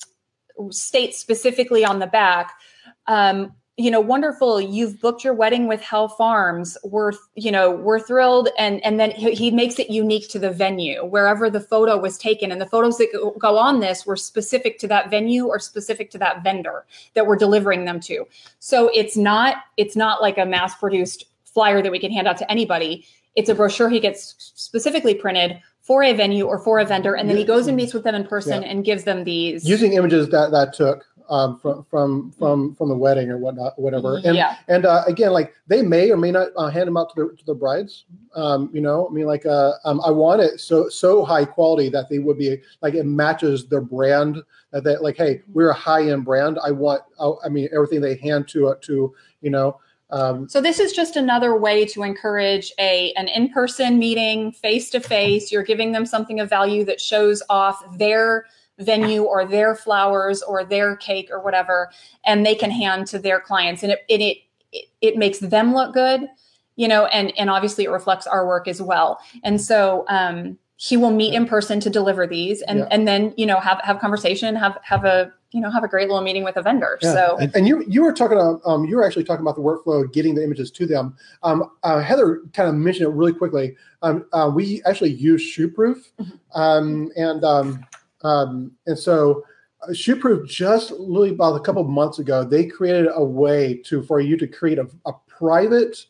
state 0.70 1.14
specifically 1.14 1.84
on 1.84 2.00
the 2.00 2.08
back. 2.08 2.52
Um, 3.06 3.52
you 3.76 3.90
know, 3.90 4.00
wonderful. 4.00 4.60
You've 4.60 5.00
booked 5.00 5.24
your 5.24 5.34
wedding 5.34 5.66
with 5.66 5.80
Hell 5.80 6.08
Farms. 6.08 6.78
We're, 6.84 7.12
you 7.34 7.50
know, 7.50 7.72
we're 7.72 7.98
thrilled. 7.98 8.48
And 8.56 8.84
and 8.84 9.00
then 9.00 9.10
he, 9.10 9.32
he, 9.32 9.50
makes 9.50 9.80
it 9.80 9.90
unique 9.90 10.28
to 10.28 10.38
the 10.38 10.50
venue 10.50 11.04
wherever 11.04 11.50
the 11.50 11.60
photo 11.60 11.98
was 11.98 12.16
taken. 12.16 12.52
And 12.52 12.60
the 12.60 12.66
photos 12.66 12.98
that 12.98 13.32
go 13.38 13.58
on 13.58 13.80
this 13.80 14.06
were 14.06 14.16
specific 14.16 14.78
to 14.78 14.88
that 14.88 15.10
venue 15.10 15.46
or 15.46 15.58
specific 15.58 16.10
to 16.12 16.18
that 16.18 16.44
vendor 16.44 16.84
that 17.14 17.26
we're 17.26 17.36
delivering 17.36 17.84
them 17.84 17.98
to. 18.00 18.26
So 18.60 18.90
it's 18.94 19.16
not 19.16 19.56
it's 19.76 19.96
not 19.96 20.22
like 20.22 20.38
a 20.38 20.46
mass 20.46 20.76
produced 20.76 21.26
flyer 21.44 21.82
that 21.82 21.90
we 21.90 21.98
can 21.98 22.12
hand 22.12 22.28
out 22.28 22.36
to 22.38 22.50
anybody. 22.50 23.04
It's 23.34 23.48
a 23.48 23.54
brochure 23.56 23.88
he 23.88 23.98
gets 23.98 24.36
specifically 24.54 25.14
printed 25.14 25.60
for 25.82 26.02
a 26.02 26.12
venue 26.12 26.46
or 26.46 26.58
for 26.58 26.78
a 26.78 26.84
vendor, 26.84 27.14
and 27.14 27.28
then 27.28 27.36
he 27.36 27.44
goes 27.44 27.66
and 27.66 27.76
meets 27.76 27.92
with 27.92 28.04
them 28.04 28.14
in 28.14 28.24
person 28.24 28.62
yeah. 28.62 28.68
and 28.68 28.84
gives 28.84 29.04
them 29.04 29.24
these 29.24 29.68
using 29.68 29.94
images 29.94 30.30
that 30.30 30.50
that 30.52 30.72
took 30.72 31.04
um, 31.28 31.58
from 31.58 31.84
from 31.84 32.30
from 32.32 32.74
from 32.74 32.88
the 32.88 32.96
wedding 32.96 33.30
or 33.30 33.38
whatnot, 33.38 33.78
whatever. 33.78 34.20
And 34.24 34.36
yeah. 34.36 34.56
and 34.68 34.84
uh, 34.84 35.04
again, 35.06 35.32
like 35.32 35.54
they 35.66 35.82
may 35.82 36.10
or 36.10 36.16
may 36.16 36.30
not 36.30 36.48
uh, 36.56 36.68
hand 36.68 36.86
them 36.86 36.96
out 36.96 37.14
to 37.14 37.22
the 37.22 37.36
to 37.36 37.44
the 37.44 37.54
brides. 37.54 38.04
Um, 38.34 38.70
you 38.72 38.80
know, 38.80 39.08
I 39.08 39.12
mean, 39.12 39.26
like 39.26 39.46
uh, 39.46 39.72
um, 39.84 40.00
I 40.04 40.10
want 40.10 40.42
it 40.42 40.60
so 40.60 40.88
so 40.88 41.24
high 41.24 41.44
quality 41.44 41.88
that 41.90 42.08
they 42.10 42.18
would 42.18 42.38
be 42.38 42.60
like 42.82 42.94
it 42.94 43.04
matches 43.04 43.66
their 43.66 43.80
brand. 43.80 44.42
That 44.72 44.84
they 44.84 44.96
like, 44.96 45.16
hey, 45.16 45.42
we're 45.52 45.70
a 45.70 45.74
high 45.74 46.10
end 46.10 46.24
brand. 46.24 46.58
I 46.62 46.70
want, 46.70 47.02
uh, 47.18 47.32
I 47.44 47.48
mean, 47.48 47.68
everything 47.72 48.00
they 48.00 48.16
hand 48.16 48.48
to 48.48 48.68
uh, 48.68 48.74
to 48.82 49.14
you 49.40 49.50
know. 49.50 49.80
Um, 50.10 50.48
so 50.48 50.60
this 50.60 50.78
is 50.78 50.92
just 50.92 51.16
another 51.16 51.56
way 51.56 51.86
to 51.86 52.02
encourage 52.02 52.72
a 52.78 53.12
an 53.14 53.28
in 53.28 53.48
person 53.48 53.98
meeting, 53.98 54.52
face 54.52 54.90
to 54.90 55.00
face. 55.00 55.50
You're 55.50 55.64
giving 55.64 55.92
them 55.92 56.04
something 56.04 56.38
of 56.40 56.50
value 56.50 56.84
that 56.84 57.00
shows 57.00 57.42
off 57.48 57.82
their 57.98 58.46
venue 58.78 59.22
or 59.22 59.46
their 59.46 59.74
flowers 59.74 60.42
or 60.42 60.64
their 60.64 60.96
cake 60.96 61.28
or 61.30 61.40
whatever 61.40 61.90
and 62.24 62.44
they 62.44 62.54
can 62.54 62.70
hand 62.70 63.06
to 63.06 63.18
their 63.18 63.40
clients. 63.40 63.82
And 63.82 63.92
it 63.92 64.00
it 64.08 64.38
it, 64.72 64.86
it 65.00 65.16
makes 65.16 65.38
them 65.38 65.74
look 65.74 65.94
good 65.94 66.28
you 66.76 66.88
know 66.88 67.06
and 67.06 67.32
and 67.38 67.50
obviously 67.50 67.84
it 67.84 67.90
reflects 67.90 68.26
our 68.26 68.46
work 68.46 68.68
as 68.68 68.82
well. 68.82 69.18
And 69.42 69.60
so 69.60 70.04
um 70.08 70.58
he 70.76 70.96
will 70.96 71.12
meet 71.12 71.34
in 71.34 71.46
person 71.46 71.78
to 71.80 71.88
deliver 71.88 72.26
these 72.26 72.62
and 72.62 72.80
yeah. 72.80 72.88
and 72.90 73.06
then 73.06 73.32
you 73.36 73.46
know 73.46 73.60
have 73.60 73.80
have 73.82 74.00
conversation 74.00 74.56
have 74.56 74.76
have 74.82 75.04
a 75.04 75.32
you 75.52 75.60
know 75.60 75.70
have 75.70 75.84
a 75.84 75.88
great 75.88 76.08
little 76.08 76.22
meeting 76.22 76.42
with 76.42 76.56
a 76.56 76.62
vendor. 76.62 76.98
Yeah. 77.00 77.12
so 77.12 77.36
and, 77.38 77.54
and, 77.54 77.68
you 77.68 77.84
you 77.86 78.02
were 78.02 78.12
talking 78.12 78.36
about 78.36 78.60
um 78.66 78.84
you 78.84 78.96
were 78.96 79.04
actually 79.04 79.24
talking 79.24 79.42
about 79.42 79.54
the 79.54 79.62
workflow 79.62 80.12
getting 80.12 80.34
the 80.34 80.42
images 80.42 80.70
to 80.72 80.86
them. 80.86 81.16
Um 81.44 81.70
uh, 81.84 82.00
heather 82.00 82.42
kind 82.52 82.68
of 82.68 82.74
mentioned 82.74 83.06
it 83.06 83.12
really 83.12 83.32
quickly. 83.32 83.76
Um 84.02 84.26
uh, 84.32 84.50
we 84.52 84.82
actually 84.84 85.12
use 85.12 85.42
shootproof 85.42 86.02
mm-hmm. 86.20 86.60
um 86.60 87.10
and 87.16 87.44
um 87.44 87.84
um, 88.24 88.72
and 88.86 88.98
so 88.98 89.44
uh, 89.82 89.88
Shootproof 89.88 90.46
just 90.48 90.92
really 90.98 91.30
about 91.30 91.56
a 91.56 91.60
couple 91.60 91.84
months 91.84 92.18
ago, 92.18 92.42
they 92.44 92.66
created 92.66 93.08
a 93.14 93.24
way 93.24 93.74
to 93.84 94.02
for 94.02 94.20
you 94.20 94.36
to 94.36 94.46
create 94.46 94.78
a, 94.78 94.88
a 95.06 95.12
private 95.28 96.06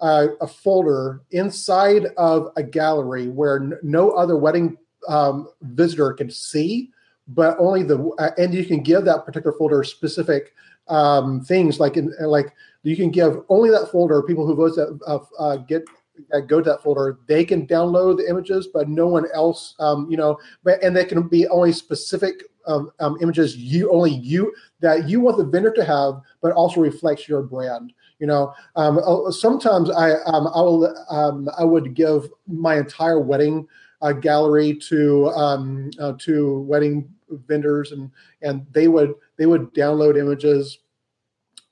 uh, 0.00 0.28
a 0.40 0.46
folder 0.46 1.20
inside 1.30 2.06
of 2.16 2.48
a 2.56 2.62
gallery 2.62 3.28
where 3.28 3.56
n- 3.56 3.78
no 3.82 4.12
other 4.12 4.36
wedding 4.36 4.76
um, 5.08 5.48
visitor 5.62 6.12
can 6.12 6.30
see, 6.30 6.90
but 7.28 7.56
only 7.58 7.82
the 7.82 7.98
uh, 8.18 8.30
and 8.38 8.54
you 8.54 8.64
can 8.64 8.82
give 8.82 9.04
that 9.04 9.24
particular 9.24 9.56
folder 9.56 9.84
specific 9.84 10.54
um, 10.88 11.42
things 11.42 11.78
like 11.78 11.96
in 11.96 12.12
like 12.20 12.54
you 12.82 12.96
can 12.96 13.10
give 13.10 13.42
only 13.48 13.70
that 13.70 13.90
folder 13.92 14.22
people 14.22 14.46
who 14.46 14.54
vote 14.54 14.74
that 14.74 14.98
uh, 15.06 15.18
uh, 15.38 15.56
get 15.56 15.86
uh, 16.32 16.40
go 16.40 16.60
to 16.60 16.70
that 16.70 16.82
folder, 16.82 17.18
they 17.26 17.44
can 17.44 17.66
download 17.66 18.16
the 18.16 18.28
images, 18.28 18.68
but 18.72 18.88
no 18.88 19.06
one 19.06 19.26
else, 19.34 19.74
um, 19.78 20.06
you 20.10 20.16
know, 20.16 20.38
but 20.64 20.82
and 20.82 20.96
they 20.96 21.04
can 21.04 21.28
be 21.28 21.46
only 21.48 21.72
specific 21.72 22.44
um, 22.66 22.90
um, 23.00 23.18
images 23.20 23.56
you 23.56 23.90
only 23.90 24.12
you 24.12 24.52
that 24.80 25.08
you 25.08 25.20
want 25.20 25.38
the 25.38 25.44
vendor 25.44 25.72
to 25.72 25.84
have, 25.84 26.20
but 26.40 26.52
also 26.52 26.80
reflects 26.80 27.28
your 27.28 27.42
brand. 27.42 27.92
You 28.18 28.26
know, 28.26 28.52
um, 28.76 28.98
uh, 28.98 29.30
sometimes 29.30 29.90
I 29.90 30.12
um, 30.24 30.46
I 30.48 30.60
will 30.60 31.06
um, 31.10 31.48
I 31.58 31.64
would 31.64 31.94
give 31.94 32.28
my 32.46 32.76
entire 32.76 33.20
wedding 33.20 33.66
uh, 34.02 34.12
gallery 34.12 34.74
to 34.88 35.28
um, 35.30 35.90
uh, 35.98 36.12
to 36.18 36.60
wedding 36.60 37.08
vendors, 37.46 37.92
and 37.92 38.10
and 38.42 38.66
they 38.72 38.88
would 38.88 39.14
they 39.36 39.46
would 39.46 39.72
download 39.74 40.18
images 40.18 40.78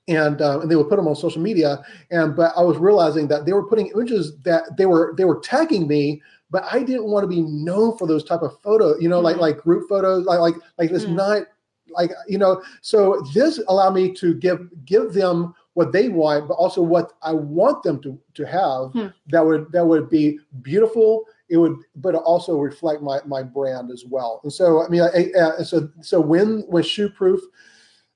and 0.09 0.41
uh, 0.41 0.59
and 0.59 0.69
they 0.69 0.75
would 0.75 0.89
put 0.89 0.95
them 0.97 1.07
on 1.07 1.15
social 1.15 1.41
media. 1.41 1.83
And 2.11 2.35
but 2.35 2.53
I 2.57 2.61
was 2.61 2.77
realizing 2.77 3.27
that 3.29 3.45
they 3.45 3.53
were 3.53 3.65
putting 3.65 3.87
images 3.87 4.37
that 4.43 4.77
they 4.77 4.85
were 4.85 5.13
they 5.17 5.25
were 5.25 5.39
tagging 5.39 5.87
me, 5.87 6.21
but 6.49 6.63
I 6.71 6.83
didn't 6.83 7.05
want 7.05 7.23
to 7.23 7.27
be 7.27 7.41
known 7.41 7.97
for 7.97 8.07
those 8.07 8.23
type 8.23 8.41
of 8.41 8.59
photo, 8.61 8.97
you 8.99 9.07
know, 9.07 9.17
mm-hmm. 9.17 9.25
like 9.25 9.37
like 9.37 9.57
group 9.57 9.87
photos, 9.87 10.25
like 10.25 10.39
like 10.39 10.55
like 10.77 10.89
this 10.89 11.05
mm-hmm. 11.05 11.15
not 11.15 11.43
like 11.91 12.11
you 12.27 12.37
know. 12.37 12.61
So 12.81 13.23
this 13.33 13.61
allowed 13.67 13.93
me 13.93 14.11
to 14.13 14.33
give 14.33 14.67
give 14.85 15.13
them 15.13 15.53
what 15.73 15.91
they 15.91 16.09
want, 16.09 16.47
but 16.47 16.55
also 16.55 16.81
what 16.81 17.13
I 17.21 17.33
want 17.33 17.83
them 17.83 18.01
to 18.01 18.19
to 18.33 18.45
have 18.45 18.91
hmm. 18.91 19.07
that 19.27 19.45
would 19.45 19.71
that 19.71 19.85
would 19.85 20.09
be 20.09 20.39
beautiful. 20.61 21.25
It 21.49 21.57
would, 21.57 21.77
but 21.95 22.15
also 22.15 22.57
reflect 22.57 23.01
my 23.01 23.19
my 23.25 23.43
brand 23.43 23.91
as 23.91 24.05
well. 24.05 24.39
And 24.43 24.51
so 24.51 24.83
I 24.83 24.89
mean, 24.89 25.01
I, 25.01 25.31
I, 25.59 25.63
so 25.63 25.89
so 26.01 26.19
when 26.19 26.61
when 26.67 26.83
Shootproof 26.83 27.39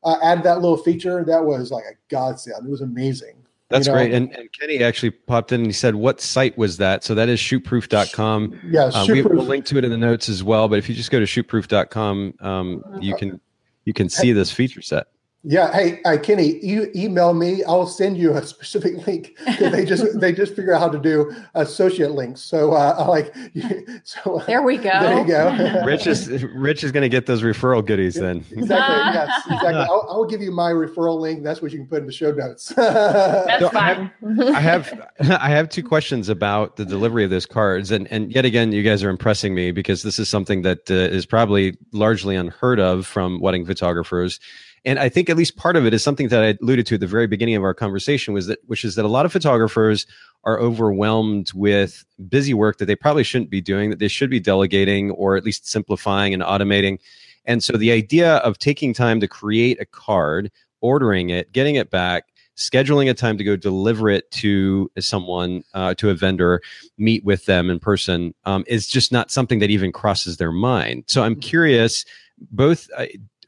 uh, 0.04 0.18
added 0.24 0.44
that 0.46 0.62
little 0.62 0.78
feature, 0.78 1.24
that 1.24 1.44
was 1.44 1.72
like 1.72 1.84
a 1.86 1.96
godsend. 2.10 2.66
It 2.66 2.70
was 2.70 2.82
amazing. 2.82 3.36
That's 3.70 3.88
you 3.88 3.94
know? 3.94 4.00
great. 4.00 4.14
And, 4.14 4.32
and, 4.36 4.50
Kenny 4.52 4.84
actually 4.84 5.12
popped 5.12 5.52
in 5.52 5.62
and 5.62 5.68
he 5.68 5.74
said, 5.74 5.96
What 5.96 6.22
site 6.22 6.58
was 6.58 6.78
that? 6.78 7.04
So 7.04 7.16
that 7.16 7.30
is 7.30 7.40
shootproof.com. 7.40 8.60
Yeah, 8.70 8.86
uh, 8.94 9.06
we, 9.10 9.22
will 9.24 9.44
link 9.44 9.66
to 9.66 9.78
it 9.78 9.84
in 9.84 9.90
the 9.90 9.98
notes 9.98 10.30
as 10.30 10.44
well. 10.44 10.68
But 10.68 10.80
if 10.80 10.88
you 10.88 10.96
just 10.96 11.10
go 11.10 11.20
to 11.20 11.26
shootproof.com, 11.26 12.36
um, 12.40 12.84
you 13.00 13.16
can 13.16 13.40
you 13.86 13.94
can 13.94 14.10
see 14.10 14.32
this 14.32 14.52
feature 14.52 14.82
set. 14.82 15.08
Yeah, 15.46 15.74
hey, 15.74 16.02
uh, 16.06 16.18
Kenny, 16.24 16.58
you 16.66 16.90
email 16.96 17.34
me. 17.34 17.66
I'll 17.66 17.86
send 17.86 18.18
you 18.18 18.34
a 18.34 18.46
specific 18.46 19.06
link 19.08 19.38
they 19.60 19.86
just 19.86 20.20
they 20.20 20.32
just 20.32 20.56
figure 20.56 20.74
out 20.74 20.80
how 20.80 20.90
to 20.90 21.00
do 21.00 21.36
associate 21.56 22.12
links. 22.12 22.42
So, 22.42 22.72
uh, 22.72 23.06
like, 23.08 23.34
so 24.04 24.42
there 24.48 24.62
we 24.62 24.78
go. 24.78 24.84
There 24.84 25.20
you 25.20 25.28
go. 25.28 25.82
Rich 25.86 26.08
is 26.08 26.44
Rich 26.44 26.84
is 26.84 26.92
going 26.92 27.02
to 27.02 27.10
get 27.10 27.26
those 27.26 27.42
referral 27.42 27.86
goodies 27.86 28.16
then. 28.16 28.38
Exactly. 28.52 28.70
yes. 28.70 29.42
Exactly. 29.46 29.74
I'll, 29.74 30.08
I'll, 30.10 30.26
give 30.26 30.42
you 30.42 30.52
my 30.52 30.72
referral 30.72 31.20
link. 31.20 31.44
That's 31.44 31.62
what 31.62 31.72
you 31.74 31.80
can 31.80 31.88
put 31.88 32.00
in 32.00 32.06
the 32.06 32.14
show 32.14 32.32
notes. 32.32 32.70
That's 32.70 33.60
so 33.60 33.70
fine. 33.70 34.10
I 34.40 34.62
have, 34.62 34.94
I 35.20 35.26
have 35.26 35.42
I 35.42 35.50
have 35.50 35.70
two 35.70 35.84
questions 35.84 36.30
about 36.30 36.78
the 36.78 36.86
delivery 36.86 37.26
of 37.26 37.30
those 37.30 37.46
cards, 37.46 37.92
and 37.92 38.08
and 38.08 38.32
yet 38.34 38.46
again, 38.46 38.72
you 38.72 38.84
guys 38.84 39.04
are 39.04 39.10
impressing 39.10 39.54
me 39.54 39.72
because 39.72 40.04
this 40.04 40.20
is 40.20 40.30
something 40.30 40.62
that 40.62 40.90
uh, 40.90 40.94
is 40.94 41.26
probably 41.26 41.78
largely 41.92 42.38
unheard 42.38 42.80
of 42.80 43.06
from 43.06 43.42
wedding 43.42 43.66
photographers 43.66 44.40
and 44.86 45.00
I 45.00 45.10
think 45.10 45.30
at 45.30 45.38
least 45.38 45.56
part 45.56 45.76
of 45.76 45.86
it 45.86 45.94
is 45.94 46.04
something 46.04 46.28
that 46.28 46.44
I 46.44 46.58
alluded 46.62 46.86
to 46.88 46.96
at 46.96 47.00
the 47.00 47.08
very 47.08 47.28
beginning 47.28 47.56
of 47.56 47.64
our 47.64 47.74
conversation 47.74 48.34
was 48.34 48.48
that, 48.48 48.60
which 48.68 48.84
is 48.84 48.96
that 48.96 49.06
a 49.06 49.08
lot 49.08 49.26
of 49.26 49.32
photographers 49.32 50.06
are 50.44 50.60
overwhelmed 50.60 51.52
with 51.54 52.04
busy 52.28 52.54
work 52.54 52.78
that 52.78 52.86
they 52.86 52.96
probably 52.96 53.24
shouldn't 53.24 53.50
be 53.50 53.62
doing, 53.62 53.90
that 53.90 54.00
they 54.00 54.10
should 54.10 54.30
be 54.30 54.40
delegating 54.42 55.12
or 55.12 55.38
at 55.38 55.46
least 55.46 55.70
simplifying 55.70 56.34
and 56.34 56.44
automating. 56.44 57.00
And 57.46 57.64
so 57.64 57.78
the 57.78 57.92
idea 57.92 58.38
of 58.38 58.58
taking 58.58 58.94
time 58.94 59.20
to 59.22 59.28
create 59.28 59.80
a 59.80 59.86
card, 59.86 60.52
ordering 60.82 61.30
it, 61.30 61.52
getting 61.54 61.76
it 61.76 61.90
back, 61.90 62.26
scheduling 62.58 63.10
a 63.10 63.14
time 63.14 63.38
to 63.38 63.44
go 63.44 63.56
deliver 63.56 64.10
it 64.10 64.30
to 64.32 64.92
someone, 65.00 65.64
uh, 65.74 65.94
to 65.96 66.10
a 66.10 66.14
vendor, 66.14 66.62
meet 66.98 67.24
with 67.24 67.46
them 67.46 67.70
in 67.70 67.80
person, 67.80 68.34
um, 68.46 68.64
is 68.68 68.88
just 68.88 69.12
not 69.12 69.32
something 69.32 69.60
that 69.60 69.70
even 69.70 69.92
crosses 69.92 70.38
their 70.38 70.52
mind. 70.52 71.06
So 71.08 71.24
I'm 71.24 71.34
mm-hmm. 71.34 71.40
curious, 71.40 72.06
both 72.52 72.90
uh, 72.98 73.06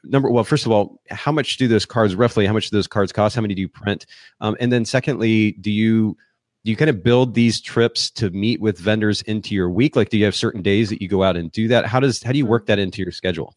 number 0.08 0.30
well 0.30 0.44
first 0.44 0.65
of 0.65 0.72
all 0.72 1.02
how 1.10 1.32
much 1.32 1.58
do 1.58 1.68
those 1.68 1.86
cards 1.86 2.15
roughly 2.15 2.46
how 2.46 2.54
much 2.54 2.70
do 2.70 2.78
those 2.78 2.88
cards 2.88 3.12
cost? 3.12 3.36
How 3.36 3.41
many 3.41 3.56
do 3.56 3.62
you 3.62 3.70
print? 3.70 4.06
Um, 4.41 4.56
and 4.60 4.72
then 4.72 4.86
secondly 4.86 5.54
do 5.54 5.72
you 5.72 6.18
do 6.63 6.72
you 6.72 6.78
kind 6.78 6.89
of 6.89 7.04
build 7.04 7.36
these 7.36 7.62
trips 7.62 8.10
to 8.12 8.32
meet 8.32 8.60
with 8.60 8.80
vendors 8.80 9.22
into 9.24 9.54
your 9.54 9.70
week? 9.70 9.96
Like 9.96 10.10
do 10.10 10.18
you 10.18 10.26
have 10.26 10.36
certain 10.36 10.62
days 10.62 10.89
that 10.89 11.02
you 11.02 11.08
go 11.08 11.22
out 11.24 11.38
and 11.38 11.52
do 11.52 11.68
that? 11.68 11.86
How 11.86 12.00
does 12.00 12.24
how 12.24 12.32
do 12.32 12.38
you 12.38 12.46
work 12.46 12.65
that 12.68 12.80
into 12.80 13.02
your 13.02 13.12
schedule 13.12 13.56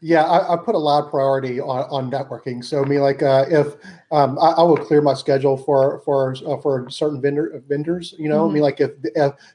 yeah, 0.00 0.24
I, 0.24 0.54
I, 0.54 0.56
put 0.56 0.74
a 0.74 0.78
lot 0.78 1.04
of 1.04 1.10
priority 1.10 1.60
on, 1.60 1.86
on 1.90 2.10
networking. 2.10 2.64
So, 2.64 2.82
I 2.82 2.88
mean, 2.88 3.00
like, 3.00 3.22
uh, 3.22 3.44
if 3.48 3.74
um, 4.10 4.38
I, 4.38 4.52
I, 4.52 4.62
will 4.62 4.76
clear 4.76 5.00
my 5.02 5.14
schedule 5.14 5.56
for 5.56 6.00
for 6.00 6.34
uh, 6.46 6.56
for 6.58 6.88
certain 6.90 7.20
vendor 7.20 7.62
vendors, 7.68 8.14
you 8.18 8.28
know, 8.28 8.42
mm-hmm. 8.42 8.50
I 8.50 8.54
mean, 8.54 8.62
like, 8.62 8.80
if 8.80 8.90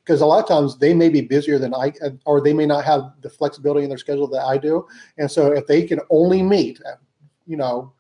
because 0.04 0.22
a 0.22 0.26
lot 0.26 0.42
of 0.44 0.48
times 0.48 0.78
they 0.78 0.94
may 0.94 1.10
be 1.10 1.22
busier 1.22 1.58
than 1.58 1.74
I, 1.74 1.94
or 2.26 2.42
they 2.42 2.54
may 2.54 2.66
not 2.66 2.86
have 2.86 3.14
the 3.22 3.30
flexibility 3.30 3.84
in 3.84 3.90
their 3.90 3.98
schedule 3.98 4.28
that 4.28 4.44
I 4.46 4.58
do, 4.58 4.88
and 5.18 5.30
so 5.30 5.52
if 5.52 5.68
they 5.68 5.84
can 5.84 6.00
only 6.10 6.42
meet, 6.42 6.80
at, 6.82 7.00
you 7.48 7.58
know, 7.58 7.94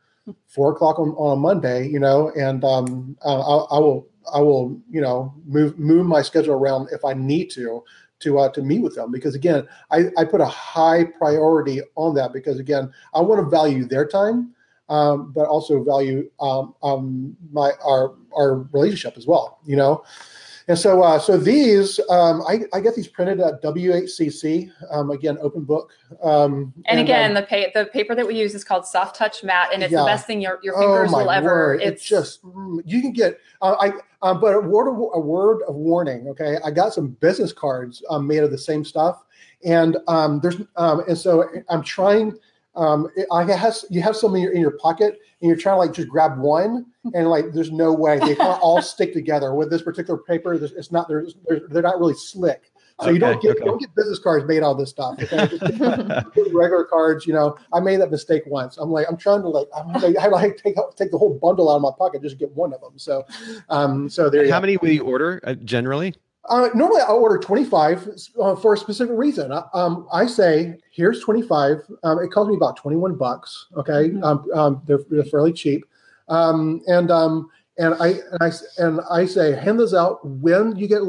four 0.47 0.71
o'clock 0.71 0.99
on, 0.99 1.09
on 1.11 1.37
a 1.37 1.39
Monday, 1.39 1.87
you 1.87 1.99
know, 1.99 2.31
and 2.37 2.63
um, 2.63 3.17
uh, 3.23 3.39
I, 3.39 3.77
I 3.77 3.79
will 3.79 4.07
I 4.33 4.39
will 4.39 4.79
you 4.89 5.01
know 5.01 5.33
move 5.45 5.77
move 5.77 6.05
my 6.05 6.21
schedule 6.21 6.55
around 6.55 6.89
if 6.91 7.05
I 7.05 7.13
need 7.13 7.49
to 7.51 7.83
to 8.25 8.39
uh, 8.39 8.49
to 8.49 8.61
meet 8.61 8.81
with 8.81 8.95
them 8.95 9.11
because 9.11 9.35
again 9.35 9.67
I, 9.91 10.05
I 10.17 10.25
put 10.25 10.41
a 10.41 10.45
high 10.45 11.05
priority 11.05 11.81
on 11.95 12.15
that 12.15 12.33
because 12.33 12.59
again 12.59 12.91
I 13.13 13.21
want 13.21 13.39
to 13.43 13.49
value 13.49 13.85
their 13.85 14.05
time 14.05 14.51
um, 14.89 15.31
but 15.31 15.47
also 15.47 15.83
value 15.83 16.29
um, 16.39 16.75
um, 16.83 17.37
my 17.51 17.71
our 17.83 18.15
our 18.35 18.67
relationship 18.73 19.17
as 19.17 19.25
well 19.25 19.59
you 19.65 19.75
know 19.75 20.03
and 20.67 20.77
so, 20.77 21.03
uh, 21.03 21.19
so 21.19 21.37
these, 21.37 21.99
um, 22.09 22.41
I, 22.47 22.61
I 22.73 22.79
get 22.79 22.95
these 22.95 23.07
printed 23.07 23.39
at 23.39 23.61
WHCC. 23.61 24.71
Um, 24.89 25.11
again, 25.11 25.37
open 25.39 25.63
book. 25.63 25.91
Um, 26.23 26.73
and, 26.87 26.97
and, 26.97 26.99
again, 26.99 27.31
um, 27.31 27.35
the 27.35 27.43
pa- 27.43 27.79
the 27.79 27.85
paper 27.85 28.15
that 28.15 28.25
we 28.25 28.35
use 28.35 28.55
is 28.55 28.63
called 28.63 28.87
Soft 28.87 29.15
Touch 29.15 29.43
Matte, 29.43 29.73
and 29.73 29.83
it's 29.83 29.91
yeah. 29.91 29.99
the 29.99 30.05
best 30.05 30.25
thing 30.25 30.41
your, 30.41 30.59
your 30.63 30.73
fingers 30.73 31.11
oh, 31.13 31.19
will 31.19 31.29
ever. 31.29 31.47
Word. 31.47 31.81
It's, 31.83 32.03
just 32.03 32.43
mm, 32.43 32.81
you 32.83 33.01
can 33.01 33.13
get. 33.13 33.39
Uh, 33.61 33.75
I 33.79 33.91
uh, 34.23 34.33
but 34.33 34.55
a 34.55 34.59
word 34.59 34.89
of 34.89 34.97
a 35.13 35.19
word 35.19 35.61
of 35.67 35.75
warning. 35.75 36.27
Okay, 36.29 36.57
I 36.65 36.71
got 36.71 36.93
some 36.93 37.09
business 37.09 37.53
cards 37.53 38.03
um, 38.09 38.25
made 38.25 38.43
of 38.43 38.49
the 38.49 38.57
same 38.57 38.83
stuff, 38.83 39.23
and 39.63 39.97
um, 40.07 40.39
there's 40.41 40.57
and 40.77 41.17
so 41.17 41.47
I'm 41.69 41.83
trying 41.83 42.33
um, 42.75 43.09
I 43.31 43.43
has 43.43 43.85
you 43.89 44.01
have 44.01 44.15
some 44.15 44.35
in 44.35 44.41
your, 44.41 44.51
in 44.51 44.61
your 44.61 44.77
pocket 44.77 45.19
and 45.41 45.49
you're 45.49 45.57
trying 45.57 45.75
to 45.75 45.79
like 45.79 45.93
just 45.93 46.09
grab 46.09 46.37
one 46.37 46.85
and 47.13 47.29
like 47.29 47.45
there's 47.53 47.71
no 47.71 47.93
way 47.93 48.19
they 48.19 48.35
can't 48.35 48.61
all 48.61 48.81
stick 48.81 49.13
together 49.13 49.53
with 49.53 49.69
this 49.69 49.81
particular 49.81 50.19
paper. 50.19 50.53
It's 50.53 50.91
not 50.91 51.07
they're 51.07 51.25
they're, 51.47 51.61
they're 51.69 51.83
not 51.83 51.99
really 51.99 52.15
slick. 52.15 52.71
So 53.01 53.07
okay, 53.07 53.13
you 53.13 53.19
don't 53.19 53.41
get 53.41 53.51
okay. 53.51 53.59
you 53.59 53.65
don't 53.65 53.79
get 53.79 53.93
business 53.93 54.19
cards 54.19 54.45
made 54.45 54.63
out 54.63 54.71
of 54.71 54.77
this 54.77 54.89
stuff. 54.89 55.21
Okay? 55.21 55.49
regular 56.53 56.85
cards, 56.85 57.27
you 57.27 57.33
know. 57.33 57.57
I 57.73 57.81
made 57.81 57.99
that 57.99 58.09
mistake 58.09 58.43
once. 58.45 58.77
I'm 58.77 58.89
like, 58.89 59.05
I'm 59.09 59.17
trying 59.17 59.41
to 59.41 59.49
like, 59.49 59.67
I'm 59.75 59.91
like, 60.01 60.15
I 60.17 60.27
like 60.27 60.55
take 60.55 60.75
take 60.95 61.11
the 61.11 61.17
whole 61.17 61.37
bundle 61.37 61.69
out 61.69 61.75
of 61.75 61.81
my 61.81 61.91
pocket 61.97 62.21
just 62.21 62.37
get 62.37 62.51
one 62.55 62.73
of 62.73 62.79
them. 62.79 62.93
So, 62.97 63.25
um, 63.67 64.07
so 64.07 64.29
there. 64.29 64.49
How 64.49 64.61
many 64.61 64.77
will 64.77 64.91
you 64.91 65.03
order 65.03 65.41
uh, 65.43 65.55
generally? 65.55 66.15
Uh, 66.47 66.69
normally, 66.75 67.01
I 67.01 67.11
order 67.11 67.37
25 67.37 68.09
uh, 68.39 68.55
for 68.55 68.73
a 68.73 68.77
specific 68.77 69.15
reason. 69.17 69.51
Uh, 69.51 69.63
um, 69.73 70.07
I 70.13 70.25
say, 70.27 70.77
here's 70.91 71.21
25. 71.21 71.81
Um, 72.03 72.19
it 72.19 72.31
costs 72.31 72.49
me 72.49 72.55
about 72.55 72.77
21 72.77 73.15
bucks. 73.15 73.67
Okay. 73.77 74.09
Mm-hmm. 74.09 74.23
Um, 74.23 74.45
um, 74.53 74.81
they're, 74.85 74.99
they're, 75.09 75.23
fairly 75.23 75.53
cheap. 75.53 75.85
Um, 76.29 76.81
and, 76.87 77.09
um, 77.09 77.49
and 77.77 77.95
I, 77.95 78.07
and 78.07 78.37
I, 78.41 78.51
and 78.77 78.99
I 79.11 79.25
say, 79.25 79.53
hand 79.55 79.79
those 79.79 79.93
out 79.93 80.25
when 80.25 80.75
you 80.75 80.87
get 80.87 81.01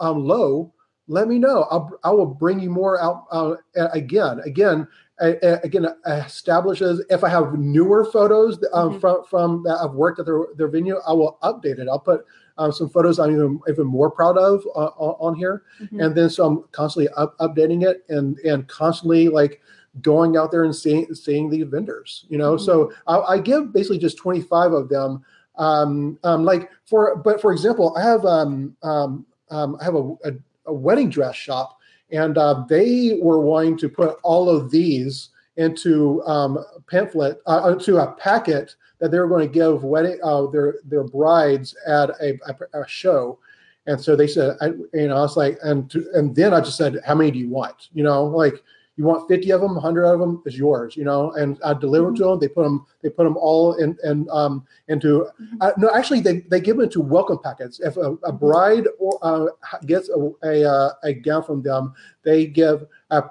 low, 0.00 0.72
let 1.08 1.28
me 1.28 1.38
know. 1.38 1.66
I'll, 1.70 1.90
I 2.04 2.10
will 2.10 2.26
bring 2.26 2.60
you 2.60 2.70
more 2.70 3.00
out 3.02 3.26
uh, 3.30 3.56
again, 3.74 4.40
again, 4.44 4.86
again 5.20 5.86
establishes 6.06 7.04
if 7.10 7.22
I 7.24 7.28
have 7.28 7.54
newer 7.54 8.04
photos 8.10 8.58
mm-hmm. 8.58 8.98
from 8.98 9.24
from 9.28 9.62
that 9.64 9.78
I've 9.82 9.92
worked 9.92 10.18
at 10.18 10.26
their 10.26 10.46
their 10.56 10.68
venue, 10.68 10.98
I 11.06 11.12
will 11.12 11.38
update 11.42 11.78
it. 11.78 11.88
I'll 11.88 11.98
put 11.98 12.24
um, 12.60 12.72
some 12.72 12.90
photos 12.90 13.18
I'm 13.18 13.32
even, 13.32 13.58
even 13.68 13.86
more 13.86 14.10
proud 14.10 14.36
of 14.36 14.62
uh, 14.76 14.90
on 14.98 15.34
here. 15.34 15.62
Mm-hmm. 15.80 16.00
And 16.00 16.14
then 16.14 16.28
so 16.28 16.46
I'm 16.46 16.64
constantly 16.72 17.08
up, 17.16 17.36
updating 17.38 17.88
it 17.88 18.04
and, 18.10 18.38
and 18.40 18.68
constantly 18.68 19.28
like 19.28 19.62
going 20.02 20.36
out 20.36 20.50
there 20.50 20.64
and 20.64 20.76
seeing, 20.76 21.12
seeing 21.14 21.48
the 21.48 21.62
vendors, 21.62 22.26
you 22.28 22.36
know? 22.36 22.56
Mm-hmm. 22.56 22.64
So 22.64 22.92
I, 23.06 23.34
I, 23.34 23.38
give 23.38 23.72
basically 23.72 23.98
just 23.98 24.18
25 24.18 24.72
of 24.72 24.88
them. 24.90 25.24
Um, 25.56 26.18
um, 26.22 26.44
like 26.44 26.70
for, 26.84 27.16
but 27.16 27.40
for 27.40 27.50
example, 27.50 27.96
I 27.96 28.02
have, 28.02 28.26
um, 28.26 28.76
um, 28.82 29.26
um 29.50 29.78
I 29.80 29.84
have 29.84 29.94
a, 29.94 30.14
a, 30.24 30.32
a, 30.66 30.74
wedding 30.74 31.08
dress 31.08 31.34
shop 31.34 31.78
and 32.12 32.36
uh, 32.36 32.64
they 32.68 33.18
were 33.22 33.40
wanting 33.40 33.78
to 33.78 33.88
put 33.88 34.18
all 34.22 34.50
of 34.50 34.70
these 34.70 35.30
into 35.56 36.22
um, 36.24 36.62
pamphlet, 36.90 37.40
uh, 37.46 37.72
into 37.72 37.96
a 37.96 38.12
packet 38.12 38.74
that 39.00 39.10
they 39.10 39.18
were 39.18 39.28
going 39.28 39.46
to 39.46 39.52
give 39.52 39.82
wedding 39.82 40.18
uh, 40.22 40.46
their 40.46 40.76
their 40.84 41.04
brides 41.04 41.74
at 41.86 42.10
a, 42.20 42.38
a, 42.46 42.80
a, 42.80 42.88
show, 42.88 43.38
and 43.86 44.00
so 44.00 44.14
they 44.14 44.26
said, 44.26 44.56
I, 44.60 44.66
you 44.94 45.08
know, 45.08 45.16
I 45.16 45.20
was 45.20 45.36
like, 45.36 45.58
and 45.62 45.90
to, 45.90 46.06
and 46.14 46.34
then 46.34 46.54
I 46.54 46.60
just 46.60 46.76
said, 46.76 46.98
how 47.04 47.14
many 47.14 47.30
do 47.30 47.38
you 47.38 47.48
want? 47.48 47.88
You 47.92 48.04
know, 48.04 48.24
like 48.24 48.62
you 49.00 49.06
want 49.06 49.26
50 49.28 49.50
of 49.52 49.62
them 49.62 49.74
100 49.76 50.04
of 50.04 50.20
them 50.20 50.42
is 50.44 50.58
yours 50.58 50.94
you 50.94 51.04
know 51.04 51.32
and 51.32 51.58
i 51.64 51.72
deliver 51.72 52.08
mm-hmm. 52.08 52.16
to 52.16 52.24
them 52.24 52.38
they 52.38 52.48
put 52.48 52.64
them 52.64 52.86
they 53.02 53.08
put 53.08 53.24
them 53.24 53.36
all 53.38 53.74
in 53.76 53.96
and 54.02 54.28
um 54.28 54.66
into 54.88 55.26
mm-hmm. 55.40 55.56
uh, 55.62 55.70
no 55.78 55.90
actually 55.94 56.20
they, 56.20 56.40
they 56.50 56.60
give 56.60 56.76
them 56.76 56.84
into 56.84 57.00
welcome 57.00 57.38
packets 57.42 57.80
if 57.80 57.96
a, 57.96 58.00
a 58.00 58.16
mm-hmm. 58.16 58.36
bride 58.36 58.86
or 58.98 59.18
uh, 59.22 59.46
gets 59.86 60.10
a, 60.10 60.30
a, 60.44 60.70
uh, 60.70 60.92
a 61.04 61.14
gown 61.14 61.42
from 61.42 61.62
them 61.62 61.94
they 62.24 62.46
give 62.46 62.84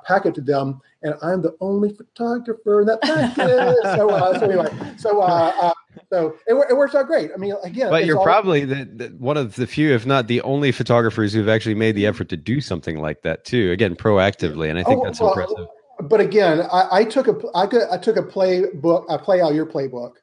packet 0.07 0.35
to 0.35 0.41
them 0.41 0.81
and 1.03 1.15
i'm 1.21 1.41
the 1.41 1.55
only 1.61 1.93
photographer 1.93 2.81
in 2.81 2.87
that 2.87 3.01
packet 3.01 3.75
so, 3.83 4.09
uh, 4.09 4.39
so 4.39 4.45
anyway 4.45 4.95
so 4.97 5.21
uh, 5.21 5.53
uh 5.61 5.73
so 6.11 6.35
it, 6.47 6.53
it, 6.69 6.77
works 6.77 6.95
out 6.95 7.07
great. 7.07 7.31
I 7.33 7.37
mean, 7.37 7.55
again, 7.63 7.89
but 7.89 8.05
you're 8.05 8.21
probably 8.21 8.65
the, 8.65 8.85
the, 8.85 9.07
one 9.17 9.37
of 9.37 9.55
the 9.55 9.67
few, 9.67 9.93
if 9.93 10.05
not 10.05 10.27
the 10.27 10.41
only 10.41 10.71
photographers 10.71 11.33
who've 11.33 11.49
actually 11.49 11.75
made 11.75 11.95
the 11.95 12.05
effort 12.05 12.29
to 12.29 12.37
do 12.37 12.61
something 12.61 12.99
like 12.99 13.21
that 13.23 13.45
too. 13.45 13.71
Again, 13.71 13.95
proactively, 13.95 14.69
and 14.69 14.79
I 14.79 14.83
think 14.83 15.01
oh, 15.01 15.03
that's 15.05 15.19
well, 15.19 15.31
impressive. 15.31 15.67
But 16.01 16.21
again, 16.21 16.61
I, 16.71 16.87
I 16.91 17.03
took 17.03 17.27
a 17.27 17.35
I, 17.55 17.67
I 17.91 17.97
took 17.97 18.17
a 18.17 18.23
playbook, 18.23 19.05
I 19.09 19.17
play 19.17 19.41
out 19.41 19.53
your 19.53 19.65
playbook. 19.65 20.13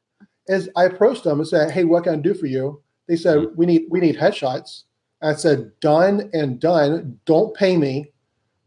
As 0.48 0.68
I 0.76 0.84
approached 0.84 1.24
them 1.24 1.40
and 1.40 1.48
said, 1.48 1.70
"Hey, 1.70 1.84
what 1.84 2.04
can 2.04 2.14
I 2.14 2.16
do 2.16 2.34
for 2.34 2.46
you?" 2.46 2.82
They 3.08 3.16
said, 3.16 3.38
mm-hmm. 3.38 3.56
"We 3.56 3.66
need 3.66 3.82
we 3.90 4.00
need 4.00 4.16
headshots." 4.16 4.84
I 5.22 5.34
said, 5.34 5.72
"Done 5.80 6.30
and 6.32 6.60
done. 6.60 7.18
Don't 7.26 7.54
pay 7.54 7.76
me 7.76 8.12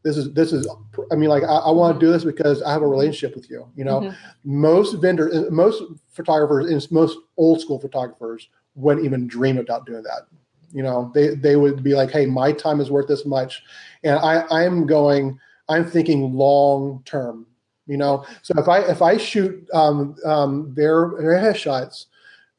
this 0.10 0.18
is 0.18 0.34
this 0.34 0.52
is 0.52 0.68
i 1.12 1.16
mean 1.16 1.30
like 1.30 1.44
i, 1.44 1.58
I 1.58 1.72
want 1.72 2.00
to 2.00 2.06
do 2.06 2.12
this 2.12 2.24
because 2.24 2.62
i 2.64 2.72
have 2.72 2.82
a 2.82 2.88
relationship 2.88 3.36
with 3.36 3.50
you 3.50 3.68
you 3.76 3.84
know? 3.84 4.02
Mm-hmm. 4.02 4.62
most 4.62 4.96
vendors 4.96 5.50
most 5.52 5.84
photographers 6.10 6.70
and 6.72 6.92
most 6.92 7.18
old 7.38 7.62
school 7.62 7.80
photographers 7.80 8.50
wouldn't 8.76 9.06
even 9.06 9.28
dream 9.28 9.58
about 9.58 9.86
doing 9.86 10.04
that 10.04 10.28
you 10.72 10.84
know? 10.84 11.12
They 11.16 11.30
they 11.30 11.56
would 11.56 11.84
be 11.84 11.96
like 11.96 12.12
hey 12.12 12.26
my 12.26 12.52
time 12.52 12.80
is 12.80 12.92
worth 12.92 13.08
this 13.08 13.26
much. 13.26 13.64
And 14.04 14.20
i 14.20 14.46
i'm 14.52 14.86
going 14.86 15.40
i'm 15.68 15.86
thinking 15.86 16.34
long 16.34 17.02
term 17.06 17.46
you 17.88 17.98
know? 17.98 18.26
So 18.42 18.54
if 18.58 18.68
i 18.68 18.80
if 18.80 19.02
i 19.02 19.18
shoot 19.18 19.68
um, 19.74 20.16
um, 20.26 20.74
their 20.76 21.14
their 21.20 21.34
headshots 21.34 22.06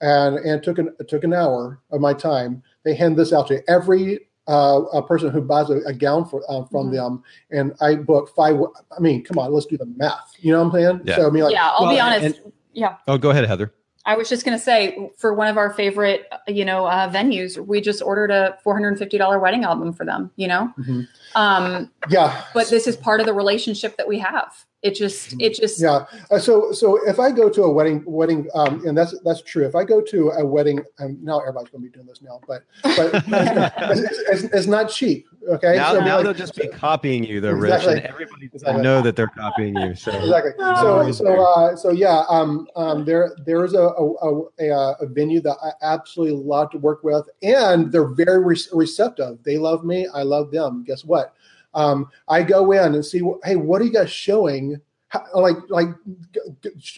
and 0.00 0.38
and 0.38 0.62
took 0.62 0.78
an 0.78 0.94
took 1.08 1.24
an 1.24 1.34
hour 1.34 1.80
of 1.90 2.00
my 2.00 2.14
time 2.14 2.62
they 2.84 2.94
hand 2.94 3.16
this 3.16 3.32
out 3.32 3.46
to 3.48 3.62
every 3.68 4.20
uh, 4.50 4.82
a 4.92 5.02
person 5.02 5.30
who 5.30 5.40
buys 5.40 5.70
a, 5.70 5.78
a 5.86 5.94
gown 5.94 6.28
for, 6.28 6.42
uh, 6.48 6.64
from 6.64 6.86
mm-hmm. 6.86 6.96
them, 6.96 7.22
and 7.50 7.72
I 7.80 7.94
book 7.94 8.34
five. 8.34 8.56
I 8.96 9.00
mean, 9.00 9.22
come 9.22 9.38
on, 9.38 9.52
let's 9.52 9.66
do 9.66 9.78
the 9.78 9.86
math. 9.86 10.34
You 10.40 10.52
know 10.52 10.64
what 10.64 10.74
I'm 10.74 10.80
saying? 10.80 11.00
Yeah. 11.04 11.16
So 11.16 11.26
I 11.28 11.30
mean, 11.30 11.44
like, 11.44 11.54
yeah. 11.54 11.70
I'll 11.70 11.86
well, 11.86 11.94
be 11.94 12.00
honest. 12.00 12.24
And, 12.24 12.52
Yeah. 12.72 12.96
Oh, 13.06 13.18
go 13.18 13.30
ahead, 13.30 13.46
Heather. 13.46 13.72
I 14.06 14.16
was 14.16 14.28
just 14.28 14.44
going 14.44 14.56
to 14.56 14.62
say, 14.62 15.10
for 15.18 15.34
one 15.34 15.48
of 15.48 15.58
our 15.58 15.72
favorite, 15.74 16.26
you 16.48 16.64
know, 16.64 16.86
uh, 16.86 17.10
venues, 17.12 17.58
we 17.64 17.80
just 17.80 18.02
ordered 18.02 18.30
a 18.30 18.58
four 18.64 18.74
hundred 18.74 18.88
and 18.88 18.98
fifty 18.98 19.18
dollar 19.18 19.38
wedding 19.38 19.64
album 19.64 19.92
for 19.92 20.04
them. 20.04 20.30
You 20.36 20.48
know, 20.48 20.72
mm-hmm. 20.78 21.02
um, 21.34 21.90
yeah. 22.08 22.44
But 22.54 22.70
this 22.70 22.86
is 22.86 22.96
part 22.96 23.20
of 23.20 23.26
the 23.26 23.34
relationship 23.34 23.96
that 23.98 24.08
we 24.08 24.18
have 24.18 24.64
it 24.82 24.94
just 24.94 25.34
it 25.40 25.54
just 25.54 25.80
yeah 25.80 26.04
uh, 26.30 26.38
so 26.38 26.72
so 26.72 26.98
if 27.06 27.20
i 27.20 27.30
go 27.30 27.50
to 27.50 27.64
a 27.64 27.70
wedding 27.70 28.02
wedding 28.06 28.48
um 28.54 28.84
and 28.86 28.96
that's 28.96 29.18
that's 29.24 29.42
true 29.42 29.66
if 29.66 29.74
i 29.74 29.84
go 29.84 30.00
to 30.00 30.30
a 30.30 30.44
wedding 30.44 30.82
and 30.98 31.22
now 31.22 31.38
everybody's 31.40 31.68
going 31.70 31.82
to 31.82 31.88
be 31.88 31.92
doing 31.92 32.06
this 32.06 32.22
now 32.22 32.40
but 32.46 32.62
but 32.82 33.12
it's, 33.98 34.18
it's, 34.30 34.54
it's, 34.54 34.66
not 34.66 34.88
cheap 34.88 35.26
okay? 35.48 35.76
Now, 35.76 35.92
so 35.92 36.00
now 36.00 36.16
like, 36.16 36.24
they'll 36.24 36.34
just 36.34 36.54
be 36.54 36.68
copying 36.68 37.24
you 37.24 37.40
though 37.40 37.54
exactly. 37.54 37.94
rich 37.94 38.04
and 38.04 38.06
everybody 38.06 38.50
exactly. 38.52 38.82
know 38.82 39.02
that 39.02 39.16
they're 39.16 39.28
copying 39.28 39.76
you 39.76 39.94
so. 39.94 40.12
Exactly. 40.12 40.52
So 40.58 41.12
so 41.12 41.44
uh 41.44 41.76
so 41.76 41.90
yeah 41.90 42.24
um 42.28 42.66
um 42.76 43.04
there 43.04 43.36
there 43.44 43.64
is 43.64 43.74
a 43.74 43.82
a, 43.82 44.42
a, 44.60 44.96
a 45.00 45.06
venue 45.06 45.40
that 45.40 45.56
i 45.62 45.70
absolutely 45.82 46.42
love 46.42 46.70
to 46.70 46.78
work 46.78 47.02
with 47.04 47.28
and 47.42 47.90
they're 47.92 48.08
very 48.08 48.42
re- 48.44 48.56
receptive. 48.72 49.42
They 49.42 49.58
love 49.58 49.84
me 49.84 50.06
i 50.14 50.22
love 50.22 50.50
them. 50.50 50.84
Guess 50.84 51.04
what 51.04 51.34
um, 51.74 52.08
I 52.28 52.42
go 52.42 52.72
in 52.72 52.94
and 52.94 53.04
see, 53.04 53.22
hey, 53.44 53.56
what 53.56 53.80
are 53.80 53.84
you 53.84 53.92
guys 53.92 54.10
showing? 54.10 54.80
How, 55.08 55.24
like, 55.34 55.56
like, 55.68 55.88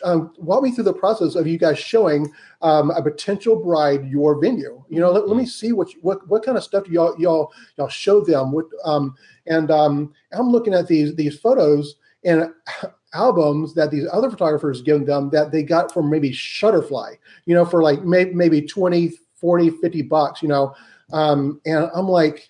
um, 0.04 0.32
walk 0.36 0.62
me 0.62 0.70
through 0.70 0.84
the 0.84 0.92
process 0.92 1.34
of 1.34 1.46
you 1.46 1.58
guys 1.58 1.78
showing 1.78 2.30
um, 2.60 2.90
a 2.90 3.02
potential 3.02 3.56
bride 3.56 4.06
your 4.06 4.38
venue. 4.38 4.84
You 4.90 5.00
know, 5.00 5.10
let, 5.10 5.28
let 5.28 5.36
me 5.36 5.46
see 5.46 5.72
what 5.72 5.94
you, 5.94 6.00
what 6.02 6.26
what 6.28 6.44
kind 6.44 6.58
of 6.58 6.64
stuff 6.64 6.86
y'all 6.88 7.18
y'all 7.18 7.52
y'all 7.78 7.88
show 7.88 8.20
them. 8.20 8.52
What 8.52 8.66
um, 8.84 9.14
and 9.46 9.70
um, 9.70 10.12
I'm 10.32 10.50
looking 10.50 10.74
at 10.74 10.88
these 10.88 11.14
these 11.14 11.38
photos 11.38 11.94
and 12.24 12.50
albums 13.14 13.74
that 13.74 13.90
these 13.90 14.06
other 14.12 14.30
photographers 14.30 14.82
give 14.82 15.06
them 15.06 15.30
that 15.30 15.50
they 15.50 15.62
got 15.62 15.92
from 15.92 16.10
maybe 16.10 16.30
Shutterfly. 16.30 17.16
You 17.46 17.54
know, 17.54 17.64
for 17.64 17.82
like 17.82 18.04
may, 18.04 18.26
maybe 18.26 18.60
20, 18.60 19.12
40, 19.36 19.70
50 19.70 20.02
bucks. 20.02 20.42
You 20.42 20.48
know, 20.48 20.74
um, 21.12 21.60
and 21.64 21.90
I'm 21.94 22.08
like 22.08 22.48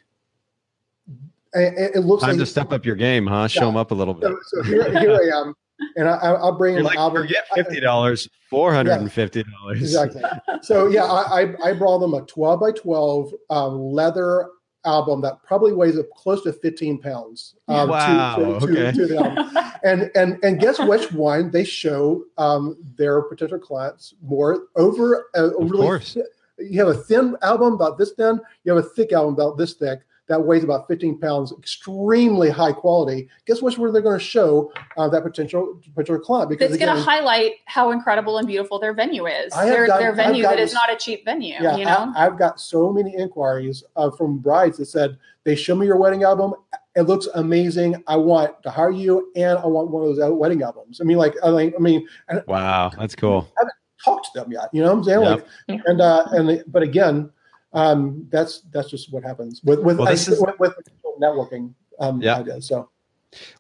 it, 1.55 1.97
it 1.97 2.01
looks 2.01 2.23
time 2.23 2.31
like, 2.31 2.41
to 2.41 2.47
step 2.47 2.73
up 2.73 2.85
your 2.85 2.97
game, 2.97 3.27
huh? 3.27 3.49
Show 3.49 3.67
them 3.67 3.77
up 3.77 3.91
a 3.91 3.95
little 3.95 4.15
bit. 4.15 4.33
So, 4.47 4.59
so 4.59 4.63
here, 4.63 4.91
here 4.99 5.13
I 5.13 5.41
am, 5.41 5.55
and 5.97 6.09
I, 6.09 6.33
will 6.33 6.53
bring 6.53 6.75
You're 6.75 6.81
an 6.81 6.87
like, 6.87 6.99
album. 6.99 7.23
Forget 7.23 7.45
fifty 7.55 7.81
dollars, 7.81 8.29
four 8.49 8.73
hundred 8.73 9.01
and 9.01 9.13
fifty 9.13 9.45
dollars. 9.45 9.81
Yeah, 9.81 10.05
exactly. 10.05 10.23
So 10.63 10.89
yeah, 10.89 11.05
I, 11.05 11.43
I, 11.43 11.71
I 11.71 11.73
brought 11.73 11.99
them 11.99 12.15
a 12.15 12.23
twelve 12.23 12.61
by 12.61 12.73
twelve 12.73 13.33
um, 13.51 13.79
leather 13.79 14.49
album 14.85 15.21
that 15.21 15.43
probably 15.43 15.73
weighs 15.73 15.99
up 15.99 16.11
close 16.11 16.43
to 16.43 16.53
15 16.53 16.99
pounds 16.99 17.55
um, 17.69 17.89
wow. 17.89 18.37
to, 18.37 18.45
to, 18.45 18.51
okay. 18.57 18.75
to, 18.75 18.93
to 18.93 19.07
the 19.07 19.17
album. 19.17 19.59
and 19.85 20.11
and 20.15 20.43
and 20.43 20.61
guess 20.61 20.79
which 20.81 21.13
one 21.13 21.51
they 21.51 21.65
show 21.65 22.25
um, 22.39 22.77
their 22.97 23.23
potential 23.23 23.59
clients 23.59 24.15
more 24.23 24.65
over 24.77 25.27
a, 25.35 25.45
a 25.45 25.65
really 25.65 26.01
th- 26.01 26.27
you 26.59 26.79
have 26.79 26.89
a 26.89 26.95
thin 26.95 27.37
album 27.43 27.75
about 27.75 27.99
this 27.99 28.13
thin 28.13 28.41
you 28.65 28.75
have 28.75 28.85
a 28.85 28.89
thick 28.89 29.13
album 29.13 29.35
about 29.35 29.57
this 29.57 29.75
thick 29.75 30.01
that 30.29 30.41
weighs 30.41 30.63
about 30.63 30.87
15 30.89 31.19
pounds, 31.19 31.53
extremely 31.59 32.49
high 32.49 32.73
quality. 32.73 33.29
Guess 33.47 33.61
which 33.61 33.77
where 33.77 33.91
they're 33.91 34.03
going 34.03 34.19
to 34.19 34.25
show 34.25 34.73
uh, 34.97 35.09
that 35.09 35.23
potential 35.23 35.81
potential 35.95 36.19
client 36.21 36.49
because 36.49 36.71
it's 36.71 36.83
going 36.83 36.95
to 36.95 37.03
highlight 37.03 37.53
how 37.67 37.91
incredible 37.91 38.39
and 38.39 38.47
beautiful 38.47 38.79
their 38.79 38.95
venue 38.95 39.27
is. 39.27 39.53
Their, 39.53 39.87
gotten, 39.87 40.03
their 40.03 40.15
venue 40.15 40.43
gotten, 40.43 40.59
that 40.59 40.63
is 40.63 40.73
not 40.73 40.93
a 40.93 40.97
cheap 40.97 41.25
venue. 41.25 41.57
Yeah, 41.61 41.77
you 41.77 41.85
know, 41.85 42.13
I, 42.17 42.23
have 42.23 42.39
got 42.39 42.61
so 42.61 42.93
many 42.93 43.15
inquiries 43.17 43.83
uh, 43.97 44.11
from 44.11 44.39
brides 44.39 44.79
that 44.79 44.87
said 44.87 45.19
they 45.45 45.57
show 45.57 45.75
me 45.75 45.87
your 45.87 45.97
wedding 45.97 46.23
album. 46.23 46.55
It 46.95 47.03
looks 47.03 47.27
amazing. 47.35 48.03
I 48.07 48.17
want 48.17 48.63
to 48.63 48.71
hire 48.71 48.91
you, 48.91 49.33
and 49.35 49.59
I 49.59 49.67
want 49.67 49.91
one 49.91 50.09
of 50.09 50.15
those 50.15 50.33
wedding 50.33 50.63
albums. 50.63 51.01
I 51.01 51.05
mean, 51.05 51.17
like, 51.17 51.35
I 51.43 51.51
mean, 51.51 51.73
I 51.77 51.81
mean 51.81 52.09
wow, 52.47 52.91
that's 52.97 53.17
cool. 53.17 53.49
I 53.59 53.63
haven't 53.63 53.75
talked 54.05 54.29
to 54.35 54.41
them 54.41 54.53
yet. 54.53 54.69
You 54.73 54.83
know 54.83 54.89
what 54.95 54.99
I'm 54.99 55.05
saying? 55.05 55.23
Yep. 55.23 55.49
Like, 55.69 55.81
and 55.87 56.01
uh, 56.01 56.27
and 56.31 56.65
but 56.69 56.83
again 56.83 57.31
um, 57.73 58.27
that's 58.31 58.63
that's 58.73 58.91
just 58.91 59.13
what 59.13 59.23
happens 59.25 59.61
with 59.65 59.81
with, 59.81 59.99
well, 59.99 60.09
I, 60.09 60.13
is, 60.13 60.29
with, 60.29 60.59
with 60.59 60.75
networking 61.21 61.75
um, 61.99 62.21
yeah. 62.21 62.37
ideas. 62.37 62.69
So. 62.69 62.89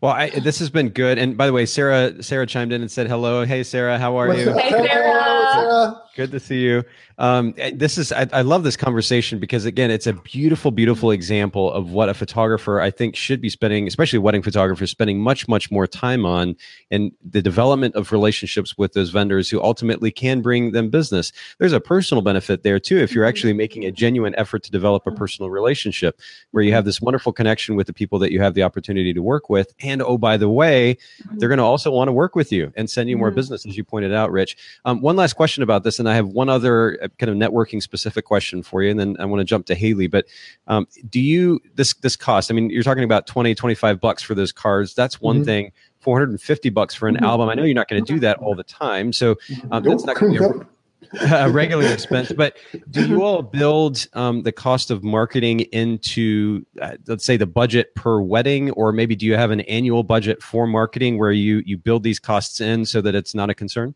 Well, 0.03 0.13
I, 0.13 0.29
this 0.29 0.59
has 0.59 0.69
been 0.69 0.91
good. 0.91 1.17
And 1.17 1.35
by 1.35 1.47
the 1.47 1.53
way, 1.53 1.65
Sarah 1.65 2.23
Sarah 2.23 2.47
chimed 2.47 2.73
in 2.73 2.83
and 2.83 2.91
said 2.91 3.09
hello. 3.09 3.45
Hey, 3.45 3.63
Sarah, 3.63 3.99
how 3.99 4.17
are 4.17 4.35
you? 4.35 4.53
Hey, 4.53 4.69
Sarah. 4.71 6.03
Good 6.15 6.31
to 6.33 6.41
see 6.41 6.61
you. 6.61 6.85
Um, 7.23 7.55
eh, 7.57 7.71
this 7.73 7.99
is 7.99 8.11
I, 8.11 8.27
I, 8.33 8.43
love 8.43 8.65
this 8.65 8.77
conversation 8.77 9.39
because 9.39 9.65
again, 9.65 9.93
it's 9.93 10.09
a 10.09 10.13
beautiful, 10.13 10.73
beautiful 10.73 11.13
example 11.13 11.73
of 11.73 11.93
what 11.93 12.09
a 12.09 12.15
photographer 12.15 12.81
I 12.81 12.91
think 12.91 13.15
should 13.15 13.41
be 13.41 13.49
spending, 13.49 13.87
especially 13.87 14.19
wedding 14.19 14.43
photographers, 14.43 14.91
spending 14.91 15.21
much, 15.21 15.47
much 15.47 15.71
more 15.71 15.87
time 15.87 16.27
on, 16.27 16.57
and 16.91 17.13
the 17.25 17.41
development 17.41 17.95
of 17.95 18.11
relationships 18.11 18.77
with 18.77 18.95
those 18.95 19.11
vendors 19.11 19.49
who 19.49 19.63
ultimately 19.63 20.11
can 20.11 20.43
bring 20.43 20.73
them 20.73 20.91
business. 20.91 21.31
There's 21.61 21.73
a 21.73 21.79
personal 21.79 22.23
benefit 22.23 22.65
there 22.65 22.81
too 22.81 22.99
if 22.99 23.15
you're 23.15 23.25
actually 23.25 23.53
making 23.53 23.85
a 23.85 23.93
genuine 23.93 24.35
effort 24.35 24.65
to 24.65 24.73
develop 24.73 25.07
a 25.07 25.13
personal 25.13 25.49
relationship 25.49 26.19
where 26.51 26.65
you 26.65 26.73
have 26.73 26.85
this 26.85 27.01
wonderful 27.01 27.33
connection 27.33 27.77
with 27.77 27.87
the 27.87 27.93
people 27.93 28.19
that 28.19 28.33
you 28.33 28.43
have 28.43 28.55
the 28.55 28.65
opportunity 28.65 29.15
to 29.15 29.23
work 29.23 29.49
with, 29.49 29.73
and 29.79 30.03
oh 30.03 30.19
by 30.19 30.37
the 30.37 30.49
way, 30.49 30.99
they're 31.35 31.49
going 31.49 31.59
to 31.59 31.65
also 31.65 31.93
want 31.93 32.09
to 32.09 32.13
work 32.13 32.35
with 32.35 32.51
you 32.51 32.73
and 32.75 32.91
send 32.91 33.09
you 33.09 33.17
more 33.17 33.31
business, 33.31 33.65
as 33.65 33.77
you 33.77 33.85
pointed 33.85 34.13
out, 34.13 34.33
Rich. 34.33 34.57
Um, 34.85 35.01
one 35.01 35.15
last 35.15 35.35
question 35.35 35.63
about 35.63 35.85
this, 35.85 36.01
and 36.01 36.09
I 36.09 36.17
have 36.17 36.27
one 36.27 36.49
other 36.49 36.99
kind 37.19 37.31
of 37.31 37.37
networking 37.37 37.83
specific 37.83 38.25
question 38.25 38.63
for 38.63 38.83
you, 38.83 38.91
and 38.91 38.99
then 38.99 39.17
I 39.19 39.25
want 39.25 39.41
to 39.41 39.45
jump 39.45 39.67
to 39.67 39.75
Haylee. 39.75 40.11
But 40.11 40.27
um, 40.67 40.87
do 41.09 41.21
you 41.21 41.61
this 41.75 41.95
this 41.95 42.17
cost? 42.17 42.51
I 42.51 42.55
mean, 42.55 42.71
you're 42.71 42.83
talking 42.83 43.05
about 43.05 43.27
20, 43.27 43.55
25 43.55 44.01
bucks 44.01 44.23
for 44.23 44.35
those 44.35 44.53
cards. 44.53 44.95
That's 44.95 45.21
one 45.21 45.37
mm-hmm. 45.37 45.45
thing. 45.45 45.73
450 46.01 46.71
bucks 46.71 46.95
for 46.95 47.07
an 47.09 47.15
mm-hmm. 47.15 47.25
album. 47.25 47.49
I 47.49 47.55
know 47.55 47.63
you're 47.63 47.75
not 47.75 47.89
going 47.89 48.05
to 48.05 48.13
do 48.13 48.19
that 48.21 48.39
all 48.39 48.55
the 48.55 48.65
time, 48.65 49.13
so 49.13 49.37
um, 49.71 49.83
that's 49.83 50.05
not 50.05 50.17
going 50.17 50.35
to 50.35 50.39
be 50.39 50.45
a 50.45 50.67
a 51.21 51.51
regular 51.51 51.87
expense. 51.87 52.33
But 52.33 52.57
do 52.91 53.07
you 53.07 53.23
all 53.23 53.43
build 53.43 54.07
um, 54.15 54.43
the 54.43 54.53
cost 54.53 54.91
of 54.91 55.05
marketing 55.05 55.61
into, 55.73 56.65
uh, 56.81 56.97
let's 57.07 57.25
say, 57.25 57.37
the 57.37 57.47
budget 57.47 57.95
per 57.95 58.21
wedding, 58.21 58.71
or 58.73 58.93
maybe 58.93 59.15
do 59.15 59.27
you 59.27 59.37
have 59.37 59.51
an 59.51 59.61
annual 59.63 60.03
budget 60.03 60.43
for 60.43 60.67
marketing 60.67 61.19
where 61.19 61.33
you 61.33 61.63
you 61.67 61.77
build 61.77 62.03
these 62.03 62.19
costs 62.19 62.61
in 62.61 62.85
so 62.85 63.01
that 63.01 63.15
it's 63.15 63.35
not 63.35 63.51
a 63.51 63.55
concern? 63.55 63.95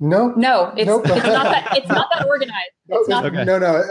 No, 0.00 0.28
no, 0.36 0.72
it's, 0.76 0.86
nope. 0.86 1.02
it's 1.06 1.26
not 1.26 1.44
that 1.44 1.76
it's 1.76 1.88
not 1.88 2.08
that 2.12 2.26
organized. 2.26 2.54
It's 2.90 3.08
not. 3.08 3.26
Okay. 3.26 3.44
No, 3.44 3.58
no. 3.58 3.84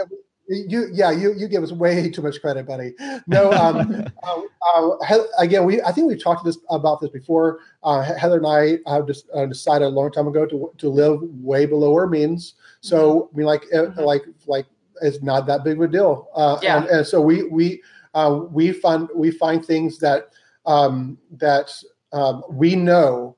You, 0.48 0.88
yeah, 0.92 1.10
you, 1.10 1.34
you 1.34 1.46
give 1.46 1.62
us 1.62 1.72
way 1.72 2.10
too 2.10 2.22
much 2.22 2.40
credit, 2.40 2.66
buddy. 2.66 2.94
No, 3.26 3.52
um, 3.52 4.06
uh, 4.22 4.88
uh, 4.88 5.18
again, 5.38 5.64
we 5.64 5.80
I 5.82 5.92
think 5.92 6.08
we've 6.08 6.22
talked 6.22 6.44
this 6.44 6.58
about 6.70 7.00
this 7.00 7.10
before. 7.10 7.60
Uh, 7.82 8.02
Heather 8.02 8.38
and 8.38 8.46
I 8.46 8.78
have 8.90 9.06
just 9.06 9.28
uh, 9.34 9.46
decided 9.46 9.84
a 9.84 9.88
long 9.88 10.10
time 10.10 10.26
ago 10.26 10.46
to 10.46 10.72
to 10.78 10.88
live 10.88 11.20
way 11.22 11.66
below 11.66 11.92
our 11.92 12.06
means. 12.06 12.54
So 12.80 12.98
mm-hmm. 12.98 13.34
I 13.34 13.36
mean, 13.36 13.46
like 13.46 13.62
mm-hmm. 13.72 14.00
like 14.00 14.24
like 14.46 14.66
it's 15.02 15.22
not 15.22 15.46
that 15.46 15.64
big 15.64 15.76
of 15.76 15.82
a 15.82 15.88
deal. 15.88 16.28
Uh, 16.34 16.58
yeah. 16.62 16.78
And, 16.78 16.86
and, 16.88 17.06
so 17.06 17.20
we 17.20 17.44
we 17.44 17.82
uh, 18.14 18.40
we 18.50 18.72
find 18.72 19.08
we 19.14 19.30
find 19.30 19.64
things 19.64 19.98
that 19.98 20.30
um, 20.66 21.18
that 21.32 21.70
um, 22.12 22.42
we 22.50 22.74
know 22.74 23.36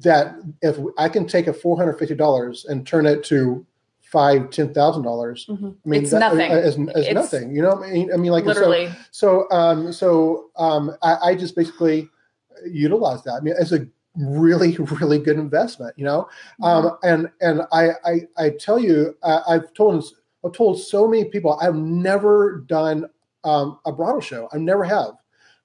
that 0.00 0.34
if 0.62 0.78
I 0.98 1.08
can 1.08 1.26
take 1.26 1.46
a 1.46 1.52
four 1.52 1.76
hundred 1.76 1.98
fifty 1.98 2.14
dollars 2.14 2.64
and 2.64 2.86
turn 2.86 3.06
it 3.06 3.24
to 3.24 3.66
five 4.00 4.50
ten 4.50 4.72
thousand 4.72 5.02
dollars, 5.02 5.46
mm-hmm. 5.48 5.68
I 5.68 5.88
mean, 5.88 6.02
it's 6.02 6.10
that, 6.10 6.20
nothing. 6.20 6.50
Is, 6.50 6.76
is 6.76 7.14
nothing. 7.14 7.54
You 7.54 7.62
know, 7.62 7.82
I 7.82 7.90
mean, 7.90 8.12
I 8.12 8.16
mean, 8.16 8.32
like 8.32 8.44
literally. 8.44 8.88
So, 9.10 9.46
so, 9.50 9.56
um, 9.56 9.92
so 9.92 10.50
um, 10.56 10.96
I, 11.02 11.16
I 11.22 11.34
just 11.34 11.54
basically 11.54 12.08
utilize 12.66 13.22
that. 13.24 13.34
I 13.34 13.40
mean, 13.40 13.54
it's 13.58 13.72
a 13.72 13.86
really, 14.16 14.76
really 14.76 15.18
good 15.18 15.38
investment. 15.38 15.98
You 15.98 16.04
know, 16.04 16.28
mm-hmm. 16.60 16.64
um, 16.64 16.98
and 17.02 17.30
and 17.40 17.62
I, 17.72 17.90
I, 18.04 18.20
I 18.38 18.50
tell 18.50 18.78
you, 18.78 19.16
I, 19.22 19.40
I've 19.48 19.72
told 19.74 20.04
I've 20.44 20.52
told 20.52 20.80
so 20.80 21.06
many 21.06 21.26
people 21.26 21.58
I've 21.60 21.76
never 21.76 22.64
done 22.66 23.06
um, 23.44 23.78
a 23.86 23.92
bridal 23.92 24.20
show. 24.20 24.48
I 24.52 24.58
never 24.58 24.84
have. 24.84 25.12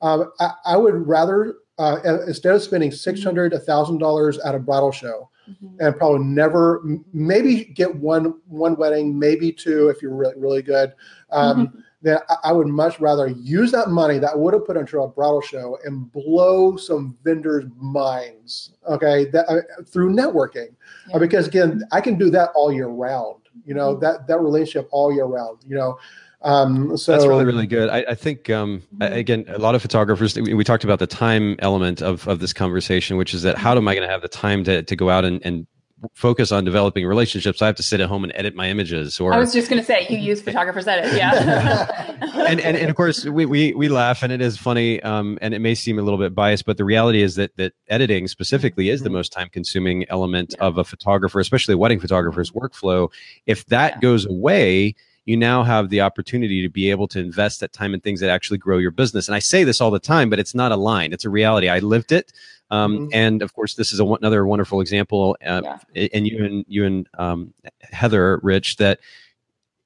Um, 0.01 0.31
I, 0.39 0.51
I, 0.65 0.77
would 0.77 1.07
rather 1.07 1.55
uh, 1.77 1.99
instead 2.27 2.55
of 2.55 2.61
spending 2.61 2.91
six 2.91 3.21
mm-hmm. 3.21 3.53
a 3.53 3.59
thousand 3.59 3.99
dollars 3.99 4.39
at 4.39 4.55
a 4.55 4.59
bridal 4.59 4.91
show, 4.91 5.29
mm-hmm. 5.49 5.79
and 5.79 5.95
probably 5.95 6.25
never, 6.25 6.81
maybe 7.13 7.65
get 7.65 7.93
one 7.95 8.39
one 8.47 8.75
wedding, 8.75 9.17
maybe 9.17 9.51
two 9.51 9.89
if 9.89 10.01
you're 10.01 10.15
really 10.15 10.35
really 10.37 10.61
good. 10.61 10.93
Um, 11.31 11.67
mm-hmm. 11.67 11.79
Then 12.03 12.19
I, 12.43 12.51
would 12.51 12.67
much 12.67 12.99
rather 12.99 13.27
use 13.27 13.71
that 13.71 13.89
money 13.89 14.19
that 14.19 14.33
I 14.33 14.35
would 14.35 14.53
have 14.53 14.67
put 14.67 14.77
into 14.77 15.01
a 15.01 15.07
bridal 15.07 15.41
show 15.41 15.79
and 15.83 16.11
blow 16.11 16.77
some 16.77 17.17
vendors' 17.23 17.65
minds. 17.75 18.73
Okay, 18.87 19.25
that 19.31 19.49
uh, 19.49 19.83
through 19.83 20.13
networking, 20.13 20.69
yeah. 21.09 21.15
uh, 21.15 21.19
because 21.19 21.47
again, 21.47 21.81
I 21.91 21.99
can 21.99 22.17
do 22.17 22.29
that 22.29 22.51
all 22.53 22.71
year 22.71 22.87
round. 22.87 23.41
You 23.65 23.73
know 23.73 23.93
mm-hmm. 23.93 24.01
that 24.01 24.27
that 24.27 24.39
relationship 24.39 24.87
all 24.91 25.13
year 25.13 25.25
round. 25.25 25.59
You 25.67 25.75
know. 25.75 25.99
Um, 26.41 26.95
so 26.97 27.11
that's 27.11 27.25
really 27.25 27.45
really 27.45 27.67
good. 27.67 27.89
I, 27.89 28.05
I 28.09 28.15
think 28.15 28.49
um, 28.49 28.83
mm-hmm. 28.95 29.13
again, 29.13 29.45
a 29.47 29.57
lot 29.57 29.75
of 29.75 29.81
photographers. 29.81 30.35
We, 30.35 30.53
we, 30.53 30.63
talked 30.63 30.83
about 30.83 30.99
the 30.99 31.07
time 31.07 31.55
element 31.59 32.01
of 32.01 32.27
of 32.27 32.39
this 32.39 32.53
conversation, 32.53 33.17
which 33.17 33.33
is 33.33 33.41
that 33.41 33.57
how 33.57 33.75
am 33.75 33.87
I 33.87 33.95
going 33.95 34.07
to 34.07 34.11
have 34.11 34.21
the 34.21 34.27
time 34.27 34.63
to 34.65 34.83
to 34.83 34.95
go 34.95 35.09
out 35.09 35.25
and, 35.25 35.43
and 35.43 35.65
focus 36.13 36.51
on 36.51 36.63
developing 36.63 37.05
relationships, 37.05 37.61
I 37.61 37.65
have 37.65 37.75
to 37.75 37.83
sit 37.83 37.99
at 37.99 38.07
home 38.07 38.23
and 38.23 38.31
edit 38.35 38.55
my 38.55 38.69
images. 38.69 39.19
Or 39.19 39.33
I 39.33 39.39
was 39.39 39.53
just 39.53 39.69
going 39.69 39.81
to 39.81 39.85
say, 39.85 40.05
you 40.09 40.17
use 40.17 40.41
photographers 40.41 40.87
edit, 40.87 41.13
yeah. 41.13 42.15
and, 42.47 42.59
and 42.59 42.77
and 42.77 42.89
of 42.89 42.95
course 42.95 43.25
we 43.25 43.45
we 43.45 43.73
we 43.73 43.89
laugh, 43.89 44.23
and 44.23 44.31
it 44.31 44.41
is 44.41 44.57
funny, 44.57 45.01
um, 45.03 45.37
and 45.41 45.53
it 45.53 45.59
may 45.59 45.75
seem 45.75 45.97
a 45.97 46.01
little 46.01 46.19
bit 46.19 46.35
biased, 46.35 46.65
but 46.65 46.77
the 46.77 46.85
reality 46.85 47.21
is 47.21 47.35
that 47.35 47.55
that 47.57 47.73
editing 47.87 48.27
specifically 48.27 48.89
is 48.89 49.01
the 49.01 49.09
mm-hmm. 49.09 49.15
most 49.15 49.33
time 49.33 49.49
consuming 49.49 50.05
element 50.09 50.53
yeah. 50.57 50.65
of 50.65 50.77
a 50.77 50.83
photographer, 50.83 51.39
especially 51.39 51.73
a 51.73 51.77
wedding 51.77 51.99
photographer's 51.99 52.51
workflow. 52.51 53.11
If 53.45 53.65
that 53.67 53.95
yeah. 53.95 53.99
goes 53.99 54.25
away, 54.25 54.95
you 55.27 55.35
now 55.35 55.61
have 55.61 55.89
the 55.89 55.99
opportunity 55.99 56.61
to 56.61 56.69
be 56.69 56.89
able 56.89 57.05
to 57.09 57.19
invest 57.19 57.59
that 57.59 57.73
time 57.73 57.93
in 57.93 57.99
things 57.99 58.21
that 58.21 58.29
actually 58.29 58.57
grow 58.57 58.77
your 58.77 58.91
business. 58.91 59.27
And 59.27 59.35
I 59.35 59.39
say 59.39 59.65
this 59.65 59.81
all 59.81 59.91
the 59.91 59.99
time, 59.99 60.29
but 60.29 60.39
it's 60.39 60.55
not 60.55 60.71
a 60.71 60.77
line; 60.77 61.11
it's 61.11 61.25
a 61.25 61.29
reality. 61.29 61.67
I 61.67 61.79
lived 61.79 62.13
it. 62.13 62.31
Um, 62.71 62.97
mm-hmm. 62.97 63.09
And 63.13 63.41
of 63.41 63.53
course, 63.53 63.75
this 63.75 63.91
is 63.91 63.99
a, 63.99 64.05
another 64.05 64.47
wonderful 64.47 64.79
example. 64.79 65.37
Uh, 65.45 65.61
yeah. 65.93 66.07
And 66.13 66.25
you 66.25 66.45
and 66.45 66.65
you 66.69 66.85
and 66.85 67.09
um, 67.17 67.53
Heather, 67.81 68.39
Rich, 68.41 68.77
that 68.77 69.01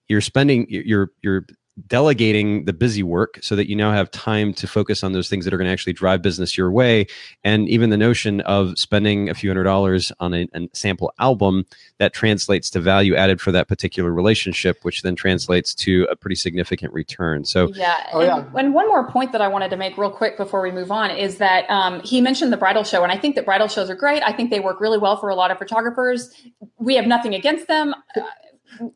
you're 0.07 0.21
spending 0.21 0.67
you're 0.69 1.11
you're 1.23 1.45
delegating 1.88 2.65
the 2.65 2.73
busy 2.73 3.03
work 3.03 3.39
so 3.41 3.55
that 3.55 3.69
you 3.69 3.75
now 3.75 3.91
have 3.91 4.09
time 4.11 4.53
to 4.53 4.67
focus 4.67 5.03
on 5.03 5.13
those 5.13 5.29
things 5.29 5.45
that 5.45 5.53
are 5.53 5.57
going 5.57 5.67
to 5.67 5.71
actually 5.71 5.93
drive 5.93 6.21
business 6.21 6.57
your 6.57 6.71
way. 6.71 7.07
And 7.43 7.67
even 7.69 7.89
the 7.89 7.97
notion 7.97 8.41
of 8.41 8.77
spending 8.77 9.29
a 9.29 9.34
few 9.34 9.49
hundred 9.49 9.63
dollars 9.63 10.11
on 10.19 10.34
a, 10.34 10.47
a, 10.53 10.69
sample 10.73 11.11
album 11.19 11.65
that 11.97 12.13
translates 12.13 12.69
to 12.69 12.79
value 12.79 13.15
added 13.15 13.41
for 13.41 13.51
that 13.51 13.67
particular 13.67 14.11
relationship 14.11 14.77
which 14.84 15.01
then 15.01 15.15
translates 15.15 15.73
to 15.75 16.07
a 16.09 16.15
pretty 16.15 16.36
significant 16.36 16.93
return. 16.93 17.43
So 17.45 17.69
yeah, 17.73 18.07
oh, 18.13 18.19
and, 18.19 18.27
yeah. 18.27 18.59
and 18.59 18.73
one 18.73 18.88
more 18.88 19.09
point 19.09 19.32
that 19.32 19.41
i 19.41 19.47
wanted 19.47 19.69
to 19.69 19.77
make 19.77 19.97
real 19.97 20.11
quick 20.11 20.38
before 20.38 20.61
we 20.61 20.71
move 20.71 20.91
on 20.91 21.11
is 21.11 21.38
that 21.38 21.69
um, 21.69 21.99
he 22.01 22.21
mentioned 22.21 22.53
the 22.53 22.57
bridal 22.57 22.84
show 22.84 23.03
and 23.03 23.11
i 23.11 23.17
think 23.17 23.36
that 23.36 23.45
bridal 23.45 23.67
shows 23.67 23.89
are 23.89 23.95
great. 23.95 24.23
I 24.23 24.32
think 24.32 24.49
they 24.49 24.59
work 24.59 24.79
really 24.79 24.97
well 24.97 25.17
for 25.17 25.29
a 25.29 25.36
lot 25.36 25.51
of 25.51 25.57
photographers. 25.57 26.32
We 26.77 26.95
have 26.95 27.05
nothing 27.05 27.34
against 27.34 27.67
them 27.67 27.93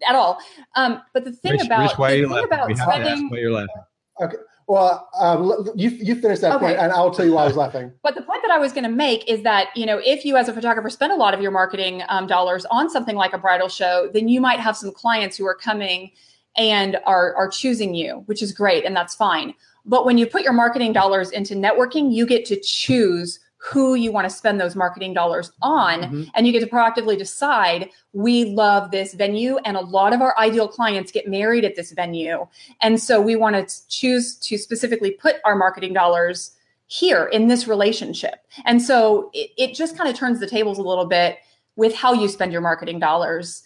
at 0.08 0.16
all. 0.16 0.40
Um, 0.76 1.02
but 1.14 1.26
the 1.26 1.32
thing 1.32 1.54
Rich, 1.54 1.66
about 1.66 1.82
Rich, 1.82 1.98
why 1.98 2.22
the 2.22 2.28
thing 2.28 2.44
about 2.44 2.78
spending, 2.78 3.30
why 3.30 3.38
you're 3.38 3.52
laughing. 3.52 3.84
Okay. 4.22 4.38
Well, 4.68 5.08
um, 5.20 5.70
you 5.76 5.90
you 5.90 6.16
finish 6.16 6.40
that 6.40 6.56
okay. 6.56 6.66
point, 6.66 6.80
and 6.80 6.92
I'll 6.92 7.12
tell 7.12 7.26
you 7.26 7.34
why 7.34 7.44
I 7.44 7.48
was 7.48 7.56
laughing. 7.56 7.92
but 8.04 8.16
the 8.16 8.24
point 8.24 8.42
that 8.42 8.52
I 8.52 8.58
was 8.58 8.74
going 8.74 8.84
to 8.84 8.90
make 8.90 9.30
is 9.30 9.44
that 9.44 9.70
you 9.76 9.86
know 9.86 10.02
if 10.04 10.26
you 10.26 10.38
as 10.38 10.50
a 10.50 10.54
photographer 10.54 10.90
spend 10.90 11.12
a 11.12 11.16
lot 11.16 11.34
of 11.34 11.42
your 11.42 11.52
marketing 11.52 12.02
um, 12.10 12.26
dollars 12.26 12.66
on 12.72 12.90
something 12.90 13.16
like 13.16 13.34
a 13.34 13.38
bridal 13.38 13.70
show, 13.70 14.10
then 14.14 14.28
you 14.28 14.42
might 14.42 14.60
have 14.60 14.76
some 14.76 14.92
clients 14.92 15.38
who 15.38 15.46
are 15.46 15.56
coming 15.56 16.12
and 16.58 16.98
are 17.06 17.36
are 17.36 17.48
choosing 17.48 17.94
you, 17.94 18.24
which 18.26 18.42
is 18.42 18.52
great, 18.52 18.86
and 18.86 18.96
that's 18.96 19.14
fine. 19.14 19.54
But 19.86 20.04
when 20.04 20.18
you 20.18 20.26
put 20.26 20.42
your 20.42 20.54
marketing 20.54 20.94
dollars 20.94 21.30
into 21.30 21.54
networking, 21.54 22.12
you 22.12 22.26
get 22.26 22.46
to 22.46 22.60
choose 22.60 23.40
who 23.72 23.96
you 23.96 24.12
want 24.12 24.30
to 24.30 24.30
spend 24.30 24.62
those 24.62 24.76
marketing 24.76 25.14
dollars 25.14 25.52
on 25.64 26.02
mm-hmm. 26.02 26.24
and 26.36 26.46
you 26.46 26.54
get 26.54 26.60
to 26.60 26.68
proactively 26.68 27.18
decide 27.18 27.90
we 28.14 28.46
love 28.46 28.92
this 28.92 29.16
venue 29.16 29.58
and 29.66 29.76
a 29.76 29.82
lot 29.82 30.14
of 30.14 30.22
our 30.22 30.38
ideal 30.38 30.68
clients 30.68 31.12
get 31.12 31.28
married 31.28 31.66
at 31.66 31.76
this 31.76 31.92
venue 31.92 32.46
and 32.82 33.00
so 33.02 33.20
we 33.20 33.36
want 33.36 33.56
to 33.56 33.88
choose 33.90 34.36
to 34.36 34.58
specifically 34.58 35.12
put 35.12 35.38
our 35.46 35.56
marketing 35.56 35.94
dollars 35.94 36.52
here 36.88 37.26
in 37.26 37.48
this 37.48 37.68
relationship 37.68 38.46
and 38.66 38.82
so 38.82 39.32
it, 39.34 39.50
it 39.58 39.74
just 39.74 39.98
kind 39.98 40.08
of 40.08 40.16
turns 40.16 40.40
the 40.40 40.48
tables 40.48 40.78
a 40.78 40.84
little 40.84 41.08
bit 41.08 41.40
with 41.76 41.96
how 41.96 42.14
you 42.14 42.28
spend 42.28 42.52
your 42.52 42.62
marketing 42.62 43.00
dollars 43.00 43.64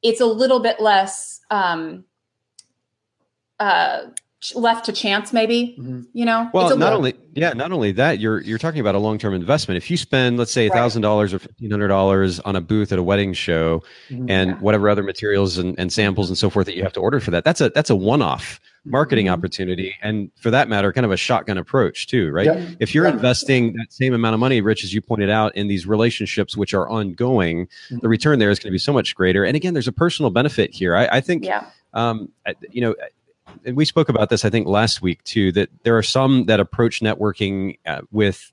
it's 0.00 0.20
a 0.20 0.26
little 0.26 0.60
bit 0.60 0.80
less 0.80 1.42
um, 1.50 2.04
uh, 3.60 4.06
left 4.54 4.84
to 4.86 4.92
chance 4.92 5.32
maybe 5.32 5.76
mm-hmm. 5.78 6.00
you 6.12 6.24
know 6.24 6.50
well 6.52 6.76
not 6.76 6.92
only 6.92 7.14
yeah 7.34 7.52
not 7.52 7.70
only 7.70 7.92
that 7.92 8.18
you're 8.18 8.40
you're 8.40 8.58
talking 8.58 8.80
about 8.80 8.94
a 8.94 8.98
long-term 8.98 9.34
investment 9.34 9.76
if 9.76 9.88
you 9.88 9.96
spend 9.96 10.36
let's 10.36 10.50
say 10.50 10.68
$1000 10.68 11.22
right. 11.22 11.32
or 11.32 11.38
$1500 11.38 12.40
on 12.44 12.56
a 12.56 12.60
booth 12.60 12.92
at 12.92 12.98
a 12.98 13.02
wedding 13.02 13.32
show 13.32 13.82
mm-hmm. 14.08 14.28
and 14.28 14.50
yeah. 14.50 14.56
whatever 14.56 14.88
other 14.88 15.02
materials 15.02 15.58
and, 15.58 15.78
and 15.78 15.92
samples 15.92 16.28
and 16.28 16.36
so 16.36 16.50
forth 16.50 16.66
that 16.66 16.74
you 16.74 16.82
have 16.82 16.92
to 16.92 17.00
order 17.00 17.20
for 17.20 17.30
that 17.30 17.44
that's 17.44 17.60
a 17.60 17.70
that's 17.70 17.88
a 17.88 17.96
one-off 17.96 18.58
marketing 18.84 19.26
mm-hmm. 19.26 19.34
opportunity 19.34 19.94
and 20.02 20.28
for 20.40 20.50
that 20.50 20.68
matter 20.68 20.92
kind 20.92 21.04
of 21.06 21.12
a 21.12 21.16
shotgun 21.16 21.56
approach 21.56 22.08
too 22.08 22.32
right 22.32 22.46
yeah. 22.46 22.66
if 22.80 22.96
you're 22.96 23.06
yeah. 23.06 23.12
investing 23.12 23.74
that 23.74 23.92
same 23.92 24.12
amount 24.12 24.34
of 24.34 24.40
money 24.40 24.60
rich 24.60 24.82
as 24.82 24.92
you 24.92 25.00
pointed 25.00 25.30
out 25.30 25.54
in 25.54 25.68
these 25.68 25.86
relationships 25.86 26.56
which 26.56 26.74
are 26.74 26.88
ongoing 26.88 27.68
the 27.90 27.96
mm-hmm. 27.96 28.08
return 28.08 28.40
there 28.40 28.50
is 28.50 28.58
going 28.58 28.70
to 28.70 28.72
be 28.72 28.78
so 28.78 28.92
much 28.92 29.14
greater 29.14 29.44
and 29.44 29.54
again 29.54 29.72
there's 29.72 29.86
a 29.86 29.92
personal 29.92 30.32
benefit 30.32 30.74
here 30.74 30.96
i, 30.96 31.06
I 31.12 31.20
think 31.20 31.44
yeah. 31.44 31.66
um, 31.94 32.28
you 32.72 32.80
know 32.80 32.96
and 33.64 33.76
we 33.76 33.84
spoke 33.84 34.08
about 34.08 34.30
this, 34.30 34.44
I 34.44 34.50
think, 34.50 34.66
last 34.66 35.02
week 35.02 35.22
too, 35.24 35.52
that 35.52 35.68
there 35.84 35.96
are 35.96 36.02
some 36.02 36.46
that 36.46 36.60
approach 36.60 37.00
networking 37.00 37.78
uh, 37.86 38.02
with 38.10 38.52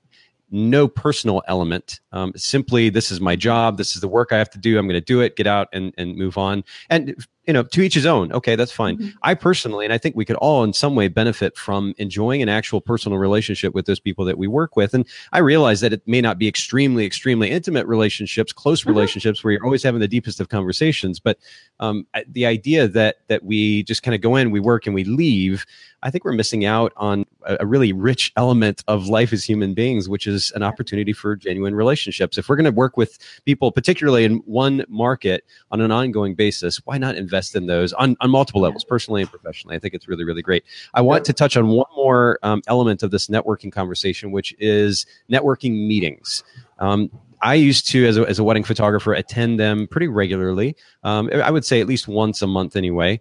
no 0.50 0.88
personal 0.88 1.42
element. 1.46 2.00
Um, 2.12 2.32
simply, 2.36 2.90
this 2.90 3.10
is 3.10 3.20
my 3.20 3.36
job. 3.36 3.78
This 3.78 3.94
is 3.94 4.00
the 4.00 4.08
work 4.08 4.32
I 4.32 4.38
have 4.38 4.50
to 4.50 4.58
do. 4.58 4.78
I'm 4.78 4.86
going 4.86 4.94
to 4.94 5.00
do 5.00 5.20
it, 5.20 5.36
get 5.36 5.46
out 5.46 5.68
and, 5.72 5.94
and 5.96 6.16
move 6.16 6.36
on. 6.36 6.64
And 6.88 7.24
you 7.46 7.52
know, 7.52 7.62
to 7.62 7.80
each 7.80 7.94
his 7.94 8.06
own. 8.06 8.32
Okay, 8.32 8.54
that's 8.54 8.72
fine. 8.72 8.98
Mm-hmm. 8.98 9.08
I 9.22 9.34
personally, 9.34 9.84
and 9.86 9.92
I 9.92 9.98
think 9.98 10.14
we 10.14 10.24
could 10.24 10.36
all 10.36 10.62
in 10.62 10.72
some 10.72 10.94
way 10.94 11.08
benefit 11.08 11.56
from 11.56 11.94
enjoying 11.96 12.42
an 12.42 12.48
actual 12.48 12.80
personal 12.80 13.18
relationship 13.18 13.74
with 13.74 13.86
those 13.86 13.98
people 13.98 14.24
that 14.26 14.38
we 14.38 14.46
work 14.46 14.76
with. 14.76 14.92
And 14.92 15.06
I 15.32 15.38
realize 15.38 15.80
that 15.80 15.92
it 15.92 16.02
may 16.06 16.20
not 16.20 16.38
be 16.38 16.46
extremely, 16.46 17.06
extremely 17.06 17.50
intimate 17.50 17.86
relationships, 17.86 18.52
close 18.52 18.80
mm-hmm. 18.80 18.90
relationships 18.90 19.42
where 19.42 19.52
you're 19.52 19.64
always 19.64 19.82
having 19.82 20.00
the 20.00 20.08
deepest 20.08 20.38
of 20.38 20.48
conversations. 20.48 21.18
But 21.18 21.38
um, 21.80 22.06
the 22.28 22.46
idea 22.46 22.86
that 22.88 23.16
that 23.28 23.42
we 23.42 23.84
just 23.84 24.02
kind 24.02 24.14
of 24.14 24.20
go 24.20 24.36
in, 24.36 24.50
we 24.50 24.60
work, 24.60 24.86
and 24.86 24.94
we 24.94 25.04
leave. 25.04 25.64
I 26.02 26.10
think 26.10 26.24
we're 26.24 26.32
missing 26.32 26.64
out 26.64 26.92
on 26.96 27.26
a, 27.44 27.58
a 27.60 27.66
really 27.66 27.92
rich 27.92 28.32
element 28.36 28.82
of 28.88 29.08
life 29.08 29.32
as 29.32 29.44
human 29.44 29.74
beings, 29.74 30.08
which 30.08 30.26
is 30.26 30.50
an 30.52 30.62
opportunity 30.62 31.12
for 31.12 31.36
genuine 31.36 31.74
relationships. 31.74 32.38
If 32.38 32.48
we're 32.48 32.56
going 32.56 32.64
to 32.64 32.70
work 32.70 32.96
with 32.96 33.18
people, 33.44 33.72
particularly 33.72 34.24
in 34.24 34.36
one 34.46 34.84
market 34.88 35.44
on 35.70 35.80
an 35.80 35.90
ongoing 35.90 36.34
basis, 36.34 36.78
why 36.84 36.98
not 36.98 37.16
invest? 37.30 37.50
in 37.54 37.66
those 37.66 37.92
on, 37.94 38.16
on 38.20 38.30
multiple 38.30 38.60
levels, 38.60 38.84
personally 38.84 39.22
and 39.22 39.30
professionally. 39.30 39.76
I 39.76 39.78
think 39.78 39.94
it's 39.94 40.08
really, 40.08 40.24
really 40.24 40.42
great. 40.42 40.64
I 40.94 41.00
want 41.00 41.24
to 41.24 41.32
touch 41.32 41.56
on 41.56 41.68
one 41.68 41.86
more 41.96 42.38
um, 42.42 42.62
element 42.66 43.02
of 43.02 43.10
this 43.10 43.28
networking 43.28 43.72
conversation, 43.72 44.30
which 44.30 44.54
is 44.58 45.06
networking 45.30 45.86
meetings. 45.86 46.44
Um, 46.78 47.10
I 47.42 47.54
used 47.54 47.88
to, 47.88 48.06
as 48.06 48.18
a, 48.18 48.28
as 48.28 48.38
a 48.38 48.44
wedding 48.44 48.64
photographer, 48.64 49.14
attend 49.14 49.58
them 49.58 49.86
pretty 49.86 50.08
regularly. 50.08 50.76
Um, 51.04 51.30
I 51.32 51.50
would 51.50 51.64
say 51.64 51.80
at 51.80 51.86
least 51.86 52.06
once 52.06 52.42
a 52.42 52.46
month 52.46 52.76
anyway. 52.76 53.20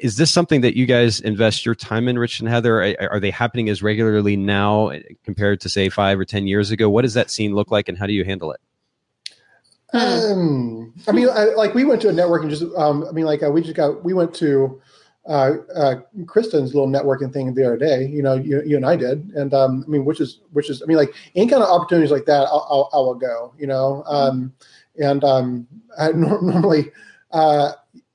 Is 0.00 0.16
this 0.16 0.32
something 0.32 0.62
that 0.62 0.76
you 0.76 0.86
guys 0.86 1.20
invest 1.20 1.64
your 1.64 1.76
time 1.76 2.08
in, 2.08 2.18
Rich 2.18 2.40
and 2.40 2.48
Heather? 2.48 2.82
Are, 2.82 3.12
are, 3.12 3.20
they 3.20 3.30
happening 3.30 3.68
as 3.68 3.80
regularly 3.80 4.36
now 4.36 4.90
compared 5.22 5.60
to, 5.60 5.68
say, 5.68 5.88
five 5.88 6.18
or 6.18 6.24
10 6.24 6.48
years 6.48 6.72
ago? 6.72 6.90
What 6.90 7.02
does 7.02 7.14
that 7.14 7.30
scene 7.30 7.54
look 7.54 7.70
like 7.70 7.88
and 7.88 7.96
how 7.96 8.06
do 8.06 8.12
you 8.12 8.24
handle 8.24 8.50
it? 8.50 8.60
Um, 9.94 10.92
I 11.06 11.12
mean, 11.12 11.28
I, 11.28 11.44
like 11.56 11.74
we 11.74 11.84
went 11.84 12.02
to 12.02 12.08
a 12.08 12.12
networking. 12.12 12.50
Just, 12.50 12.64
um, 12.76 13.04
I 13.08 13.12
mean, 13.12 13.24
like 13.24 13.42
uh, 13.42 13.50
we 13.50 13.62
just 13.62 13.76
got 13.76 14.04
we 14.04 14.12
went 14.12 14.34
to 14.34 14.80
uh, 15.26 15.52
uh, 15.74 15.94
Kristen's 16.26 16.74
little 16.74 16.88
networking 16.88 17.32
thing 17.32 17.54
the 17.54 17.64
other 17.64 17.76
day. 17.76 18.06
You 18.06 18.22
know, 18.22 18.34
you, 18.34 18.62
you 18.66 18.76
and 18.76 18.84
I 18.84 18.96
did, 18.96 19.30
and 19.34 19.54
um, 19.54 19.84
I 19.86 19.90
mean, 19.90 20.04
which 20.04 20.20
is 20.20 20.40
which 20.52 20.68
is, 20.68 20.82
I 20.82 20.86
mean, 20.86 20.96
like 20.96 21.14
any 21.34 21.48
kind 21.48 21.62
of 21.62 21.68
opportunities 21.68 22.10
like 22.10 22.26
that, 22.26 22.42
I'll, 22.48 22.66
I'll 22.70 22.90
I 22.92 22.96
will 22.98 23.14
go. 23.14 23.54
You 23.58 23.68
know, 23.68 24.02
um, 24.06 24.52
and 24.98 25.22
um, 25.24 25.66
I 25.98 26.12
normally. 26.12 26.90
Uh, 27.30 27.72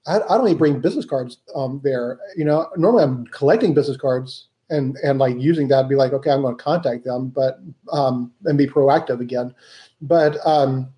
I, 0.08 0.16
I 0.16 0.38
don't 0.38 0.48
even 0.48 0.58
bring 0.58 0.80
business 0.80 1.06
cards 1.06 1.40
um, 1.54 1.82
there. 1.84 2.20
You 2.36 2.46
know, 2.46 2.70
normally 2.78 3.04
I'm 3.04 3.28
collecting 3.28 3.74
business 3.74 3.98
cards 3.98 4.48
and 4.70 4.98
and 5.04 5.20
like 5.20 5.38
using 5.40 5.68
that, 5.70 5.86
I'd 5.86 5.90
be 5.90 5.96
like, 5.96 6.14
okay, 6.14 6.32
I'm 6.32 6.42
going 6.42 6.56
to 6.58 6.64
contact 6.64 7.04
them, 7.04 7.30
but 7.30 7.60
um, 7.92 8.32
and 8.46 8.58
be 8.58 8.68
proactive 8.68 9.20
again. 9.20 9.54
But 10.02 10.38
um, 10.46 10.90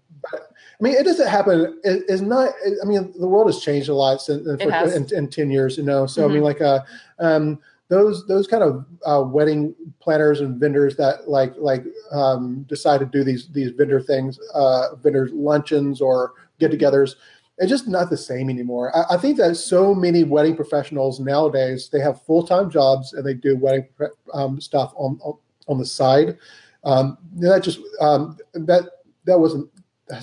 I 0.82 0.84
mean, 0.84 0.95
it 0.95 1.03
doesn't 1.03 1.27
happen. 1.27 1.79
It, 1.84 2.03
it's 2.09 2.21
not. 2.21 2.49
I 2.82 2.86
mean, 2.88 3.13
the 3.19 3.27
world 3.27 3.45
has 3.45 3.61
changed 3.61 3.88
a 3.88 3.93
lot 3.93 4.19
since 4.19 4.47
in, 4.47 4.73
in, 4.73 5.13
in 5.13 5.27
ten 5.29 5.51
years. 5.51 5.77
You 5.77 5.84
know, 5.84 6.07
so 6.07 6.21
mm-hmm. 6.21 6.32
I 6.32 6.34
mean, 6.34 6.43
mm-hmm. 6.43 6.45
like, 6.45 6.61
uh, 6.61 6.79
um, 7.19 7.59
those 7.89 8.25
those 8.25 8.47
kind 8.47 8.63
of 8.63 8.86
uh, 9.05 9.21
wedding 9.21 9.75
planners 9.99 10.41
and 10.41 10.59
vendors 10.59 10.95
that 10.95 11.29
like 11.29 11.53
like 11.57 11.84
um, 12.11 12.63
decide 12.67 12.99
to 13.01 13.05
do 13.05 13.23
these 13.23 13.47
these 13.49 13.69
vendor 13.71 14.01
things, 14.01 14.39
uh, 14.55 14.95
vendor 14.95 15.29
luncheons 15.32 16.01
or 16.01 16.34
get-togethers. 16.59 17.15
It's 17.59 17.69
just 17.69 17.88
not 17.88 18.09
the 18.09 18.17
same 18.17 18.49
anymore. 18.49 18.95
I, 18.95 19.15
I 19.15 19.17
think 19.17 19.38
that 19.38 19.55
so 19.55 19.93
many 19.93 20.23
wedding 20.23 20.55
professionals 20.55 21.19
nowadays 21.19 21.89
they 21.91 21.99
have 21.99 22.23
full 22.23 22.47
time 22.47 22.71
jobs 22.71 23.13
and 23.13 23.23
they 23.23 23.36
do 23.36 23.55
wedding 23.55 23.88
um, 24.34 24.59
stuff 24.59 24.93
on, 24.95 25.19
on, 25.21 25.38
on 25.67 25.77
the 25.77 25.86
side. 25.86 26.39
Um, 26.84 27.19
that 27.36 27.61
just 27.61 27.79
um, 27.99 28.38
that 28.53 28.89
that 29.25 29.39
wasn't 29.39 29.69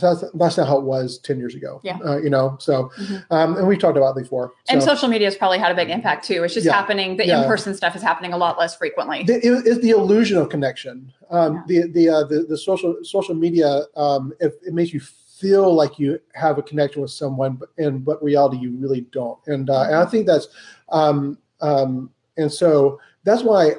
that's, 0.00 0.24
that's 0.34 0.56
not 0.56 0.68
how 0.68 0.78
it 0.78 0.84
was 0.84 1.18
10 1.18 1.38
years 1.38 1.54
ago. 1.54 1.80
Yeah. 1.82 1.98
Uh, 2.04 2.18
you 2.18 2.30
know, 2.30 2.56
so, 2.60 2.90
mm-hmm. 2.98 3.32
um, 3.32 3.56
and 3.56 3.66
we've 3.66 3.78
talked 3.78 3.96
about 3.96 4.16
before. 4.16 4.52
So. 4.64 4.74
And 4.74 4.82
social 4.82 5.08
media 5.08 5.26
has 5.26 5.36
probably 5.36 5.58
had 5.58 5.72
a 5.72 5.74
big 5.74 5.90
impact 5.90 6.26
too. 6.26 6.44
It's 6.44 6.54
just 6.54 6.66
yeah. 6.66 6.72
happening. 6.72 7.16
The 7.16 7.26
yeah. 7.26 7.42
in-person 7.42 7.74
stuff 7.74 7.96
is 7.96 8.02
happening 8.02 8.32
a 8.32 8.36
lot 8.36 8.58
less 8.58 8.76
frequently. 8.76 9.24
The, 9.24 9.34
it, 9.34 9.66
it's 9.66 9.80
the 9.80 9.90
illusion 9.90 10.38
of 10.38 10.48
connection. 10.48 11.12
Um, 11.30 11.64
yeah. 11.68 11.82
the, 11.82 11.92
the, 11.92 12.08
uh, 12.08 12.24
the, 12.24 12.42
the 12.42 12.58
social, 12.58 12.96
social 13.02 13.34
media, 13.34 13.82
um, 13.96 14.32
it, 14.40 14.58
it 14.66 14.74
makes 14.74 14.92
you 14.92 15.00
feel 15.00 15.72
like 15.72 15.98
you 15.98 16.20
have 16.34 16.58
a 16.58 16.62
connection 16.62 17.00
with 17.00 17.10
someone, 17.10 17.54
but 17.54 17.70
in 17.78 18.00
but 18.00 18.22
reality, 18.22 18.58
you 18.58 18.76
really 18.76 19.02
don't. 19.12 19.38
And, 19.46 19.70
uh, 19.70 19.82
and 19.82 19.94
I 19.94 20.00
mm-hmm. 20.00 20.10
think 20.10 20.26
that's, 20.26 20.48
um, 20.90 21.38
um, 21.60 22.10
and 22.36 22.52
so 22.52 23.00
that's 23.24 23.42
why 23.42 23.72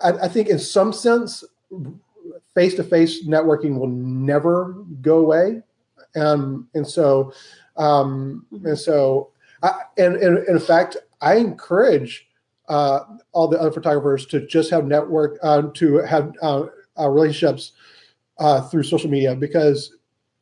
I, 0.00 0.12
I 0.12 0.28
think 0.28 0.48
in 0.48 0.58
some 0.58 0.92
sense, 0.92 1.44
face 2.56 2.74
to 2.74 2.82
face 2.82 3.24
networking 3.26 3.78
will 3.78 3.86
never 3.86 4.72
go 5.00 5.18
away. 5.18 5.62
and 6.16 6.64
and 6.74 6.86
so 6.88 7.32
um, 7.76 8.46
and 8.64 8.78
so 8.78 9.30
I, 9.62 9.82
and, 9.98 10.16
and, 10.16 10.48
in 10.48 10.58
fact, 10.58 10.96
I 11.20 11.36
encourage 11.36 12.26
uh, 12.68 13.00
all 13.32 13.48
the 13.48 13.60
other 13.60 13.70
photographers 13.70 14.24
to 14.26 14.46
just 14.46 14.70
have 14.70 14.86
network 14.86 15.38
uh, 15.42 15.62
to 15.74 15.98
have 15.98 16.32
uh, 16.42 16.64
uh 16.98 17.08
relationships 17.08 17.72
uh, 18.38 18.62
through 18.62 18.82
social 18.82 19.10
media 19.10 19.34
because 19.34 19.92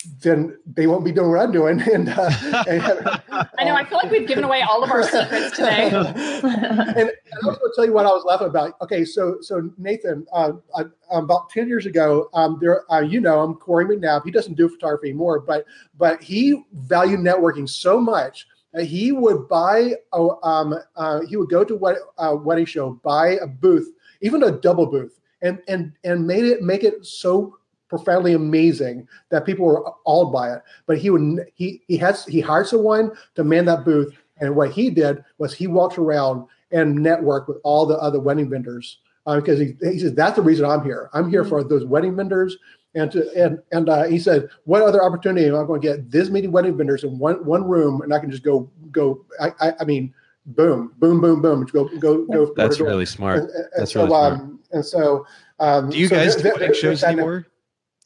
then 0.05 0.59
they 0.67 0.87
won't 0.87 1.05
be 1.05 1.13
doing 1.13 1.31
what 1.31 1.41
I'm 1.41 1.53
doing. 1.53 1.81
And, 1.95 2.09
uh, 2.09 2.31
and 2.67 2.83
I 3.59 3.65
know 3.65 3.75
I 3.75 3.85
feel 3.85 3.99
like 3.99 4.11
we've 4.11 4.27
given 4.27 4.45
away 4.45 4.63
all 4.63 4.83
of 4.83 4.91
our 4.91 5.03
secrets 5.03 5.57
today. 5.57 5.91
and, 5.91 6.07
and, 6.97 7.11
I 7.11 7.47
was 7.47 7.59
going 7.59 7.71
to 7.71 7.73
tell 7.77 7.85
you 7.85 7.93
what 7.93 8.07
I 8.07 8.11
was 8.11 8.25
laughing 8.25 8.49
about. 8.49 8.75
Okay, 8.83 9.05
so 9.05 9.37
so 9.41 9.71
Nathan, 9.79 10.27
uh, 10.33 10.53
I, 10.77 10.85
about 11.11 11.51
ten 11.51 11.69
years 11.69 11.87
ago, 11.87 12.29
um, 12.35 12.59
there 12.61 12.91
uh, 12.93 13.01
you 13.01 13.21
know 13.21 13.41
I'm 13.41 13.55
Corey 13.55 13.85
McNabb. 13.85 14.25
He 14.25 14.31
doesn't 14.31 14.55
do 14.55 14.69
photography 14.69 15.11
anymore, 15.11 15.41
but 15.41 15.65
but 15.97 16.23
he 16.23 16.65
valued 16.73 17.21
networking 17.21 17.69
so 17.69 18.01
much 18.01 18.47
that 18.73 18.85
he 18.85 19.13
would 19.13 19.49
buy 19.49 19.95
a, 20.13 20.29
um, 20.43 20.75
uh, 20.97 21.21
he 21.21 21.37
would 21.37 21.49
go 21.49 21.65
to 21.65 21.77
what 21.77 21.97
a 22.19 22.35
wedding 22.35 22.67
show, 22.67 22.93
buy 23.05 23.39
a 23.41 23.47
booth, 23.47 23.89
even 24.21 24.43
a 24.43 24.51
double 24.51 24.87
booth, 24.87 25.21
and 25.43 25.61
and 25.69 25.93
and 26.03 26.27
made 26.27 26.45
it 26.45 26.63
make 26.63 26.83
it 26.83 27.05
so 27.07 27.57
profoundly 27.97 28.33
amazing 28.33 29.07
that 29.31 29.47
people 29.47 29.67
were 29.67 29.85
awed 30.05 30.33
by 30.33 30.53
it. 30.55 30.63
But 30.87 30.99
he 30.99 31.11
would 31.11 31.47
he 31.55 31.83
he 31.89 31.97
has 31.99 32.25
he 32.25 32.41
hired 32.41 32.67
someone 32.67 33.13
to 33.35 33.45
man 33.45 33.65
that 33.67 33.85
booth, 33.85 34.15
and 34.39 34.57
what 34.57 34.73
he 34.73 34.91
did 34.91 35.25
was 35.39 35.55
he 35.55 35.67
walked 35.67 35.99
around 35.99 36.47
and 36.71 36.99
networked 36.99 37.49
with 37.49 37.59
all 37.63 37.87
the 37.87 37.97
other 37.99 38.21
wedding 38.21 38.51
vendors 38.51 38.99
uh, 39.27 39.37
because 39.37 39.59
he, 39.61 39.75
he 39.81 39.99
says 39.99 40.15
that's 40.15 40.37
the 40.37 40.43
reason 40.43 40.65
I'm 40.65 40.85
here. 40.85 41.11
I'm 41.13 41.31
here 41.31 41.43
mm-hmm. 41.43 41.51
for 41.51 41.65
those 41.65 41.85
wedding 41.85 42.17
vendors. 42.17 42.57
And 42.97 43.11
to, 43.11 43.29
and 43.35 43.59
and 43.73 43.89
uh, 43.89 44.05
he 44.05 44.21
said, 44.21 44.49
what 44.65 44.83
other 44.83 45.03
opportunity 45.03 45.47
am 45.49 45.57
I 45.57 45.65
going 45.65 45.81
to 45.81 45.89
get 45.89 46.11
this 46.13 46.31
many 46.31 46.47
wedding 46.47 46.77
vendors 46.77 47.03
in 47.03 47.19
one 47.19 47.45
one 47.45 47.65
room, 47.65 48.03
and 48.03 48.15
I 48.15 48.21
can 48.21 48.31
just 48.31 48.45
go 48.45 48.71
go. 48.93 49.25
I 49.41 49.51
I, 49.61 49.73
I 49.81 49.85
mean, 49.85 50.15
boom, 50.47 50.93
boom, 50.99 51.21
boom, 51.21 51.43
boom. 51.43 51.65
Go 51.67 51.89
go 51.99 52.25
go. 52.27 52.55
That's 52.55 52.79
really 52.79 53.07
smart. 53.07 53.41
And, 53.41 53.51
and 53.51 53.69
That's 53.77 53.93
so, 53.93 54.01
really 54.01 54.11
smart. 54.11 54.33
Um, 54.35 54.61
and 54.71 54.85
so, 54.87 55.27
um, 55.59 55.91
do 55.91 55.99
you 55.99 56.07
so 56.07 56.17
guys 56.17 56.37
do 56.37 56.53
wedding 56.53 56.73
shows 56.73 57.03
anymore? 57.03 57.47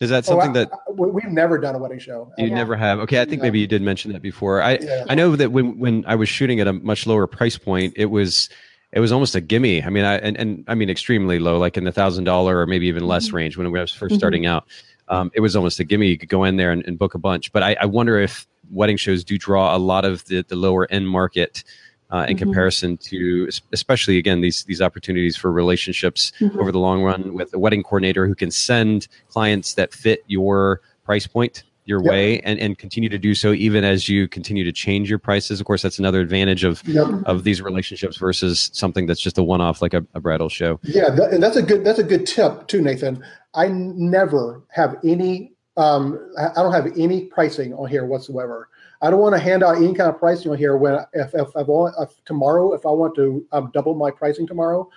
Is 0.01 0.11
that 0.11 0.25
something 0.25 0.57
oh, 0.57 0.61
I, 0.61 0.65
that 0.65 0.71
we've 0.97 1.25
never 1.25 1.59
done 1.59 1.75
a 1.75 1.79
wedding 1.79 1.99
show? 1.99 2.33
You 2.39 2.51
never 2.51 2.77
have. 2.77 3.01
Okay, 3.01 3.21
I 3.21 3.25
think 3.25 3.41
yeah. 3.41 3.45
maybe 3.45 3.59
you 3.59 3.67
did 3.67 3.83
mention 3.83 4.13
that 4.13 4.23
before. 4.23 4.63
I 4.63 4.79
yeah. 4.81 5.05
I 5.09 5.17
know 5.17 5.35
that 5.35 5.51
when 5.51 5.77
when 5.79 6.05
I 6.07 6.15
was 6.15 6.29
shooting 6.29 6.61
at 6.61 6.69
a 6.69 6.73
much 6.73 7.05
lower 7.05 7.27
price 7.27 7.59
point, 7.59 7.95
it 7.97 8.07
was 8.07 8.49
it 8.93 9.01
was 9.01 9.11
almost 9.11 9.35
a 9.35 9.41
gimme. 9.41 9.83
I 9.83 9.91
mean, 9.91 10.05
I 10.05 10.19
and, 10.19 10.37
and 10.37 10.65
I 10.69 10.77
mean 10.77 10.89
extremely 10.89 11.41
low, 11.41 11.59
like 11.59 11.77
in 11.77 11.83
the 11.83 11.91
thousand 11.91 12.25
dollar 12.25 12.61
or 12.61 12.67
maybe 12.67 12.87
even 12.87 13.09
less 13.09 13.27
mm-hmm. 13.27 13.37
range 13.37 13.57
when 13.57 13.67
I 13.67 13.71
was 13.71 13.93
1st 13.93 13.99
mm-hmm. 13.99 14.17
starting 14.17 14.47
out. 14.47 14.67
Um, 15.09 15.33
it 15.35 15.41
was 15.41 15.57
almost 15.57 15.81
a 15.81 15.85
gimme. 15.85 16.07
You 16.07 16.19
could 16.19 16.29
go 16.29 16.45
in 16.45 16.59
there 16.59 16.71
and, 16.71 16.87
and 16.87 16.99
book 16.99 17.15
a 17.15 17.19
bunch. 17.19 17.51
But 17.53 17.63
I, 17.63 17.77
I, 17.81 17.87
wonder 17.87 18.21
if 18.21 18.47
wedding 18.71 18.99
shows 18.99 19.25
do 19.25 19.39
draw 19.39 19.75
a 19.75 19.79
lot 19.79 20.05
of 20.05 20.23
the, 20.27 20.43
the 20.43 20.55
lower 20.55 20.87
end 20.91 21.09
market 21.09 21.65
uh, 22.11 22.25
in 22.29 22.37
mm-hmm. 22.37 22.45
comparison 22.45 22.97
to 22.97 23.49
especially 23.73 24.19
again 24.19 24.41
these 24.41 24.65
these 24.65 24.81
opportunities 24.81 25.37
for 25.37 25.53
relationships 25.53 26.33
mm-hmm. 26.41 26.59
over 26.59 26.73
the 26.73 26.79
long 26.79 27.03
run 27.03 27.35
with 27.35 27.53
a 27.55 27.59
wedding 27.59 27.83
coordinator 27.83 28.27
who 28.27 28.35
can 28.35 28.51
send 28.51 29.09
clients 29.29 29.75
that 29.75 29.93
fit 29.93 30.25
your 30.27 30.81
price 31.05 31.27
point 31.27 31.65
your 31.85 32.03
yep. 32.03 32.11
way 32.11 32.41
and, 32.41 32.59
and 32.59 32.77
continue 32.79 33.09
to 33.09 33.19
do 33.19 33.35
so 33.35 33.53
even 33.53 33.83
as 33.83 34.09
you 34.09 34.29
continue 34.29 34.63
to 34.63 34.73
change 34.73 35.09
your 35.09 35.19
prices 35.19 35.61
of 35.61 35.67
course 35.67 35.83
that's 35.83 35.99
another 35.99 36.21
advantage 36.21 36.65
of 36.65 36.87
yep. 36.87 37.07
of 37.25 37.45
these 37.45 37.61
relationships 37.63 38.17
versus 38.17 38.71
something 38.73 39.07
that's 39.07 39.21
just 39.21 39.39
a 39.39 39.43
one-off 39.43 39.81
like 39.83 39.95
a, 39.95 40.05
a 40.15 40.21
bridal 40.21 40.49
show 40.49 40.79
yeah 40.83 41.11
that, 41.11 41.33
and 41.33 41.43
that's 41.43 41.57
a 41.57 41.63
good 41.63 41.85
that's 41.85 41.99
a 41.99 42.05
good 42.05 42.27
tip 42.27 42.67
too 42.69 42.81
nathan 42.81 43.23
i 43.55 43.69
never 43.69 44.63
have 44.71 44.97
any 45.05 45.53
um, 45.77 46.19
i 46.39 46.63
don't 46.63 46.73
have 46.73 46.87
any 46.99 47.25
pricing 47.27 47.73
on 47.75 47.89
here 47.89 48.05
whatsoever 48.05 48.69
I 49.01 49.11
don't 49.11 49.21
want 49.21 49.35
to 49.35 49.41
hand 49.41 49.63
out 49.63 49.77
any 49.77 49.95
kind 49.95 50.11
of 50.11 50.19
pricing 50.19 50.51
on 50.51 50.59
here 50.59 50.77
when 50.77 50.99
if 51.13 51.35
if, 51.35 51.57
I 51.57 51.63
want, 51.63 51.95
if 52.01 52.25
tomorrow 52.25 52.73
if 52.73 52.85
I 52.85 52.91
want 52.91 53.15
to 53.17 53.47
um, 53.53 53.71
double 53.73 53.95
my 53.95 54.11
pricing 54.11 54.47
tomorrow, 54.47 54.89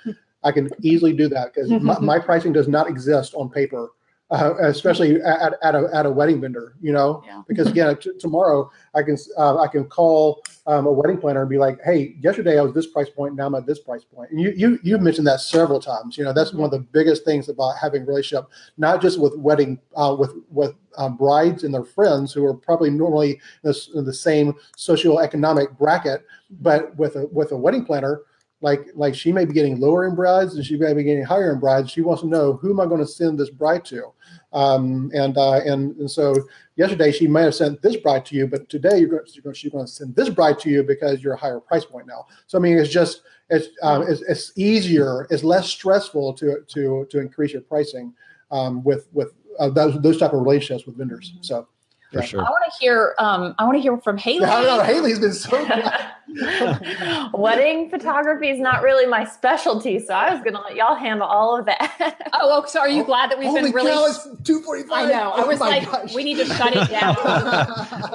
I 0.44 0.52
can 0.52 0.70
easily 0.82 1.14
do 1.14 1.28
that 1.30 1.54
because 1.54 1.70
my, 1.70 2.00
my, 2.02 2.20
pricing 2.20 2.52
does 2.52 2.68
not 2.68 2.90
exist 2.90 3.34
on 3.36 3.50
paper 3.50 3.90
uh, 4.32 4.56
especially 4.62 5.22
at, 5.22 5.56
at, 5.62 5.76
a, 5.76 5.90
at 5.94 6.06
a 6.06 6.10
wedding 6.10 6.40
vendor, 6.40 6.76
you 6.82 6.94
know, 6.94 7.22
yeah. 7.26 7.42
because 7.48 7.68
again, 7.68 7.98
t- 7.98 8.12
tomorrow 8.18 8.72
I 8.96 9.04
can, 9.04 9.18
uh, 9.38 9.58
I 9.58 9.68
can 9.68 9.84
call 9.86 10.42
um, 10.68 10.86
a 10.86 10.92
wedding 10.92 11.18
planner 11.18 11.42
and 11.42 11.50
be 11.50 11.58
like, 11.58 11.80
Hey, 11.84 12.16
yesterday 12.22 12.58
I 12.58 12.62
was 12.62 12.74
this 12.74 12.88
price 12.88 13.10
point. 13.10 13.36
Now 13.36 13.48
I'm 13.48 13.56
at 13.56 13.66
this 13.66 13.80
price 13.80 14.06
point. 14.06 14.32
And 14.32 14.40
you, 14.40 14.54
you, 14.56 14.80
you've 14.84 15.02
mentioned 15.02 15.28
that 15.28 15.42
several 15.42 15.82
times, 15.82 16.18
you 16.18 16.24
know, 16.24 16.32
that's 16.32 16.54
one 16.54 16.66
of 16.66 16.72
the 16.72 16.80
biggest 16.80 17.26
things 17.26 17.50
about 17.50 17.76
having 17.78 18.04
a 18.04 18.06
relationship, 18.06 18.50
not 18.78 19.02
just 19.02 19.20
with 19.20 19.36
wedding, 19.38 19.80
uh, 19.98 20.16
with, 20.18 20.32
with 20.50 20.76
um, 20.98 21.18
brides 21.18 21.66
and 21.66 21.74
their 21.74 21.84
friends 21.84 22.32
who 22.32 22.46
are 22.46 22.54
probably 22.54 22.90
normally 22.90 23.42
in, 23.66 23.74
in 23.96 24.06
the 24.06 24.14
same 24.14 24.54
socioeconomic 24.78 25.78
bracket, 25.78 26.26
but 26.62 26.96
with 26.96 27.18
a, 27.18 27.26
with 27.28 27.52
a 27.52 27.58
wedding 27.58 27.84
planner, 27.84 28.22
like 28.62 28.88
like 28.96 29.16
she 29.16 29.32
may 29.32 29.44
be 29.44 29.54
getting 29.54 29.80
lower 29.80 30.08
in 30.08 30.16
brides 30.16 30.56
and 30.56 30.66
she 30.66 30.78
may 30.78 30.94
be 30.94 31.04
getting 31.04 31.24
higher 31.24 31.52
in 31.52 31.60
brides. 31.60 31.92
She 31.92 32.02
wants 32.02 32.22
to 32.22 32.28
know 32.28 32.54
who 32.54 32.72
am 32.72 32.80
I 32.80 32.86
going 32.86 33.02
to 33.02 33.08
send 33.08 33.40
this 33.40 33.50
bride 33.50 33.84
to, 33.86 34.14
um, 34.54 35.12
and 35.14 35.38
uh, 35.38 35.62
and 35.66 35.96
and 35.98 36.10
so 36.10 36.36
yesterday 36.76 37.12
she 37.12 37.28
may 37.28 37.42
have 37.44 37.56
sent 37.56 37.82
this 37.82 37.98
bride 37.98 38.26
to 38.28 38.36
you, 38.36 38.48
but 38.48 38.70
today 38.70 39.00
you're 39.00 39.10
going, 39.10 39.54
she's 39.54 39.72
going 39.72 39.86
to 39.86 39.92
send 39.92 40.16
this 40.16 40.30
bride 40.30 40.60
to 40.60 40.70
you 40.70 40.84
because 40.84 41.24
you're 41.24 41.34
a 41.34 41.38
higher 41.38 41.60
price 41.60 41.86
point 41.86 42.08
now. 42.08 42.26
So 42.48 42.58
I 42.58 42.62
mean, 42.62 42.78
it's 42.78 42.92
just 42.92 43.24
it's 43.50 43.70
um, 43.82 44.04
it's, 44.08 44.22
it's 44.22 44.52
easier, 44.56 45.28
it's 45.32 45.44
less 45.44 45.68
stressful 45.68 46.34
to 46.36 46.64
to 46.68 47.08
to 47.10 47.20
increase 47.20 47.54
your 47.54 47.62
pricing 47.62 48.14
um, 48.52 48.84
with 48.84 49.08
with 49.12 49.34
uh, 49.60 49.70
those 49.70 50.00
those 50.02 50.18
type 50.18 50.34
of 50.34 50.42
relationships 50.42 50.86
with 50.86 50.98
vendors. 50.98 51.34
So 51.42 51.68
for 52.12 52.22
sure. 52.22 52.42
I 52.42 52.44
want 52.44 52.72
to 52.72 52.80
hear. 52.80 53.16
Um, 53.20 53.56
I 53.58 53.64
want 53.64 53.78
to 53.78 53.82
hear 53.82 53.98
from 53.98 54.18
Haylee. 54.18 54.44
I 54.44 54.64
know 54.64 54.84
Haylee's 54.84 55.20
been 55.20 55.34
so. 55.34 55.58
Wedding 57.34 57.90
photography 57.90 58.50
is 58.50 58.60
not 58.60 58.84
really 58.84 59.06
my 59.06 59.26
specialty, 59.26 60.00
so 60.00 60.14
I 60.14 60.34
was 60.34 60.42
going 60.42 60.54
to 60.54 60.62
let 60.62 60.76
y'all 60.76 60.96
handle 60.96 61.28
all 61.28 61.58
of 61.58 61.66
that. 61.66 62.30
oh, 62.34 62.66
so 62.68 62.80
are 62.80 62.90
you 62.90 63.04
glad 63.04 63.32
that 63.32 63.40
we've 63.40 63.50
Holy 63.50 63.64
been 63.64 63.72
really? 63.72 63.92
Cow, 63.92 64.06
it's 64.06 64.28
two 64.44 64.62
forty 64.62 64.84
five. 64.84 65.10
I 65.10 65.12
know. 65.12 65.32
I 65.32 65.44
oh 65.44 65.48
was 65.48 65.60
like, 65.60 65.90
gosh. 65.90 66.14
we 66.14 66.24
need 66.24 66.38
to 66.38 66.46
shut 66.46 66.74
it 66.76 66.90
down. 66.90 67.16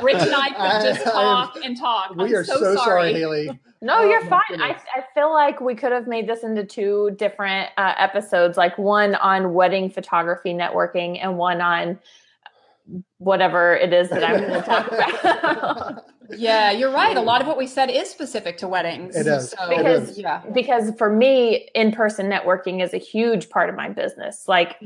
Rich 0.02 0.16
and 0.16 0.34
I 0.34 0.50
could 0.50 0.94
just 0.94 1.04
talk 1.04 1.56
and 1.62 1.78
talk. 1.78 2.14
We 2.16 2.24
I'm 2.24 2.34
are 2.34 2.44
so, 2.44 2.54
so 2.54 2.74
sorry. 2.74 3.12
sorry, 3.12 3.14
Haylee. 3.14 3.58
No, 3.82 3.98
oh, 3.98 4.08
you're 4.08 4.24
fine. 4.24 4.60
I, 4.60 4.76
I 4.94 5.04
feel 5.14 5.32
like 5.32 5.60
we 5.60 5.74
could 5.74 5.92
have 5.92 6.06
made 6.06 6.26
this 6.26 6.42
into 6.42 6.64
two 6.64 7.14
different 7.18 7.70
uh, 7.76 7.94
episodes, 7.98 8.56
like 8.56 8.76
one 8.78 9.14
on 9.16 9.52
wedding 9.52 9.90
photography 9.90 10.54
networking 10.54 11.18
and 11.22 11.36
one 11.36 11.60
on 11.60 11.98
whatever 13.18 13.74
it 13.74 13.92
is 13.92 14.08
that 14.10 14.22
I'm 14.22 14.40
going 14.40 14.52
to 14.52 14.62
talk 14.62 14.86
about. 14.88 16.04
yeah, 16.36 16.70
you're 16.70 16.92
right. 16.92 17.16
A 17.16 17.20
lot 17.20 17.40
of 17.40 17.46
what 17.46 17.56
we 17.56 17.66
said 17.66 17.90
is 17.90 18.08
specific 18.08 18.58
to 18.58 18.68
weddings. 18.68 19.16
It 19.16 19.26
is. 19.26 19.50
So, 19.50 19.68
because, 19.68 20.10
is. 20.10 20.18
yeah. 20.18 20.42
because 20.54 20.92
for 20.96 21.10
me, 21.10 21.68
in-person 21.74 22.30
networking 22.30 22.82
is 22.82 22.94
a 22.94 22.98
huge 22.98 23.48
part 23.48 23.68
of 23.68 23.76
my 23.76 23.88
business. 23.88 24.44
Like 24.46 24.76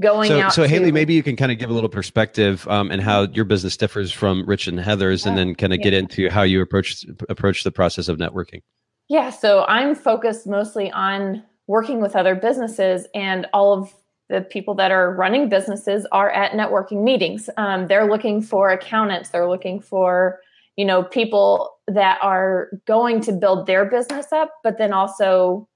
going 0.00 0.28
so, 0.28 0.40
out. 0.40 0.52
So 0.52 0.66
to, 0.66 0.72
Haylee, 0.72 0.92
maybe 0.92 1.14
you 1.14 1.22
can 1.22 1.36
kind 1.36 1.52
of 1.52 1.58
give 1.58 1.70
a 1.70 1.72
little 1.72 1.88
perspective 1.88 2.66
um, 2.68 2.90
and 2.90 3.02
how 3.02 3.22
your 3.22 3.44
business 3.44 3.76
differs 3.76 4.12
from 4.12 4.46
Rich 4.46 4.66
and 4.66 4.78
Heather's, 4.78 5.26
and 5.26 5.36
then 5.36 5.54
kind 5.54 5.72
of 5.72 5.78
yeah. 5.78 5.84
get 5.84 5.94
into 5.94 6.28
how 6.30 6.42
you 6.42 6.60
approach 6.60 7.04
approach 7.28 7.64
the 7.64 7.72
process 7.72 8.08
of 8.08 8.18
networking. 8.18 8.62
Yeah. 9.08 9.30
So 9.30 9.64
I'm 9.68 9.94
focused 9.94 10.46
mostly 10.46 10.90
on 10.90 11.44
working 11.66 12.00
with 12.00 12.16
other 12.16 12.34
businesses 12.34 13.06
and 13.14 13.46
all 13.52 13.72
of 13.72 13.92
the 14.28 14.40
people 14.40 14.74
that 14.74 14.90
are 14.90 15.14
running 15.14 15.48
businesses 15.48 16.06
are 16.12 16.30
at 16.30 16.52
networking 16.52 17.02
meetings. 17.04 17.48
Um, 17.56 17.86
they're 17.86 18.10
looking 18.10 18.42
for 18.42 18.70
accountants. 18.70 19.30
They're 19.30 19.48
looking 19.48 19.80
for 19.80 20.40
you 20.76 20.84
know 20.84 21.02
people 21.02 21.78
that 21.88 22.18
are 22.22 22.68
going 22.86 23.20
to 23.22 23.32
build 23.32 23.66
their 23.66 23.84
business 23.84 24.32
up, 24.32 24.50
but 24.62 24.78
then 24.78 24.92
also 24.92 25.68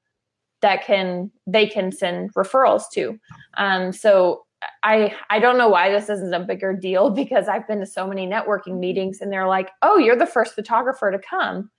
that 0.62 0.84
can 0.84 1.30
they 1.46 1.66
can 1.66 1.92
send 1.92 2.34
referrals 2.34 2.84
to. 2.94 3.18
Um, 3.57 3.92
so 3.92 4.44
I 4.82 5.14
I 5.30 5.38
don't 5.38 5.59
know 5.59 5.68
why 5.68 5.90
this 5.90 6.09
isn't 6.09 6.34
a 6.34 6.40
bigger 6.40 6.74
deal 6.74 7.11
because 7.22 7.48
I've 7.48 7.66
been 7.66 7.80
to 7.80 7.86
so 7.86 8.07
many 8.07 8.26
networking 8.26 8.78
meetings 8.78 9.20
and 9.20 9.32
they're 9.32 9.48
like, 9.48 9.70
oh, 9.82 9.98
you're 9.98 10.16
the 10.16 10.26
first 10.26 10.55
photographer 10.55 11.11
to 11.11 11.18
come. 11.18 11.70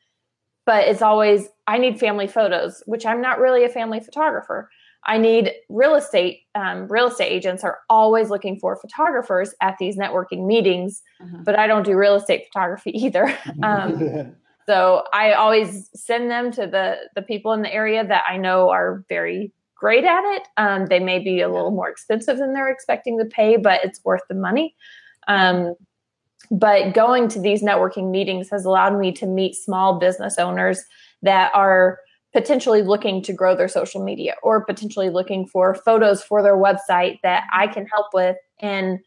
But 0.65 0.87
it's 0.87 1.01
always, 1.01 1.47
I 1.65 1.79
need 1.79 1.99
family 1.99 2.27
photos, 2.27 2.83
which 2.85 3.03
I'm 3.03 3.19
not 3.19 3.39
really 3.39 3.63
a 3.63 3.69
family 3.69 3.99
photographer. 3.99 4.69
I 5.03 5.17
need 5.17 5.51
real 5.69 5.95
estate. 5.95 6.41
Um, 6.53 6.87
real 6.87 7.07
estate 7.07 7.31
agents 7.31 7.63
are 7.63 7.79
always 7.89 8.29
looking 8.29 8.59
for 8.59 8.75
photographers 8.75 9.53
at 9.61 9.77
these 9.79 9.97
networking 9.97 10.45
meetings, 10.45 11.01
mm-hmm. 11.21 11.43
but 11.43 11.57
I 11.57 11.67
don't 11.67 11.83
do 11.83 11.95
real 11.95 12.15
estate 12.15 12.45
photography 12.47 12.91
either. 13.05 13.37
Um, 13.63 14.35
so 14.65 15.03
I 15.13 15.33
always 15.33 15.89
send 15.95 16.29
them 16.29 16.51
to 16.51 16.67
the 16.67 16.97
the 17.15 17.21
people 17.21 17.51
in 17.53 17.61
the 17.61 17.73
area 17.73 18.05
that 18.05 18.23
I 18.27 18.37
know 18.37 18.69
are 18.69 19.03
very 19.09 19.51
great 19.75 20.05
at 20.05 20.23
it. 20.35 20.47
Um, 20.57 20.85
they 20.85 20.99
may 20.99 21.19
be 21.19 21.41
a 21.41 21.49
little 21.49 21.71
more 21.71 21.89
expensive 21.89 22.37
than 22.37 22.53
they're 22.53 22.69
expecting 22.69 23.17
to 23.17 23.25
pay, 23.25 23.57
but 23.57 23.83
it's 23.83 24.03
worth 24.05 24.21
the 24.29 24.35
money. 24.35 24.75
Um, 25.27 25.75
but 26.51 26.93
going 26.93 27.27
to 27.29 27.39
these 27.39 27.63
networking 27.63 28.11
meetings 28.11 28.49
has 28.49 28.65
allowed 28.65 28.99
me 28.99 29.11
to 29.13 29.25
meet 29.25 29.55
small 29.55 29.99
business 29.99 30.37
owners 30.37 30.83
that 31.23 31.51
are 31.55 31.99
potentially 32.33 32.81
looking 32.81 33.21
to 33.23 33.33
grow 33.33 33.55
their 33.55 33.67
social 33.67 34.03
media 34.03 34.35
or 34.41 34.65
potentially 34.65 35.09
looking 35.09 35.45
for 35.45 35.75
photos 35.75 36.23
for 36.23 36.41
their 36.41 36.55
website 36.55 37.19
that 37.23 37.43
I 37.53 37.67
can 37.67 37.85
help 37.87 38.07
with. 38.13 38.37
And 38.59 38.99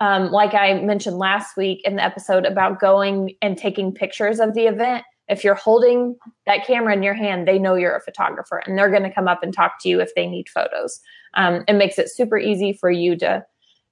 um, 0.00 0.30
like 0.30 0.52
I 0.52 0.80
mentioned 0.80 1.16
last 1.16 1.56
week 1.56 1.80
in 1.84 1.96
the 1.96 2.04
episode 2.04 2.44
about 2.44 2.80
going 2.80 3.36
and 3.40 3.56
taking 3.56 3.92
pictures 3.92 4.40
of 4.40 4.54
the 4.54 4.66
event, 4.66 5.04
if 5.28 5.44
you're 5.44 5.54
holding 5.54 6.16
that 6.46 6.66
camera 6.66 6.92
in 6.92 7.02
your 7.02 7.14
hand, 7.14 7.46
they 7.46 7.58
know 7.58 7.74
you're 7.74 7.96
a 7.96 8.02
photographer 8.02 8.60
and 8.66 8.76
they're 8.76 8.90
going 8.90 9.04
to 9.04 9.14
come 9.14 9.28
up 9.28 9.42
and 9.42 9.54
talk 9.54 9.74
to 9.80 9.88
you 9.88 10.00
if 10.00 10.14
they 10.14 10.26
need 10.26 10.48
photos. 10.48 11.00
Um, 11.34 11.64
it 11.68 11.74
makes 11.74 11.98
it 11.98 12.10
super 12.10 12.36
easy 12.36 12.72
for 12.72 12.90
you 12.90 13.16
to 13.18 13.44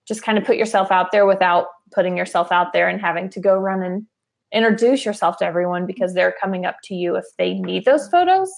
just 0.07 0.23
kind 0.23 0.37
of 0.37 0.45
put 0.45 0.57
yourself 0.57 0.91
out 0.91 1.13
there 1.13 1.27
without 1.27 1.67
putting 1.93 2.17
yourself 2.17 2.51
out 2.53 2.73
there 2.73 2.89
and 2.89 3.01
having 3.01 3.31
to 3.31 3.41
go 3.41 3.55
run 3.55 3.83
and 3.83 4.05
introduce 4.53 5.05
yourself 5.05 5.37
to 5.39 5.45
everyone 5.45 5.87
because 5.87 6.15
they're 6.15 6.35
coming 6.41 6.67
up 6.67 6.77
to 6.85 6.95
you 6.95 7.17
if 7.17 7.25
they 7.39 7.55
need 7.55 7.85
those 7.85 8.09
photos. 8.09 8.51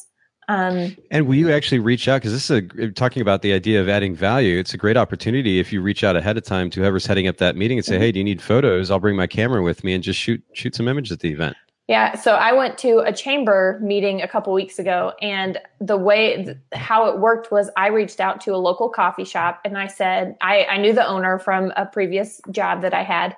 Um, 0.49 0.97
and 1.11 1.27
will 1.27 1.37
you 1.37 1.53
actually 1.53 1.79
reach 1.79 2.09
out? 2.09 2.17
Because 2.17 2.33
this 2.33 2.51
is 2.51 2.63
a, 2.79 2.91
talking 2.91 3.23
about 3.23 3.43
the 3.43 3.53
idea 3.53 3.81
of 3.81 3.89
adding 3.89 4.15
value. 4.15 4.59
It's 4.59 4.75
a 4.75 4.77
great 4.77 4.97
opportunity 4.97 5.61
if 5.61 5.73
you 5.73 5.81
reach 5.81 6.03
out 6.03 6.17
ahead 6.17 6.37
of 6.37 6.45
time 6.45 6.69
to 6.71 6.81
whoever's 6.81 7.07
heading 7.07 7.29
up 7.29 7.37
that 7.39 7.57
meeting 7.57 7.79
and 7.79 7.85
say, 7.85 7.95
mm-hmm. 7.95 8.03
"Hey, 8.03 8.13
do 8.13 8.19
you 8.19 8.25
need 8.25 8.43
photos? 8.43 8.91
I'll 8.91 8.99
bring 8.99 9.17
my 9.17 9.29
camera 9.29 9.63
with 9.63 9.85
me 9.85 9.95
and 9.95 10.03
just 10.03 10.19
shoot 10.19 10.43
shoot 10.53 10.75
some 10.75 10.89
images 10.89 11.13
at 11.13 11.21
the 11.21 11.31
event." 11.31 11.57
Yeah, 11.89 12.15
so 12.15 12.35
I 12.35 12.53
went 12.53 12.79
to 12.79 13.01
a 13.01 13.13
chamber 13.13 13.79
meeting 13.83 14.23
a 14.23 14.29
couple 14.29 14.53
weeks 14.53 14.79
ago, 14.79 15.13
and 15.21 15.59
the 15.81 15.97
way 15.97 16.57
how 16.73 17.07
it 17.07 17.19
worked 17.19 17.51
was 17.51 17.71
I 17.77 17.89
reached 17.89 18.21
out 18.21 18.41
to 18.43 18.55
a 18.55 18.57
local 18.57 18.89
coffee 18.89 19.25
shop 19.25 19.61
and 19.65 19.77
I 19.77 19.89
said 19.89 20.37
I, 20.41 20.65
I 20.65 20.79
knew 20.79 20.93
the 20.93 21.07
owner 21.07 21.39
from 21.39 21.73
a 21.77 21.87
previous 21.87 22.41
job 22.51 22.83
that 22.83 22.95
I 22.95 23.03
had, 23.03 23.37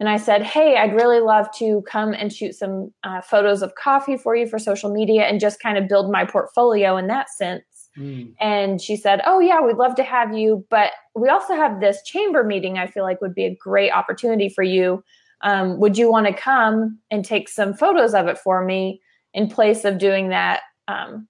and 0.00 0.08
I 0.08 0.16
said, 0.16 0.42
Hey, 0.42 0.76
I'd 0.76 0.94
really 0.94 1.20
love 1.20 1.46
to 1.58 1.82
come 1.82 2.14
and 2.14 2.32
shoot 2.32 2.54
some 2.54 2.92
uh, 3.04 3.20
photos 3.20 3.60
of 3.60 3.74
coffee 3.74 4.16
for 4.16 4.34
you 4.34 4.46
for 4.46 4.58
social 4.58 4.90
media 4.90 5.24
and 5.24 5.38
just 5.38 5.60
kind 5.60 5.76
of 5.76 5.88
build 5.88 6.10
my 6.10 6.24
portfolio 6.24 6.96
in 6.96 7.06
that 7.08 7.28
sense. 7.28 7.62
Mm. 7.98 8.34
And 8.40 8.80
she 8.80 8.96
said, 8.96 9.20
Oh, 9.26 9.40
yeah, 9.40 9.60
we'd 9.60 9.76
love 9.76 9.94
to 9.96 10.02
have 10.02 10.34
you. 10.34 10.64
But 10.70 10.92
we 11.14 11.28
also 11.28 11.54
have 11.54 11.80
this 11.80 12.02
chamber 12.02 12.42
meeting 12.42 12.78
I 12.78 12.86
feel 12.86 13.02
like 13.02 13.20
would 13.20 13.34
be 13.34 13.44
a 13.44 13.54
great 13.54 13.90
opportunity 13.90 14.48
for 14.48 14.64
you. 14.64 15.04
Um, 15.42 15.78
would 15.78 15.98
you 15.98 16.10
want 16.10 16.26
to 16.26 16.32
come 16.32 16.98
and 17.10 17.22
take 17.22 17.48
some 17.48 17.74
photos 17.74 18.14
of 18.14 18.26
it 18.26 18.38
for 18.38 18.64
me 18.64 19.02
in 19.34 19.48
place 19.48 19.84
of 19.84 19.98
doing 19.98 20.30
that 20.30 20.60
um, 20.88 21.28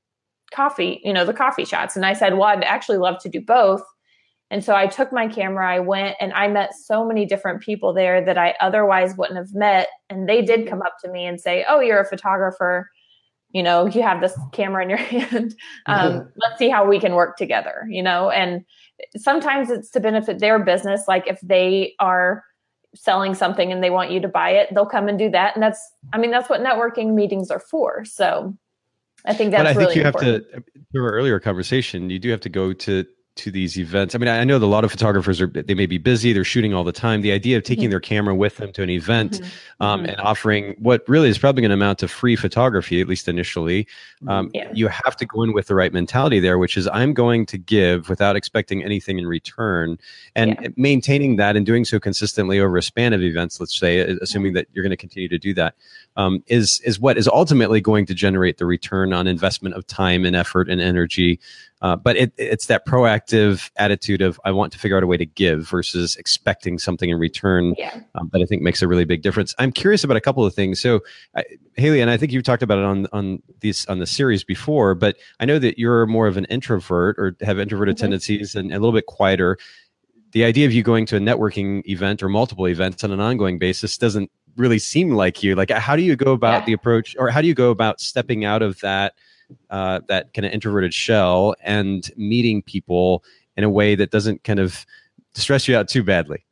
coffee, 0.54 1.00
you 1.02 1.12
know, 1.12 1.24
the 1.24 1.34
coffee 1.34 1.64
shots? 1.64 1.96
And 1.96 2.06
I 2.06 2.12
said, 2.12 2.34
Well, 2.34 2.44
I'd 2.44 2.62
actually 2.62 2.98
love 2.98 3.18
to 3.22 3.28
do 3.28 3.40
both. 3.40 3.82
And 4.51 4.64
so 4.64 4.74
I 4.74 4.88
took 4.88 5.12
my 5.12 5.28
camera, 5.28 5.72
I 5.72 5.78
went 5.78 6.16
and 6.20 6.32
I 6.32 6.48
met 6.48 6.74
so 6.74 7.05
many 7.05 7.24
different 7.24 7.62
people 7.62 7.94
there 7.94 8.24
that 8.24 8.36
I 8.36 8.57
otherwise 8.61 9.16
wouldn't 9.16 9.38
have 9.38 9.55
met. 9.55 9.88
And 10.09 10.28
they 10.28 10.42
did 10.42 10.68
come 10.68 10.82
up 10.82 10.96
to 11.05 11.11
me 11.11 11.24
and 11.24 11.40
say, 11.40 11.64
Oh, 11.68 11.80
you're 11.80 12.01
a 12.01 12.05
photographer. 12.05 12.90
You 13.53 13.62
know, 13.62 13.86
you 13.86 14.03
have 14.03 14.20
this 14.20 14.36
camera 14.53 14.82
in 14.82 14.90
your 14.90 14.98
hand. 14.98 15.55
Um, 15.86 16.30
let's 16.36 16.59
see 16.59 16.68
how 16.68 16.86
we 16.86 16.98
can 16.98 17.14
work 17.14 17.36
together, 17.36 17.86
you 17.88 18.03
know? 18.03 18.30
And 18.30 18.64
sometimes 19.16 19.70
it's 19.70 19.90
to 19.90 20.01
benefit 20.01 20.40
their 20.40 20.59
business. 20.59 21.05
Like 21.07 21.28
if 21.28 21.40
they 21.40 21.94
are 22.01 22.44
selling 22.94 23.34
something 23.34 23.70
and 23.70 23.82
they 23.84 23.90
want 23.90 24.11
you 24.11 24.20
to 24.20 24.28
buy 24.28 24.51
it, 24.51 24.68
they'll 24.74 24.86
come 24.86 25.09
and 25.09 25.18
do 25.18 25.30
that. 25.30 25.55
And 25.55 25.62
that's, 25.62 25.80
I 26.12 26.18
mean, 26.18 26.32
that's 26.32 26.51
what 26.51 26.61
networking 26.61 27.14
meetings 27.14 27.51
are 27.51 27.61
for. 27.61 28.05
So 28.05 28.57
I 29.24 29.34
think 29.34 29.53
that's 29.53 29.62
but 29.62 29.70
I 29.70 29.74
think 29.74 29.96
you 29.96 30.03
important. 30.03 30.46
have 30.53 30.64
to, 30.64 30.70
through 30.90 31.05
our 31.05 31.12
earlier 31.12 31.38
conversation, 31.38 32.11
you 32.11 32.18
do 32.18 32.30
have 32.30 32.40
to 32.40 32.48
go 32.48 32.72
to, 32.72 33.05
to 33.36 33.50
these 33.50 33.78
events? 33.78 34.14
I 34.14 34.18
mean, 34.18 34.28
I 34.28 34.44
know 34.44 34.58
that 34.58 34.66
a 34.66 34.68
lot 34.68 34.84
of 34.84 34.90
photographers 34.90 35.40
are 35.40 35.46
they 35.46 35.74
may 35.74 35.86
be 35.86 35.98
busy, 35.98 36.32
they're 36.32 36.44
shooting 36.44 36.74
all 36.74 36.84
the 36.84 36.92
time. 36.92 37.20
The 37.20 37.32
idea 37.32 37.56
of 37.56 37.62
taking 37.62 37.84
mm-hmm. 37.84 37.90
their 37.90 38.00
camera 38.00 38.34
with 38.34 38.56
them 38.56 38.72
to 38.72 38.82
an 38.82 38.90
event 38.90 39.32
mm-hmm. 39.32 39.82
Um, 39.82 40.00
mm-hmm. 40.00 40.10
and 40.10 40.20
offering 40.20 40.76
what 40.78 41.02
really 41.08 41.28
is 41.28 41.38
probably 41.38 41.62
going 41.62 41.70
to 41.70 41.74
amount 41.74 42.00
to 42.00 42.08
free 42.08 42.36
photography, 42.36 43.00
at 43.00 43.08
least 43.08 43.28
initially, 43.28 43.86
um, 44.28 44.50
yeah. 44.52 44.70
you 44.74 44.88
have 44.88 45.16
to 45.16 45.24
go 45.24 45.42
in 45.42 45.52
with 45.52 45.68
the 45.68 45.74
right 45.74 45.92
mentality 45.92 46.38
there, 46.38 46.58
which 46.58 46.76
is 46.76 46.86
I'm 46.88 47.14
going 47.14 47.46
to 47.46 47.58
give 47.58 48.08
without 48.08 48.36
expecting 48.36 48.84
anything 48.84 49.18
in 49.18 49.26
return, 49.26 49.98
and 50.34 50.58
yeah. 50.60 50.68
maintaining 50.76 51.36
that 51.36 51.56
and 51.56 51.64
doing 51.64 51.84
so 51.84 51.98
consistently 51.98 52.60
over 52.60 52.76
a 52.76 52.82
span 52.82 53.12
of 53.12 53.22
events. 53.22 53.58
Let's 53.58 53.78
say, 53.78 54.00
assuming 54.00 54.52
that 54.54 54.66
you're 54.72 54.82
going 54.82 54.90
to 54.90 54.96
continue 54.96 55.28
to 55.28 55.38
do 55.38 55.54
that, 55.54 55.74
um, 56.16 56.42
is 56.46 56.80
is 56.84 56.98
what 57.00 57.16
is 57.16 57.28
ultimately 57.28 57.80
going 57.80 58.06
to 58.06 58.14
generate 58.14 58.58
the 58.58 58.66
return 58.66 59.12
on 59.12 59.26
investment 59.26 59.74
of 59.74 59.86
time 59.86 60.24
and 60.24 60.36
effort 60.36 60.68
and 60.68 60.80
energy 60.80 61.40
uh, 61.82 61.96
but 61.96 62.16
it, 62.16 62.32
it's 62.36 62.66
that 62.66 62.86
proactive 62.86 63.70
attitude 63.76 64.20
of 64.20 64.38
I 64.44 64.50
want 64.50 64.72
to 64.72 64.78
figure 64.78 64.96
out 64.96 65.02
a 65.02 65.06
way 65.06 65.16
to 65.16 65.24
give 65.24 65.66
versus 65.66 66.14
expecting 66.16 66.78
something 66.78 67.08
in 67.08 67.18
return 67.18 67.74
yeah. 67.78 68.00
um, 68.14 68.28
that 68.32 68.42
I 68.42 68.44
think 68.44 68.61
makes 68.61 68.82
a 68.82 68.88
really 68.88 69.06
big 69.06 69.22
difference. 69.22 69.54
I'm 69.58 69.72
curious 69.72 70.04
about 70.04 70.18
a 70.18 70.20
couple 70.20 70.44
of 70.44 70.54
things. 70.54 70.80
So, 70.80 71.00
uh, 71.34 71.42
Haylee, 71.78 72.02
and 72.02 72.11
I 72.11 72.18
think 72.18 72.32
you've 72.32 72.44
talked 72.44 72.62
about 72.62 72.78
it 72.78 72.84
on 72.84 73.06
on 73.12 73.42
these 73.61 73.86
on 73.86 73.98
the 73.98 74.06
series 74.06 74.44
before, 74.44 74.94
but 74.94 75.16
I 75.38 75.46
know 75.46 75.58
that 75.58 75.78
you're 75.78 76.06
more 76.06 76.26
of 76.26 76.36
an 76.36 76.44
introvert 76.46 77.18
or 77.18 77.34
have 77.40 77.58
introverted 77.58 77.96
mm-hmm. 77.96 78.02
tendencies 78.02 78.54
and 78.54 78.70
a 78.70 78.74
little 78.74 78.92
bit 78.92 79.06
quieter. 79.06 79.56
The 80.32 80.44
idea 80.44 80.66
of 80.66 80.72
you 80.72 80.82
going 80.82 81.06
to 81.06 81.16
a 81.16 81.20
networking 81.20 81.84
event 81.86 82.22
or 82.22 82.28
multiple 82.28 82.68
events 82.68 83.02
on 83.02 83.11
an 83.11 83.20
ongoing 83.20 83.58
basis 83.58 83.96
doesn't 83.96 84.30
really 84.57 84.78
seem 84.78 85.11
like 85.11 85.42
you. 85.42 85.55
Like, 85.55 85.70
how 85.70 85.96
do 85.96 86.03
you 86.03 86.16
go 86.16 86.32
about 86.32 86.62
yeah. 86.62 86.66
the 86.66 86.72
approach, 86.72 87.16
or 87.18 87.30
how 87.30 87.40
do 87.40 87.48
you 87.48 87.55
go 87.55 87.70
about 87.70 88.01
stepping 88.01 88.44
out 88.44 88.62
of 88.62 88.80
that? 88.80 89.14
uh, 89.70 90.01
that 90.09 90.32
kind 90.34 90.46
of 90.46 90.53
introverted 90.53 90.94
shell 90.94 91.55
and 91.62 92.11
meeting 92.16 92.62
people 92.62 93.24
in 93.57 93.64
a 93.64 93.70
way 93.70 93.94
that 93.94 94.11
doesn't 94.11 94.44
kind 94.44 94.59
of 94.59 94.86
stress 95.34 95.68
you 95.68 95.76
out 95.76 95.88
too 95.88 96.03
badly? 96.03 96.44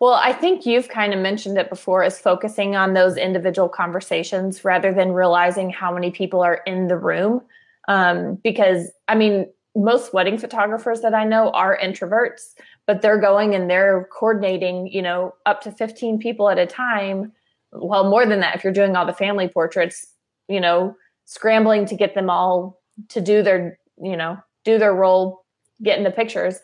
Well, 0.00 0.14
I 0.14 0.32
think 0.32 0.64
you've 0.64 0.88
kind 0.88 1.12
of 1.12 1.20
mentioned 1.20 1.58
it 1.58 1.68
before 1.68 2.02
is 2.02 2.18
focusing 2.18 2.74
on 2.74 2.94
those 2.94 3.16
individual 3.16 3.68
conversations 3.68 4.64
rather 4.64 4.92
than 4.94 5.12
realizing 5.12 5.68
how 5.70 5.92
many 5.92 6.10
people 6.10 6.40
are 6.40 6.62
in 6.66 6.88
the 6.88 6.96
room. 6.96 7.42
Um, 7.86 8.36
because, 8.36 8.90
I 9.08 9.14
mean, 9.14 9.46
most 9.76 10.14
wedding 10.14 10.38
photographers 10.38 11.02
that 11.02 11.14
I 11.14 11.24
know 11.24 11.50
are 11.50 11.78
introverts, 11.78 12.54
but 12.90 13.02
they're 13.02 13.20
going 13.20 13.54
and 13.54 13.70
they're 13.70 14.08
coordinating, 14.10 14.88
you 14.88 15.00
know, 15.00 15.32
up 15.46 15.60
to 15.60 15.70
15 15.70 16.18
people 16.18 16.50
at 16.50 16.58
a 16.58 16.66
time. 16.66 17.30
Well, 17.70 18.10
more 18.10 18.26
than 18.26 18.40
that, 18.40 18.56
if 18.56 18.64
you're 18.64 18.72
doing 18.72 18.96
all 18.96 19.06
the 19.06 19.12
family 19.12 19.46
portraits, 19.46 20.08
you 20.48 20.60
know, 20.60 20.96
scrambling 21.24 21.86
to 21.86 21.94
get 21.94 22.16
them 22.16 22.28
all 22.28 22.80
to 23.10 23.20
do 23.20 23.44
their, 23.44 23.78
you 24.02 24.16
know, 24.16 24.38
do 24.64 24.76
their 24.76 24.92
role, 24.92 25.44
get 25.80 25.98
in 25.98 26.02
the 26.02 26.10
pictures. 26.10 26.58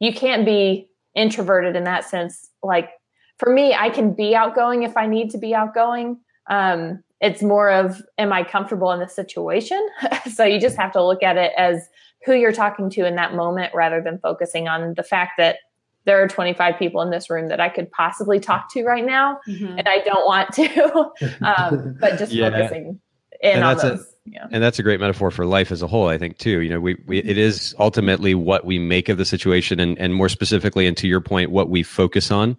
You 0.00 0.12
can't 0.12 0.44
be 0.44 0.90
introverted 1.14 1.76
in 1.76 1.84
that 1.84 2.04
sense. 2.04 2.50
Like 2.60 2.90
for 3.38 3.52
me, 3.52 3.72
I 3.72 3.88
can 3.88 4.14
be 4.14 4.34
outgoing 4.34 4.82
if 4.82 4.96
I 4.96 5.06
need 5.06 5.30
to 5.30 5.38
be 5.38 5.54
outgoing. 5.54 6.18
Um, 6.50 7.04
it's 7.20 7.40
more 7.40 7.70
of, 7.70 8.02
am 8.18 8.32
I 8.32 8.42
comfortable 8.42 8.90
in 8.90 8.98
the 8.98 9.08
situation? 9.08 9.88
so 10.34 10.42
you 10.42 10.58
just 10.58 10.76
have 10.76 10.90
to 10.94 11.06
look 11.06 11.22
at 11.22 11.36
it 11.36 11.52
as 11.56 11.88
who 12.26 12.34
you're 12.34 12.50
talking 12.50 12.90
to 12.90 13.06
in 13.06 13.14
that 13.14 13.34
moment 13.34 13.72
rather 13.76 14.02
than 14.02 14.18
focusing 14.18 14.66
on 14.66 14.94
the 14.96 15.04
fact 15.04 15.34
that 15.38 15.58
there 16.08 16.22
are 16.22 16.26
25 16.26 16.78
people 16.78 17.02
in 17.02 17.10
this 17.10 17.30
room 17.30 17.48
that 17.48 17.60
I 17.60 17.68
could 17.68 17.90
possibly 17.92 18.40
talk 18.40 18.72
to 18.72 18.84
right 18.84 19.04
now, 19.04 19.38
mm-hmm. 19.46 19.78
and 19.78 19.88
I 19.88 19.98
don't 20.00 20.26
want 20.26 20.52
to. 20.54 21.12
um, 21.42 21.96
but 22.00 22.18
just 22.18 22.32
yeah. 22.32 22.50
focusing 22.50 23.00
and, 23.42 23.62
that's 23.62 23.82
those. 23.82 24.00
A, 24.00 24.04
yeah. 24.26 24.46
And 24.50 24.62
that's 24.62 24.78
a 24.78 24.82
great 24.82 25.00
metaphor 25.00 25.30
for 25.30 25.46
life 25.46 25.72
as 25.72 25.82
a 25.82 25.86
whole, 25.86 26.08
I 26.08 26.18
think, 26.18 26.38
too. 26.38 26.60
You 26.60 26.70
know, 26.70 26.80
we, 26.80 26.96
we 27.06 27.18
it 27.18 27.38
is 27.38 27.74
ultimately 27.78 28.34
what 28.34 28.64
we 28.64 28.78
make 28.78 29.08
of 29.08 29.18
the 29.18 29.24
situation 29.24 29.80
and, 29.80 29.98
and 29.98 30.14
more 30.14 30.28
specifically, 30.28 30.86
and 30.86 30.96
to 30.98 31.08
your 31.08 31.20
point, 31.20 31.50
what 31.50 31.68
we 31.68 31.82
focus 31.82 32.30
on. 32.30 32.56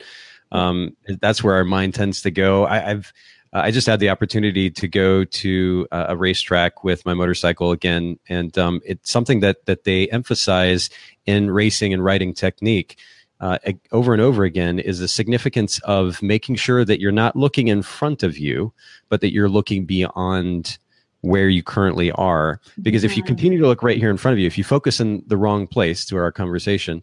Um, 0.51 0.95
that's 1.21 1.43
where 1.43 1.55
our 1.55 1.63
mind 1.63 1.93
tends 1.93 2.21
to 2.23 2.31
go. 2.31 2.65
I, 2.65 2.79
have 2.79 3.13
uh, 3.53 3.61
I 3.65 3.71
just 3.71 3.85
had 3.85 3.99
the 3.99 4.09
opportunity 4.09 4.71
to 4.71 4.87
go 4.87 5.23
to 5.23 5.87
uh, 5.91 6.05
a 6.09 6.17
racetrack 6.17 6.83
with 6.83 7.05
my 7.05 7.13
motorcycle 7.13 7.71
again, 7.71 8.17
and 8.27 8.57
um, 8.57 8.81
it's 8.83 9.11
something 9.11 9.41
that 9.41 9.65
that 9.65 9.83
they 9.83 10.07
emphasize 10.09 10.89
in 11.25 11.51
racing 11.51 11.93
and 11.93 12.03
riding 12.03 12.33
technique 12.33 12.97
uh, 13.39 13.57
over 13.91 14.13
and 14.13 14.21
over 14.21 14.43
again 14.43 14.79
is 14.79 14.99
the 14.99 15.07
significance 15.07 15.79
of 15.79 16.21
making 16.21 16.55
sure 16.55 16.83
that 16.83 16.99
you're 16.99 17.11
not 17.11 17.35
looking 17.35 17.69
in 17.69 17.81
front 17.81 18.23
of 18.23 18.37
you, 18.37 18.73
but 19.07 19.21
that 19.21 19.33
you're 19.33 19.49
looking 19.49 19.85
beyond 19.85 20.77
where 21.21 21.49
you 21.49 21.63
currently 21.63 22.11
are. 22.13 22.59
Because 22.81 23.03
if 23.03 23.15
you 23.15 23.23
continue 23.23 23.59
to 23.59 23.67
look 23.67 23.83
right 23.83 23.97
here 23.97 24.09
in 24.09 24.17
front 24.17 24.33
of 24.33 24.39
you, 24.39 24.47
if 24.47 24.57
you 24.57 24.63
focus 24.63 24.99
in 24.99 25.23
the 25.27 25.37
wrong 25.37 25.67
place 25.67 26.05
to 26.05 26.17
our 26.17 26.31
conversation, 26.31 27.01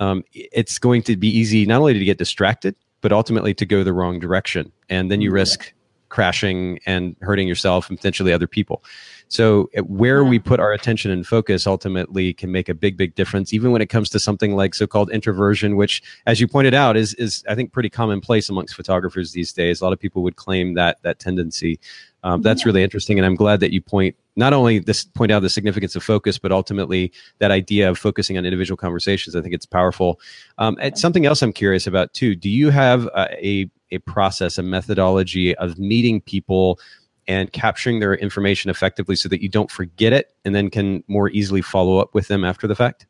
um, 0.00 0.24
it's 0.32 0.78
going 0.78 1.02
to 1.02 1.16
be 1.16 1.28
easy 1.28 1.66
not 1.66 1.80
only 1.80 1.94
to 1.94 2.04
get 2.04 2.18
distracted, 2.18 2.74
but 3.00 3.12
ultimately 3.12 3.54
to 3.54 3.66
go 3.66 3.84
the 3.84 3.92
wrong 3.92 4.18
direction. 4.18 4.72
And 4.88 5.10
then 5.10 5.20
you 5.20 5.30
risk 5.30 5.72
crashing 6.08 6.78
and 6.86 7.16
hurting 7.20 7.48
yourself 7.48 7.88
and 7.88 7.98
potentially 7.98 8.32
other 8.32 8.46
people. 8.46 8.82
So 9.28 9.68
where 9.84 10.24
we 10.24 10.38
put 10.38 10.60
our 10.60 10.72
attention 10.72 11.10
and 11.10 11.26
focus 11.26 11.66
ultimately 11.66 12.32
can 12.32 12.52
make 12.52 12.68
a 12.68 12.74
big, 12.74 12.96
big 12.96 13.14
difference, 13.16 13.52
even 13.52 13.72
when 13.72 13.82
it 13.82 13.86
comes 13.86 14.08
to 14.10 14.20
something 14.20 14.54
like 14.54 14.74
so-called 14.74 15.10
introversion, 15.10 15.74
which, 15.74 16.00
as 16.26 16.40
you 16.40 16.46
pointed 16.46 16.74
out, 16.74 16.96
is 16.96 17.14
is 17.14 17.42
I 17.48 17.54
think 17.56 17.72
pretty 17.72 17.90
commonplace 17.90 18.48
amongst 18.48 18.76
photographers 18.76 19.32
these 19.32 19.52
days. 19.52 19.80
A 19.80 19.84
lot 19.84 19.92
of 19.92 19.98
people 19.98 20.22
would 20.22 20.36
claim 20.36 20.74
that 20.74 21.02
that 21.02 21.18
tendency. 21.18 21.80
Um, 22.26 22.42
that's 22.42 22.66
really 22.66 22.82
interesting, 22.82 23.20
and 23.20 23.24
I'm 23.24 23.36
glad 23.36 23.60
that 23.60 23.72
you 23.72 23.80
point 23.80 24.16
not 24.34 24.52
only 24.52 24.80
this 24.80 25.04
point 25.04 25.30
out 25.30 25.42
the 25.42 25.48
significance 25.48 25.94
of 25.94 26.02
focus, 26.02 26.38
but 26.38 26.50
ultimately 26.50 27.12
that 27.38 27.52
idea 27.52 27.88
of 27.88 27.98
focusing 27.98 28.36
on 28.36 28.44
individual 28.44 28.76
conversations. 28.76 29.36
I 29.36 29.42
think 29.42 29.54
it's 29.54 29.64
powerful. 29.64 30.18
Um, 30.58 30.76
something 30.96 31.24
else 31.24 31.40
I'm 31.40 31.52
curious 31.52 31.86
about 31.86 32.14
too. 32.14 32.34
Do 32.34 32.50
you 32.50 32.70
have 32.70 33.08
a 33.16 33.70
a 33.92 33.98
process, 33.98 34.58
a 34.58 34.64
methodology 34.64 35.54
of 35.54 35.78
meeting 35.78 36.20
people 36.20 36.80
and 37.28 37.52
capturing 37.52 38.00
their 38.00 38.14
information 38.14 38.72
effectively 38.72 39.14
so 39.14 39.28
that 39.28 39.40
you 39.40 39.48
don't 39.48 39.70
forget 39.70 40.12
it 40.12 40.34
and 40.44 40.52
then 40.52 40.68
can 40.68 41.04
more 41.06 41.30
easily 41.30 41.62
follow 41.62 41.98
up 41.98 42.12
with 42.12 42.26
them 42.26 42.44
after 42.44 42.66
the 42.66 42.74
fact? 42.74 43.06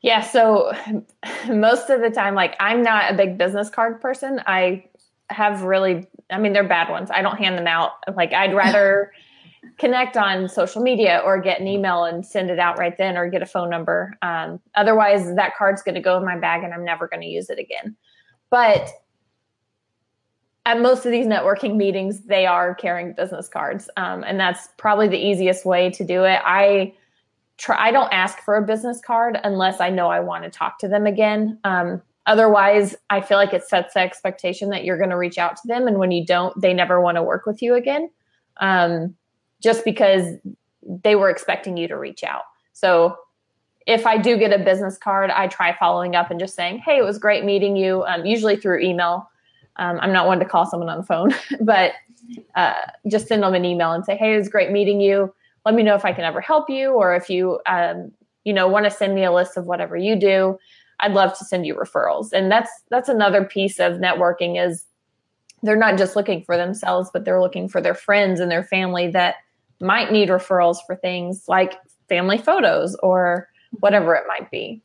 Yeah, 0.00 0.20
so 0.20 0.72
most 1.48 1.90
of 1.90 2.00
the 2.02 2.10
time, 2.10 2.36
like 2.36 2.54
I'm 2.60 2.84
not 2.84 3.12
a 3.12 3.16
big 3.16 3.36
business 3.36 3.68
card 3.68 4.00
person. 4.00 4.40
I 4.46 4.84
have 5.30 5.62
really, 5.62 6.06
I 6.30 6.38
mean, 6.38 6.52
they're 6.52 6.66
bad 6.66 6.90
ones. 6.90 7.10
I 7.10 7.22
don't 7.22 7.36
hand 7.36 7.58
them 7.58 7.66
out. 7.66 7.92
Like 8.14 8.32
I'd 8.32 8.54
rather 8.54 9.12
connect 9.78 10.16
on 10.16 10.48
social 10.48 10.82
media 10.82 11.20
or 11.24 11.40
get 11.40 11.60
an 11.60 11.66
email 11.66 12.04
and 12.04 12.24
send 12.24 12.50
it 12.50 12.58
out 12.58 12.78
right 12.78 12.96
then 12.96 13.16
or 13.16 13.28
get 13.28 13.42
a 13.42 13.46
phone 13.46 13.70
number. 13.70 14.16
Um, 14.22 14.60
otherwise, 14.74 15.34
that 15.34 15.56
card's 15.56 15.82
going 15.82 15.94
to 15.94 16.00
go 16.00 16.16
in 16.16 16.24
my 16.24 16.38
bag 16.38 16.64
and 16.64 16.72
I'm 16.72 16.84
never 16.84 17.08
going 17.08 17.22
to 17.22 17.28
use 17.28 17.50
it 17.50 17.58
again. 17.58 17.96
But 18.50 18.88
at 20.66 20.80
most 20.80 21.06
of 21.06 21.12
these 21.12 21.26
networking 21.26 21.76
meetings, 21.76 22.24
they 22.24 22.44
are 22.44 22.74
carrying 22.74 23.14
business 23.14 23.48
cards. 23.48 23.88
Um, 23.96 24.22
and 24.22 24.38
that's 24.38 24.68
probably 24.76 25.08
the 25.08 25.18
easiest 25.18 25.64
way 25.64 25.90
to 25.90 26.04
do 26.04 26.24
it. 26.24 26.40
I 26.44 26.94
try, 27.56 27.88
I 27.88 27.90
don't 27.90 28.12
ask 28.12 28.38
for 28.40 28.56
a 28.56 28.62
business 28.62 29.00
card 29.00 29.38
unless 29.44 29.80
I 29.80 29.90
know 29.90 30.08
I 30.08 30.20
want 30.20 30.44
to 30.44 30.50
talk 30.50 30.78
to 30.80 30.88
them 30.88 31.06
again. 31.06 31.58
Um, 31.64 32.02
otherwise, 32.28 32.94
I 33.10 33.20
feel 33.20 33.38
like 33.38 33.52
it 33.52 33.64
sets 33.64 33.94
the 33.94 34.00
expectation 34.00 34.70
that 34.70 34.84
you're 34.84 34.98
going 34.98 35.10
to 35.10 35.16
reach 35.16 35.38
out 35.38 35.56
to 35.56 35.62
them. 35.66 35.88
And 35.88 35.98
when 35.98 36.12
you 36.12 36.24
don't, 36.24 36.58
they 36.60 36.72
never 36.72 37.00
want 37.00 37.16
to 37.16 37.22
work 37.22 37.46
with 37.46 37.60
you 37.60 37.74
again. 37.74 38.10
Um, 38.58 39.16
just 39.60 39.84
because 39.84 40.34
they 40.82 41.16
were 41.16 41.30
expecting 41.30 41.76
you 41.76 41.88
to 41.88 41.96
reach 41.96 42.22
out. 42.22 42.42
So 42.72 43.16
if 43.86 44.06
I 44.06 44.18
do 44.18 44.36
get 44.36 44.52
a 44.52 44.62
business 44.62 44.98
card, 44.98 45.30
I 45.30 45.48
try 45.48 45.74
following 45.76 46.14
up 46.14 46.30
and 46.30 46.38
just 46.38 46.54
saying, 46.54 46.78
"Hey, 46.78 46.98
it 46.98 47.04
was 47.04 47.18
great 47.18 47.44
meeting 47.44 47.76
you." 47.76 48.04
Um, 48.04 48.24
usually 48.26 48.56
through 48.56 48.80
email. 48.80 49.28
Um, 49.76 49.98
I'm 50.00 50.12
not 50.12 50.26
one 50.26 50.38
to 50.40 50.44
call 50.44 50.66
someone 50.66 50.88
on 50.88 50.98
the 50.98 51.04
phone, 51.04 51.34
but 51.62 51.92
uh, 52.54 52.74
just 53.08 53.26
send 53.26 53.42
them 53.42 53.54
an 53.54 53.64
email 53.64 53.92
and 53.92 54.04
say, 54.04 54.16
"Hey, 54.16 54.34
it 54.34 54.38
was 54.38 54.48
great 54.48 54.70
meeting 54.70 55.00
you. 55.00 55.34
Let 55.64 55.74
me 55.74 55.82
know 55.82 55.94
if 55.94 56.04
I 56.04 56.12
can 56.12 56.24
ever 56.24 56.40
help 56.40 56.68
you, 56.68 56.90
or 56.90 57.14
if 57.14 57.30
you, 57.30 57.60
um, 57.66 58.12
you 58.44 58.52
know, 58.52 58.68
want 58.68 58.84
to 58.84 58.90
send 58.90 59.14
me 59.14 59.24
a 59.24 59.32
list 59.32 59.56
of 59.56 59.66
whatever 59.66 59.96
you 59.96 60.16
do. 60.16 60.58
I'd 61.00 61.12
love 61.12 61.36
to 61.38 61.44
send 61.44 61.66
you 61.66 61.74
referrals." 61.74 62.32
And 62.32 62.50
that's 62.50 62.70
that's 62.90 63.08
another 63.08 63.44
piece 63.44 63.78
of 63.78 63.94
networking 63.94 64.64
is 64.64 64.84
they're 65.62 65.76
not 65.76 65.98
just 65.98 66.16
looking 66.16 66.42
for 66.42 66.56
themselves, 66.56 67.10
but 67.12 67.24
they're 67.24 67.40
looking 67.40 67.68
for 67.68 67.80
their 67.80 67.94
friends 67.94 68.40
and 68.40 68.50
their 68.50 68.62
family 68.62 69.08
that 69.08 69.36
might 69.80 70.12
need 70.12 70.28
referrals 70.28 70.78
for 70.86 70.96
things 70.96 71.44
like 71.48 71.74
family 72.08 72.38
photos 72.38 72.96
or 72.96 73.48
whatever 73.80 74.14
it 74.14 74.24
might 74.26 74.50
be. 74.50 74.82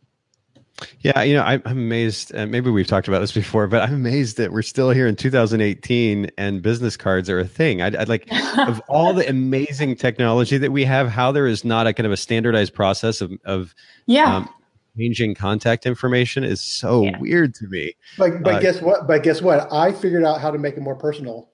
Yeah, 1.02 1.22
you 1.22 1.36
know, 1.36 1.44
I'm 1.44 1.62
amazed. 1.66 2.36
Uh, 2.36 2.48
maybe 2.48 2.72
we've 2.72 2.88
talked 2.88 3.08
about 3.08 3.20
this 3.20 3.32
before, 3.32 3.68
but 3.68 3.84
I'm 3.84 3.94
amazed 3.94 4.38
that 4.38 4.52
we're 4.52 4.64
still 4.64 4.90
here 4.90 5.08
in 5.08 5.16
2018 5.16 6.32
and 6.38 6.62
business 6.62 6.98
cards 6.98 7.30
are 7.30 7.40
a 7.40 7.48
thing. 7.48 7.82
I'd, 7.82 7.96
I'd 7.96 8.10
like, 8.10 8.28
of 8.58 8.82
all 8.90 9.14
the 9.14 9.28
amazing 9.30 9.96
technology 9.96 10.58
that 10.58 10.72
we 10.72 10.84
have, 10.86 11.10
how 11.10 11.32
there 11.32 11.46
is 11.46 11.64
not 11.64 11.86
a 11.86 11.94
kind 11.94 12.08
of 12.08 12.12
a 12.12 12.18
standardized 12.18 12.74
process 12.74 13.22
of, 13.22 13.34
of 13.46 13.76
yeah. 14.08 14.38
Um, 14.38 14.50
changing 14.98 15.36
contact 15.36 15.86
information 15.86 16.44
is 16.44 16.62
so 16.62 17.04
yeah. 17.04 17.18
weird 17.20 17.56
to 17.56 17.68
me. 17.68 17.94
But 18.18 18.44
but 18.44 18.56
uh, 18.56 18.60
guess 18.60 18.82
what? 18.82 19.08
But 19.08 19.24
guess 19.24 19.42
what? 19.42 19.72
I 19.72 19.92
figured 19.92 20.24
out 20.24 20.42
how 20.42 20.52
to 20.52 20.58
make 20.58 20.76
it 20.76 20.82
more 20.82 20.96
personal. 20.96 21.50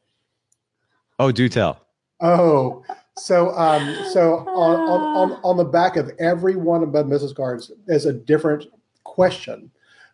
Oh, 1.20 1.32
do 1.32 1.50
tell. 1.50 1.86
Oh, 2.22 2.84
so, 3.18 3.56
um, 3.58 3.96
so 4.12 4.40
on, 4.40 4.80
on, 4.80 5.32
on, 5.32 5.40
on 5.44 5.58
the 5.58 5.66
back 5.66 5.96
of 5.96 6.12
every 6.20 6.56
one 6.56 6.84
of 6.84 6.94
my 6.94 7.04
business 7.04 7.34
cards 7.34 7.72
is 7.88 8.06
a 8.06 8.14
different 8.14 8.66
question. 9.04 9.72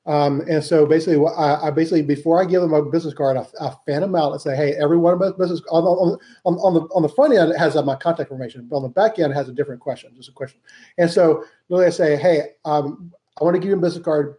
Um, 0.08 0.42
and 0.48 0.64
so 0.64 0.86
basically, 0.86 1.26
I, 1.36 1.68
I, 1.68 1.72
basically 1.72 2.04
before 2.04 2.40
I 2.40 2.46
give 2.46 2.62
them 2.62 2.74
a 2.74 2.84
business 2.84 3.16
card, 3.16 3.38
I, 3.38 3.46
I 3.60 3.74
fan 3.88 4.02
them 4.02 4.16
out 4.16 4.34
and 4.34 4.42
say, 4.42 4.56
"Hey, 4.56 4.74
every 4.74 4.98
one 4.98 5.14
of 5.14 5.20
my 5.20 5.32
business 5.32 5.62
on, 5.72 5.84
on, 5.84 6.20
on, 6.46 6.74
the 6.76 6.82
on 6.94 7.02
the 7.02 7.10
front 7.10 7.34
end 7.34 7.52
it 7.52 7.58
has 7.58 7.76
uh, 7.76 7.82
my 7.82 7.96
contact 7.96 8.30
information, 8.30 8.68
but 8.70 8.78
on 8.78 8.84
the 8.84 8.90
back 8.90 9.18
end 9.18 9.32
it 9.32 9.36
has 9.36 9.50
a 9.50 9.54
different 9.54 9.82
question, 9.82 10.12
just 10.16 10.30
a 10.30 10.32
question." 10.32 10.60
And 11.00 11.10
so 11.10 11.44
literally, 11.70 11.88
I 11.88 11.90
say, 11.90 12.16
"Hey, 12.18 12.52
um, 12.66 13.12
I 13.42 13.44
want 13.44 13.56
to 13.56 13.60
give 13.60 13.70
you 13.70 13.76
a 13.76 13.80
business 13.80 14.04
card 14.04 14.38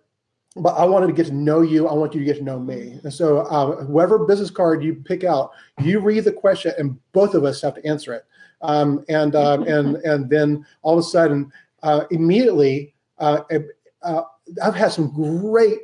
but 0.57 0.71
I 0.71 0.85
wanted 0.85 1.09
to 1.09 1.13
get 1.13 1.27
to 1.27 1.35
know 1.35 1.61
you. 1.61 1.87
I 1.87 1.93
want 1.93 2.15
you 2.15 2.21
to 2.21 2.25
get 2.25 2.39
to 2.39 2.43
know 2.43 2.59
me. 2.59 2.99
And 3.05 3.13
so, 3.13 3.45
um, 3.47 3.87
whoever 3.87 4.25
business 4.25 4.51
card 4.51 4.83
you 4.83 4.95
pick 4.95 5.23
out, 5.23 5.51
you 5.83 6.01
read 6.01 6.25
the 6.25 6.33
question, 6.33 6.73
and 6.79 6.99
both 7.13 7.35
of 7.35 7.45
us 7.45 7.61
have 7.61 7.75
to 7.75 7.87
answer 7.87 8.15
it. 8.15 8.25
Um, 8.63 9.05
and 9.09 9.37
um, 9.37 9.65
and 9.65 9.97
and 9.97 10.31
then 10.31 10.65
all 10.83 10.95
of 10.95 11.01
a 11.01 11.03
sudden, 11.03 11.53
uh, 11.83 12.05
immediately, 12.11 12.95
uh, 13.19 13.43
uh, 14.03 14.23
I've 14.63 14.75
had 14.75 14.93
some 14.93 15.13
great 15.13 15.79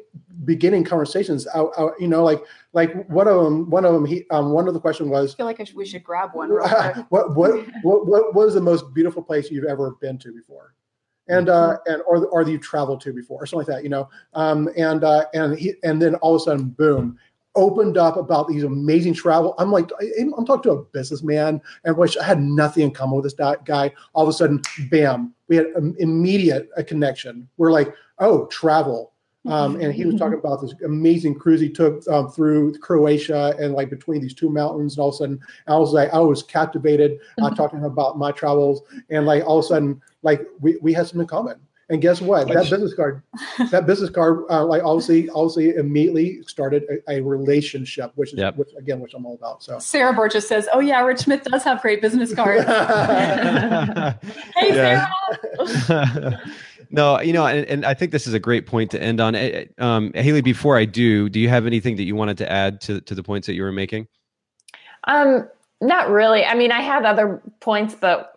beginning 0.45 0.85
conversations. 0.85 1.47
I, 1.49 1.61
I, 1.61 1.91
you 1.99 2.09
know, 2.09 2.23
like 2.23 2.43
like 2.73 3.09
one 3.09 3.29
of 3.29 3.43
them, 3.45 3.71
one 3.71 3.85
of 3.85 3.93
them, 3.93 4.05
he, 4.05 4.25
um, 4.31 4.53
one 4.53 4.69
of 4.69 4.75
the 4.75 4.81
question 4.81 5.09
was, 5.09 5.35
I 5.35 5.37
feel 5.37 5.47
like 5.47 5.61
I 5.61 5.65
should, 5.65 5.77
we 5.77 5.87
should 5.87 6.05
grab 6.05 6.31
one. 6.33 6.51
what, 7.09 7.37
what, 7.37 7.67
what, 7.83 8.07
what 8.07 8.35
was 8.35 8.55
the 8.55 8.61
most 8.61 8.95
beautiful 8.95 9.23
place 9.23 9.51
you've 9.51 9.65
ever 9.65 9.93
been 10.01 10.19
to 10.19 10.33
before? 10.33 10.75
and 11.29 11.49
uh, 11.49 11.77
mm-hmm. 11.77 11.93
and 11.93 12.03
or 12.07 12.27
or 12.27 12.45
that 12.45 12.51
you 12.51 12.59
traveled 12.59 13.01
to 13.01 13.13
before 13.13 13.43
or 13.43 13.47
something 13.47 13.67
like 13.67 13.77
that, 13.77 13.83
you 13.83 13.89
know. 13.89 14.09
Um, 14.35 14.69
and 14.77 15.05
uh, 15.05 15.27
and 15.35 15.59
he 15.59 15.75
and 15.83 16.01
then 16.01 16.17
all 16.17 16.35
of 16.35 16.43
a 16.43 16.45
sudden, 16.45 16.71
boom, 16.71 17.19
opened 17.55 17.97
up 17.97 18.17
about 18.17 18.49
these 18.49 18.65
amazing 18.65 19.15
travel. 19.15 19.55
I'm 19.59 19.71
like, 19.71 19.91
I'm 20.21 20.45
talking 20.45 20.63
to 20.65 20.73
a 20.73 20.83
businessman, 20.83 21.61
and 21.85 21.97
which 21.97 22.17
I 22.17 22.25
had 22.25 22.41
nothing 22.41 22.85
in 22.85 22.91
common 22.93 23.17
with 23.17 23.25
this 23.25 23.57
guy. 23.65 23.93
All 24.15 24.23
of 24.23 24.29
a 24.29 24.33
sudden, 24.33 24.63
bam, 24.91 25.35
we 25.49 25.57
had 25.57 25.67
an 25.67 25.95
immediate 25.99 26.69
a 26.77 26.85
connection. 26.85 27.49
We're 27.57 27.73
like, 27.73 27.95
oh, 28.23 28.47
travel. 28.47 29.13
Um, 29.45 29.81
and 29.81 29.93
he 29.93 30.05
was 30.05 30.15
talking 30.15 30.39
about 30.39 30.61
this 30.61 30.73
amazing 30.85 31.35
cruise 31.35 31.61
he 31.61 31.69
took 31.69 32.07
um, 32.09 32.31
through 32.31 32.79
Croatia 32.79 33.57
and 33.59 33.75
like 33.75 33.91
between 33.91 34.23
these 34.23 34.35
two 34.35 34.49
mountains. 34.49 34.95
And 34.95 35.03
all 35.03 35.09
of 35.09 35.15
a 35.15 35.19
sudden, 35.19 35.41
I 35.67 35.77
was 35.77 35.93
like, 35.93 36.15
I 36.15 36.21
was 36.21 36.45
captivated. 36.45 37.19
I 37.43 37.47
uh, 37.47 37.51
talked 37.51 37.73
to 37.73 37.79
him 37.79 37.85
about 37.85 38.19
my 38.19 38.31
travels, 38.31 38.83
and 39.11 39.27
like 39.27 39.45
all 39.45 39.59
of 39.59 39.65
a 39.65 39.69
sudden, 39.69 40.01
like 40.23 40.47
we, 40.61 40.79
we 40.81 40.93
had 40.93 41.07
something 41.07 41.23
in 41.23 41.27
common. 41.27 41.57
And 41.89 42.01
guess 42.01 42.21
what? 42.23 42.49
That 42.49 42.71
business 42.71 42.95
card, 42.95 43.23
that 43.71 43.85
business 43.87 44.09
card, 44.09 44.45
uh, 44.49 44.65
like 44.65 44.83
obviously, 44.83 45.29
obviously, 45.31 45.75
immediately 45.75 46.43
started 46.45 46.85
a, 47.09 47.19
a 47.19 47.21
relationship, 47.21 48.13
which 48.15 48.33
is, 48.33 48.39
yep. 48.39 48.57
which 48.57 48.71
again, 48.79 49.01
which 49.01 49.13
I'm 49.13 49.27
all 49.27 49.35
about. 49.35 49.63
So 49.63 49.79
Sarah 49.79 50.15
Burgess 50.15 50.49
says, 50.49 50.69
"Oh 50.73 50.79
yeah, 50.81 51.05
Rich 51.05 51.19
Smith 51.19 51.43
does 51.43 51.65
have 51.65 51.83
great 51.83 52.01
business 52.01 52.33
cards." 52.33 52.65
hey, 54.57 54.71
Sarah. 54.71 55.11
no, 56.93 57.21
you 57.21 57.33
know, 57.33 57.47
and, 57.47 57.67
and, 57.67 57.87
I 57.87 57.95
think 57.95 58.13
this 58.13 58.27
is 58.27 58.35
a 58.35 58.39
great 58.39 58.67
point 58.67 58.91
to 58.91 59.03
end 59.03 59.21
on. 59.21 59.35
Eh, 59.35 59.39
eh, 59.39 59.65
um, 59.79 60.13
Haylee, 60.13 60.45
before 60.45 60.77
I 60.77 60.85
do, 60.85 61.29
do 61.31 61.41
you 61.41 61.49
have 61.49 61.67
anything 61.67 61.97
that 61.97 62.05
you 62.05 62.15
wanted 62.15 62.37
to 62.39 62.53
add 62.53 62.81
to 62.83 63.01
to 63.01 63.15
the 63.15 63.23
points 63.23 63.47
that 63.47 63.55
you 63.55 63.63
were 63.63 63.73
making? 63.73 64.09
Um, 65.05 65.49
not 65.81 66.11
really. 66.11 66.45
I 66.45 66.55
mean, 66.55 66.71
I 66.71 66.83
had 66.83 67.05
other 67.05 67.43
points, 67.61 67.95
but 67.95 68.37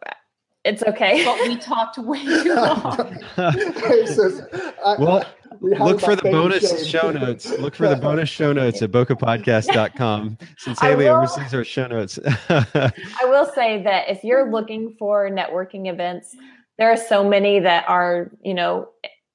it's 0.64 0.82
okay. 0.84 1.24
But 1.24 1.40
we 1.48 1.58
talked 1.58 1.98
way 1.98 2.24
too 2.24 2.56
long. 2.56 3.20
well, 4.98 5.26
look 5.62 6.00
for 6.00 6.16
the 6.16 6.24
bonus 6.24 6.88
show 6.88 7.12
notes. 7.12 7.50
Look 7.60 7.76
for 7.76 7.88
the 7.88 7.98
bonus 7.98 8.30
show 8.30 8.54
notes 8.54 8.82
at 8.82 8.92
bokehpodcast.com 8.92 10.38
since 10.58 10.80
Haylee 10.80 10.98
will, 10.98 11.18
oversees 11.18 11.54
our 11.54 11.64
show 11.64 11.88
notes. 11.88 12.20
I 12.50 12.92
will 13.24 13.52
say 13.54 13.84
that 13.84 14.10
if 14.10 14.24
you're 14.24 14.50
looking 14.50 14.96
for 14.98 15.30
networking 15.30 15.92
events, 15.92 16.36
there 16.78 16.92
are 16.92 16.98
so 16.98 17.28
many 17.28 17.60
that 17.60 17.86
are, 17.88 18.32
you 18.44 18.54
know, 18.54 18.90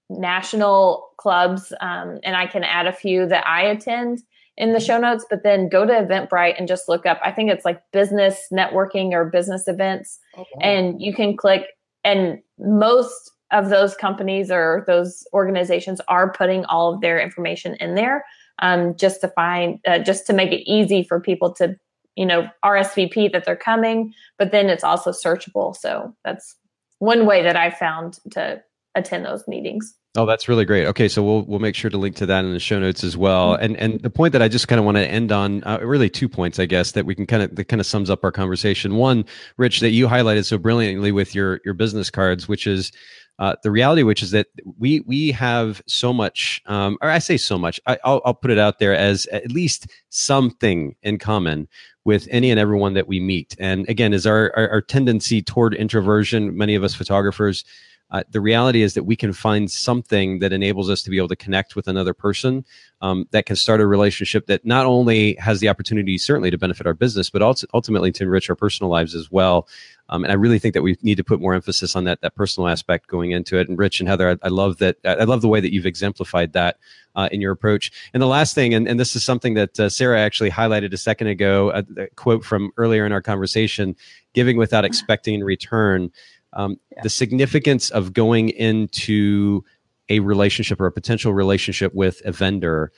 national 0.08 1.08
clubs, 1.16 1.72
um, 1.80 2.18
and 2.24 2.36
I 2.36 2.46
can 2.46 2.64
add 2.64 2.86
a 2.86 2.92
few 2.92 3.26
that 3.26 3.46
I 3.46 3.62
attend 3.62 4.22
in 4.56 4.72
the 4.72 4.80
show 4.80 4.98
notes, 4.98 5.24
but 5.30 5.42
then 5.42 5.68
go 5.68 5.86
to 5.86 5.92
Eventbrite 5.92 6.58
and 6.58 6.68
just 6.68 6.88
look 6.88 7.06
up. 7.06 7.18
I 7.24 7.32
think 7.32 7.50
it's 7.50 7.64
like 7.64 7.80
business 7.92 8.46
networking 8.52 9.12
or 9.12 9.24
business 9.24 9.68
events. 9.68 10.18
Okay. 10.36 10.48
Oh, 10.56 10.60
and 10.60 11.00
you 11.00 11.14
can 11.14 11.36
click, 11.36 11.62
and 12.04 12.40
most 12.58 13.32
of 13.52 13.68
those 13.68 13.94
companies 13.94 14.50
or 14.50 14.84
those 14.86 15.26
organizations 15.32 16.00
are 16.08 16.32
putting 16.32 16.64
all 16.66 16.94
of 16.94 17.00
their 17.00 17.20
information 17.20 17.74
in 17.80 17.94
there 17.94 18.24
um, 18.60 18.94
just 18.96 19.20
to 19.22 19.28
find, 19.28 19.80
uh, 19.86 19.98
just 19.98 20.26
to 20.26 20.32
make 20.32 20.52
it 20.52 20.70
easy 20.70 21.02
for 21.02 21.20
people 21.20 21.52
to, 21.54 21.76
you 22.16 22.26
know, 22.26 22.48
RSVP 22.64 23.32
that 23.32 23.44
they're 23.44 23.56
coming, 23.56 24.12
but 24.38 24.52
then 24.52 24.68
it's 24.68 24.84
also 24.84 25.10
searchable. 25.10 25.74
So 25.74 26.14
that's 26.24 26.56
one 27.00 27.26
way 27.26 27.42
that 27.42 27.56
I 27.56 27.70
found 27.70 28.20
to 28.32 28.62
attend 28.94 29.24
those 29.24 29.48
meetings. 29.48 29.94
Oh, 30.16 30.26
that's 30.26 30.48
really 30.48 30.64
great. 30.64 30.86
Okay, 30.86 31.06
so 31.06 31.22
we'll 31.22 31.42
we'll 31.42 31.60
make 31.60 31.76
sure 31.76 31.88
to 31.88 31.96
link 31.96 32.16
to 32.16 32.26
that 32.26 32.44
in 32.44 32.52
the 32.52 32.58
show 32.58 32.80
notes 32.80 33.04
as 33.04 33.16
well. 33.16 33.54
Mm-hmm. 33.54 33.64
And 33.64 33.76
and 33.76 34.00
the 34.00 34.10
point 34.10 34.32
that 34.32 34.42
I 34.42 34.48
just 34.48 34.66
kind 34.66 34.80
of 34.80 34.84
want 34.84 34.96
to 34.96 35.06
end 35.06 35.30
on, 35.30 35.62
uh, 35.62 35.78
really 35.82 36.10
two 36.10 36.28
points, 36.28 36.58
I 36.58 36.66
guess, 36.66 36.92
that 36.92 37.06
we 37.06 37.14
can 37.14 37.26
kind 37.26 37.44
of 37.44 37.54
that 37.54 37.66
kind 37.66 37.78
of 37.78 37.86
sums 37.86 38.10
up 38.10 38.24
our 38.24 38.32
conversation. 38.32 38.96
One, 38.96 39.24
Rich, 39.56 39.78
that 39.80 39.90
you 39.90 40.08
highlighted 40.08 40.46
so 40.46 40.58
brilliantly 40.58 41.12
with 41.12 41.32
your 41.32 41.60
your 41.64 41.74
business 41.74 42.10
cards, 42.10 42.48
which 42.48 42.66
is 42.66 42.90
uh, 43.38 43.54
the 43.62 43.70
reality, 43.70 44.02
which 44.02 44.20
is 44.20 44.32
that 44.32 44.48
we 44.80 44.98
we 45.06 45.30
have 45.30 45.80
so 45.86 46.12
much, 46.12 46.60
um, 46.66 46.98
or 47.00 47.08
I 47.08 47.20
say 47.20 47.36
so 47.36 47.56
much. 47.56 47.80
I, 47.86 47.96
will 48.04 48.20
I'll 48.24 48.34
put 48.34 48.50
it 48.50 48.58
out 48.58 48.80
there 48.80 48.96
as 48.96 49.26
at 49.26 49.52
least 49.52 49.86
something 50.08 50.96
in 51.04 51.18
common 51.18 51.68
with 52.04 52.26
any 52.32 52.50
and 52.50 52.58
everyone 52.58 52.94
that 52.94 53.06
we 53.06 53.20
meet. 53.20 53.54
And 53.60 53.88
again, 53.88 54.12
is 54.12 54.26
our, 54.26 54.52
our, 54.56 54.68
our 54.70 54.80
tendency 54.80 55.40
toward 55.40 55.74
introversion. 55.74 56.56
Many 56.56 56.74
of 56.74 56.82
us 56.82 56.94
photographers 56.94 57.64
uh, 58.10 58.22
the 58.30 58.40
reality 58.40 58.82
is 58.82 58.94
that 58.94 59.04
we 59.04 59.16
can 59.16 59.32
find 59.32 59.70
something 59.70 60.40
that 60.40 60.52
enables 60.52 60.90
us 60.90 61.02
to 61.02 61.10
be 61.10 61.16
able 61.16 61.28
to 61.28 61.36
connect 61.36 61.76
with 61.76 61.86
another 61.86 62.12
person 62.12 62.64
um, 63.02 63.26
that 63.30 63.46
can 63.46 63.56
start 63.56 63.80
a 63.80 63.86
relationship 63.86 64.46
that 64.46 64.64
not 64.64 64.84
only 64.84 65.34
has 65.36 65.60
the 65.60 65.68
opportunity 65.68 66.18
certainly 66.18 66.50
to 66.50 66.58
benefit 66.58 66.86
our 66.86 66.94
business, 66.94 67.30
but 67.30 67.40
also 67.40 67.66
ultimately 67.72 68.10
to 68.12 68.24
enrich 68.24 68.50
our 68.50 68.56
personal 68.56 68.90
lives 68.90 69.14
as 69.14 69.30
well. 69.30 69.68
Um, 70.08 70.24
and 70.24 70.32
I 70.32 70.34
really 70.34 70.58
think 70.58 70.74
that 70.74 70.82
we 70.82 70.96
need 71.02 71.16
to 71.16 71.24
put 71.24 71.40
more 71.40 71.54
emphasis 71.54 71.94
on 71.94 72.02
that 72.04 72.20
that 72.20 72.34
personal 72.34 72.68
aspect 72.68 73.06
going 73.06 73.30
into 73.30 73.58
it. 73.58 73.68
And 73.68 73.78
Rich 73.78 74.00
and 74.00 74.08
Heather, 74.08 74.30
I, 74.30 74.46
I 74.46 74.48
love 74.48 74.78
that. 74.78 74.96
I 75.04 75.22
love 75.22 75.40
the 75.40 75.48
way 75.48 75.60
that 75.60 75.72
you've 75.72 75.86
exemplified 75.86 76.52
that 76.52 76.78
uh, 77.14 77.28
in 77.30 77.40
your 77.40 77.52
approach. 77.52 77.92
And 78.12 78.20
the 78.20 78.26
last 78.26 78.54
thing, 78.54 78.74
and, 78.74 78.88
and 78.88 78.98
this 78.98 79.14
is 79.14 79.24
something 79.24 79.54
that 79.54 79.78
uh, 79.78 79.88
Sarah 79.88 80.20
actually 80.20 80.50
highlighted 80.50 80.92
a 80.92 80.96
second 80.96 81.28
ago, 81.28 81.70
a, 81.70 81.84
a, 81.96 82.06
quote 82.16 82.44
from 82.44 82.72
earlier 82.76 83.06
in 83.06 83.12
our 83.12 83.22
conversation: 83.22 83.94
"Giving 84.34 84.56
without 84.56 84.84
expecting 84.84 85.34
in 85.34 85.44
return." 85.44 86.10
Um, 86.52 86.76
yeah. 86.94 87.02
The 87.02 87.10
significance 87.10 87.90
of 87.90 88.12
going 88.12 88.50
into 88.50 89.64
a 90.08 90.20
relationship 90.20 90.80
or 90.80 90.86
a 90.86 90.92
potential 90.92 91.32
relationship 91.32 91.94
with 91.94 92.20
a 92.24 92.32
vendor 92.32 92.92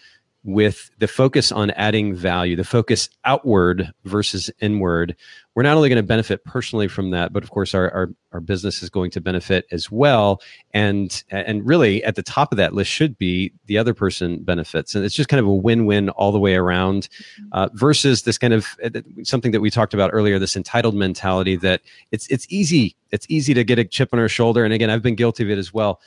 with 0.45 0.91
the 0.99 1.07
focus 1.07 1.53
on 1.53 1.71
adding 1.73 2.15
value, 2.15 2.57
the 2.57 2.65
focus 2.65 3.09
outward 3.25 3.93
versus 4.05 4.51
inward, 4.61 5.17
we're 5.55 5.63
not 5.63 5.77
only 5.77 5.89
going 5.89 6.03
to 6.03 6.03
benefit 6.03 6.45
personally 6.45 6.89
from 6.89 7.11
that, 7.11 7.33
but 7.33 7.45
of 7.45 7.51
course 7.51 7.75
our, 7.75 7.91
our, 7.91 8.11
our, 8.33 8.41
business 8.41 8.83
is 8.83 8.89
going 8.89 9.11
to 9.11 9.21
benefit 9.21 9.67
as 9.71 9.91
well. 9.91 10.41
And 10.73 11.23
and 11.31 11.65
really 11.67 12.03
at 12.05 12.17
the 12.17 12.23
top 12.23 12.53
of 12.53 12.57
that 12.57 12.73
list 12.73 12.91
should 12.91 13.19
be 13.19 13.53
the 13.67 13.77
other 13.77 13.93
person 13.93 14.43
benefits. 14.43 14.95
And 14.95 15.05
it's 15.05 15.15
just 15.15 15.29
kind 15.29 15.41
of 15.41 15.47
a 15.47 15.55
win-win 15.55 16.09
all 16.11 16.33
the 16.33 16.41
way 16.41 16.55
around 16.55 17.09
uh, 17.53 17.69
versus 17.75 18.23
this 18.23 18.39
kind 18.39 18.55
of 18.55 18.67
uh, 18.83 18.91
something 19.25 19.53
that 19.53 19.61
we 19.61 19.71
talked 19.71 19.95
about 19.95 20.11
earlier, 20.13 20.39
this 20.39 20.57
entitled 20.57 20.95
mentality 20.95 21.57
that 21.57 21.83
it's 22.11 22.27
it's 22.29 22.47
easy. 22.49 22.97
It's 23.11 23.27
easy 23.29 23.53
to 23.53 23.63
get 23.63 23.79
a 23.79 23.85
chip 23.85 24.09
on 24.15 24.19
our 24.19 24.29
shoulder. 24.29 24.65
And 24.65 24.73
again, 24.73 24.89
I've 24.89 25.03
been 25.03 25.17
guilty 25.17 25.45
of 25.45 25.51
it 25.51 25.59
as 25.59 25.73
well 25.73 26.01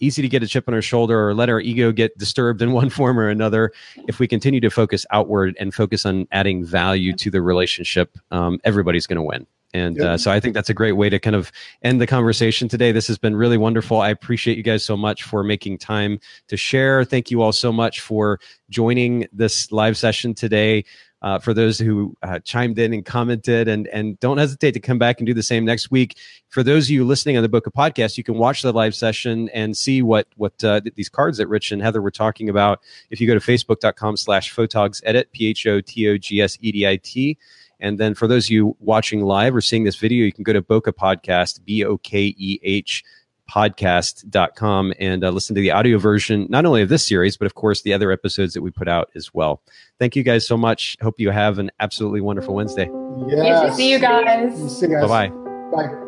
easy 0.00 0.22
to 0.22 0.28
get 0.28 0.42
a 0.42 0.46
chip 0.46 0.68
on 0.68 0.74
our 0.74 0.82
shoulder 0.82 1.28
or 1.28 1.34
let 1.34 1.48
our 1.48 1.60
ego 1.60 1.92
get 1.92 2.16
disturbed 2.18 2.62
in 2.62 2.72
one 2.78 2.90
form 2.90 3.18
or 3.18 3.28
another. 3.28 3.72
If 4.06 4.18
we 4.18 4.28
continue 4.28 4.60
to 4.60 4.70
focus 4.70 5.06
outward 5.10 5.56
and 5.58 5.74
focus 5.74 6.06
on 6.06 6.26
adding 6.32 6.64
value 6.64 7.12
to 7.14 7.30
the 7.30 7.42
relationship, 7.42 8.18
um, 8.30 8.60
everybody's 8.64 9.06
going 9.06 9.16
to 9.16 9.22
win. 9.22 9.46
And 9.74 10.00
uh, 10.00 10.16
so 10.16 10.30
I 10.30 10.40
think 10.40 10.54
that's 10.54 10.70
a 10.70 10.74
great 10.74 10.92
way 10.92 11.10
to 11.10 11.18
kind 11.18 11.36
of 11.36 11.52
end 11.82 12.00
the 12.00 12.06
conversation 12.06 12.68
today. 12.68 12.90
This 12.90 13.06
has 13.08 13.18
been 13.18 13.36
really 13.36 13.58
wonderful. 13.58 14.00
I 14.00 14.08
appreciate 14.08 14.56
you 14.56 14.62
guys 14.62 14.82
so 14.82 14.96
much 14.96 15.24
for 15.24 15.44
making 15.44 15.76
time 15.76 16.20
to 16.46 16.56
share. 16.56 17.04
Thank 17.04 17.30
you 17.30 17.42
all 17.42 17.52
so 17.52 17.70
much 17.70 18.00
for 18.00 18.40
joining 18.70 19.28
this 19.30 19.70
live 19.70 19.98
session 19.98 20.32
today 20.32 20.84
uh, 21.22 21.38
for 21.38 21.52
those 21.52 21.78
who 21.78 22.16
uh, 22.22 22.38
chimed 22.40 22.78
in 22.78 22.92
and 22.92 23.04
commented. 23.04 23.68
And 23.68 23.88
and 23.88 24.18
don't 24.20 24.38
hesitate 24.38 24.72
to 24.72 24.80
come 24.80 24.98
back 24.98 25.18
and 25.18 25.26
do 25.26 25.34
the 25.34 25.42
same 25.42 25.64
next 25.64 25.90
week. 25.90 26.16
For 26.48 26.62
those 26.62 26.86
of 26.86 26.90
you 26.90 27.04
listening 27.04 27.36
on 27.36 27.42
the 27.42 27.48
Bokeh 27.48 27.72
podcast 27.72 28.16
you 28.16 28.24
can 28.24 28.38
watch 28.38 28.62
the 28.62 28.72
live 28.72 28.94
session 28.94 29.48
and 29.50 29.76
see 29.76 30.02
what 30.02 30.26
what 30.36 30.62
uh, 30.64 30.80
these 30.94 31.08
cards 31.08 31.38
that 31.38 31.48
rich 31.48 31.72
and 31.72 31.82
heather 31.82 32.02
were 32.02 32.10
talking 32.10 32.48
about. 32.48 32.80
If 33.10 33.20
you 33.20 33.26
go 33.26 33.34
to 33.34 33.40
facebook.com 33.40 34.16
slash 34.16 34.54
photogs 34.54 35.00
edit 35.04 35.30
p-h-o-t-o-g-s-e-d-i-t 35.32 37.38
and 37.80 37.98
then 37.98 38.14
for 38.14 38.26
those 38.26 38.46
of 38.46 38.50
you 38.50 38.76
watching 38.80 39.22
live 39.22 39.54
or 39.54 39.60
seeing 39.60 39.84
this 39.84 39.96
video 39.96 40.24
you 40.24 40.32
can 40.32 40.44
go 40.44 40.52
to 40.52 40.62
Bokeh 40.62 40.92
podcast 40.92 41.64
b-o-k-e-h 41.64 43.04
podcast.com 43.50 44.92
and 44.98 45.24
uh, 45.24 45.30
listen 45.30 45.54
to 45.54 45.60
the 45.60 45.70
audio 45.70 45.98
version, 45.98 46.46
not 46.48 46.64
only 46.66 46.82
of 46.82 46.88
this 46.88 47.06
series, 47.06 47.36
but 47.36 47.46
of 47.46 47.54
course 47.54 47.82
the 47.82 47.92
other 47.92 48.12
episodes 48.12 48.54
that 48.54 48.62
we 48.62 48.70
put 48.70 48.88
out 48.88 49.10
as 49.14 49.32
well. 49.34 49.62
Thank 49.98 50.16
you 50.16 50.22
guys 50.22 50.46
so 50.46 50.56
much. 50.56 50.96
Hope 51.00 51.18
you 51.18 51.30
have 51.30 51.58
an 51.58 51.70
absolutely 51.80 52.20
wonderful 52.20 52.54
Wednesday. 52.54 52.90
Yes. 53.26 53.76
See 53.76 53.90
you 53.90 53.98
guys. 53.98 54.78
See 54.78 54.86
you 54.86 54.92
guys. 54.92 55.08
Bye-bye. 55.08 55.28
Bye. 55.74 56.04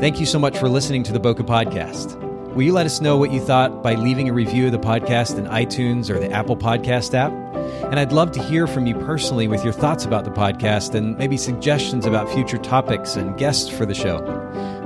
Thank 0.00 0.18
you 0.18 0.26
so 0.26 0.38
much 0.38 0.56
for 0.56 0.68
listening 0.68 1.02
to 1.04 1.12
the 1.12 1.20
Bokeh 1.20 1.46
Podcast. 1.46 2.18
Will 2.54 2.62
you 2.62 2.72
let 2.72 2.86
us 2.86 3.00
know 3.00 3.16
what 3.16 3.30
you 3.32 3.40
thought 3.40 3.82
by 3.82 3.94
leaving 3.94 4.28
a 4.28 4.32
review 4.32 4.66
of 4.66 4.72
the 4.72 4.78
podcast 4.78 5.38
in 5.38 5.44
iTunes 5.44 6.10
or 6.10 6.18
the 6.18 6.32
Apple 6.32 6.56
Podcast 6.56 7.14
app? 7.14 7.30
And 7.84 8.00
I'd 8.00 8.10
love 8.12 8.32
to 8.32 8.42
hear 8.42 8.66
from 8.66 8.86
you 8.86 8.94
personally 8.94 9.46
with 9.46 9.62
your 9.62 9.72
thoughts 9.72 10.04
about 10.04 10.24
the 10.24 10.30
podcast 10.30 10.94
and 10.94 11.16
maybe 11.16 11.36
suggestions 11.36 12.06
about 12.06 12.28
future 12.30 12.58
topics 12.58 13.14
and 13.14 13.38
guests 13.38 13.68
for 13.68 13.86
the 13.86 13.94
show. 13.94 14.18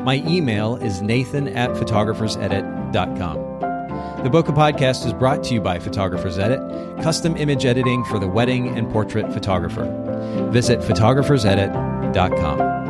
My 0.05 0.23
email 0.27 0.77
is 0.77 1.01
nathan 1.01 1.49
at 1.57 1.71
photographersedit.com. 1.71 3.37
The 4.23 4.31
Bokeh 4.31 4.55
Podcast 4.55 5.07
is 5.07 5.15
brought 5.15 5.43
to 5.45 5.55
you 5.55 5.63
by 5.63 5.79
Photographers 5.79 6.39
Edit, 6.39 6.61
custom 7.03 7.35
image 7.37 7.65
editing 7.65 8.05
for 8.05 8.19
the 8.19 8.29
wedding 8.29 8.77
and 8.77 8.91
portrait 8.91 9.33
photographer. 9.33 9.85
Visit 10.51 10.81
photographersedit.com. 10.81 12.84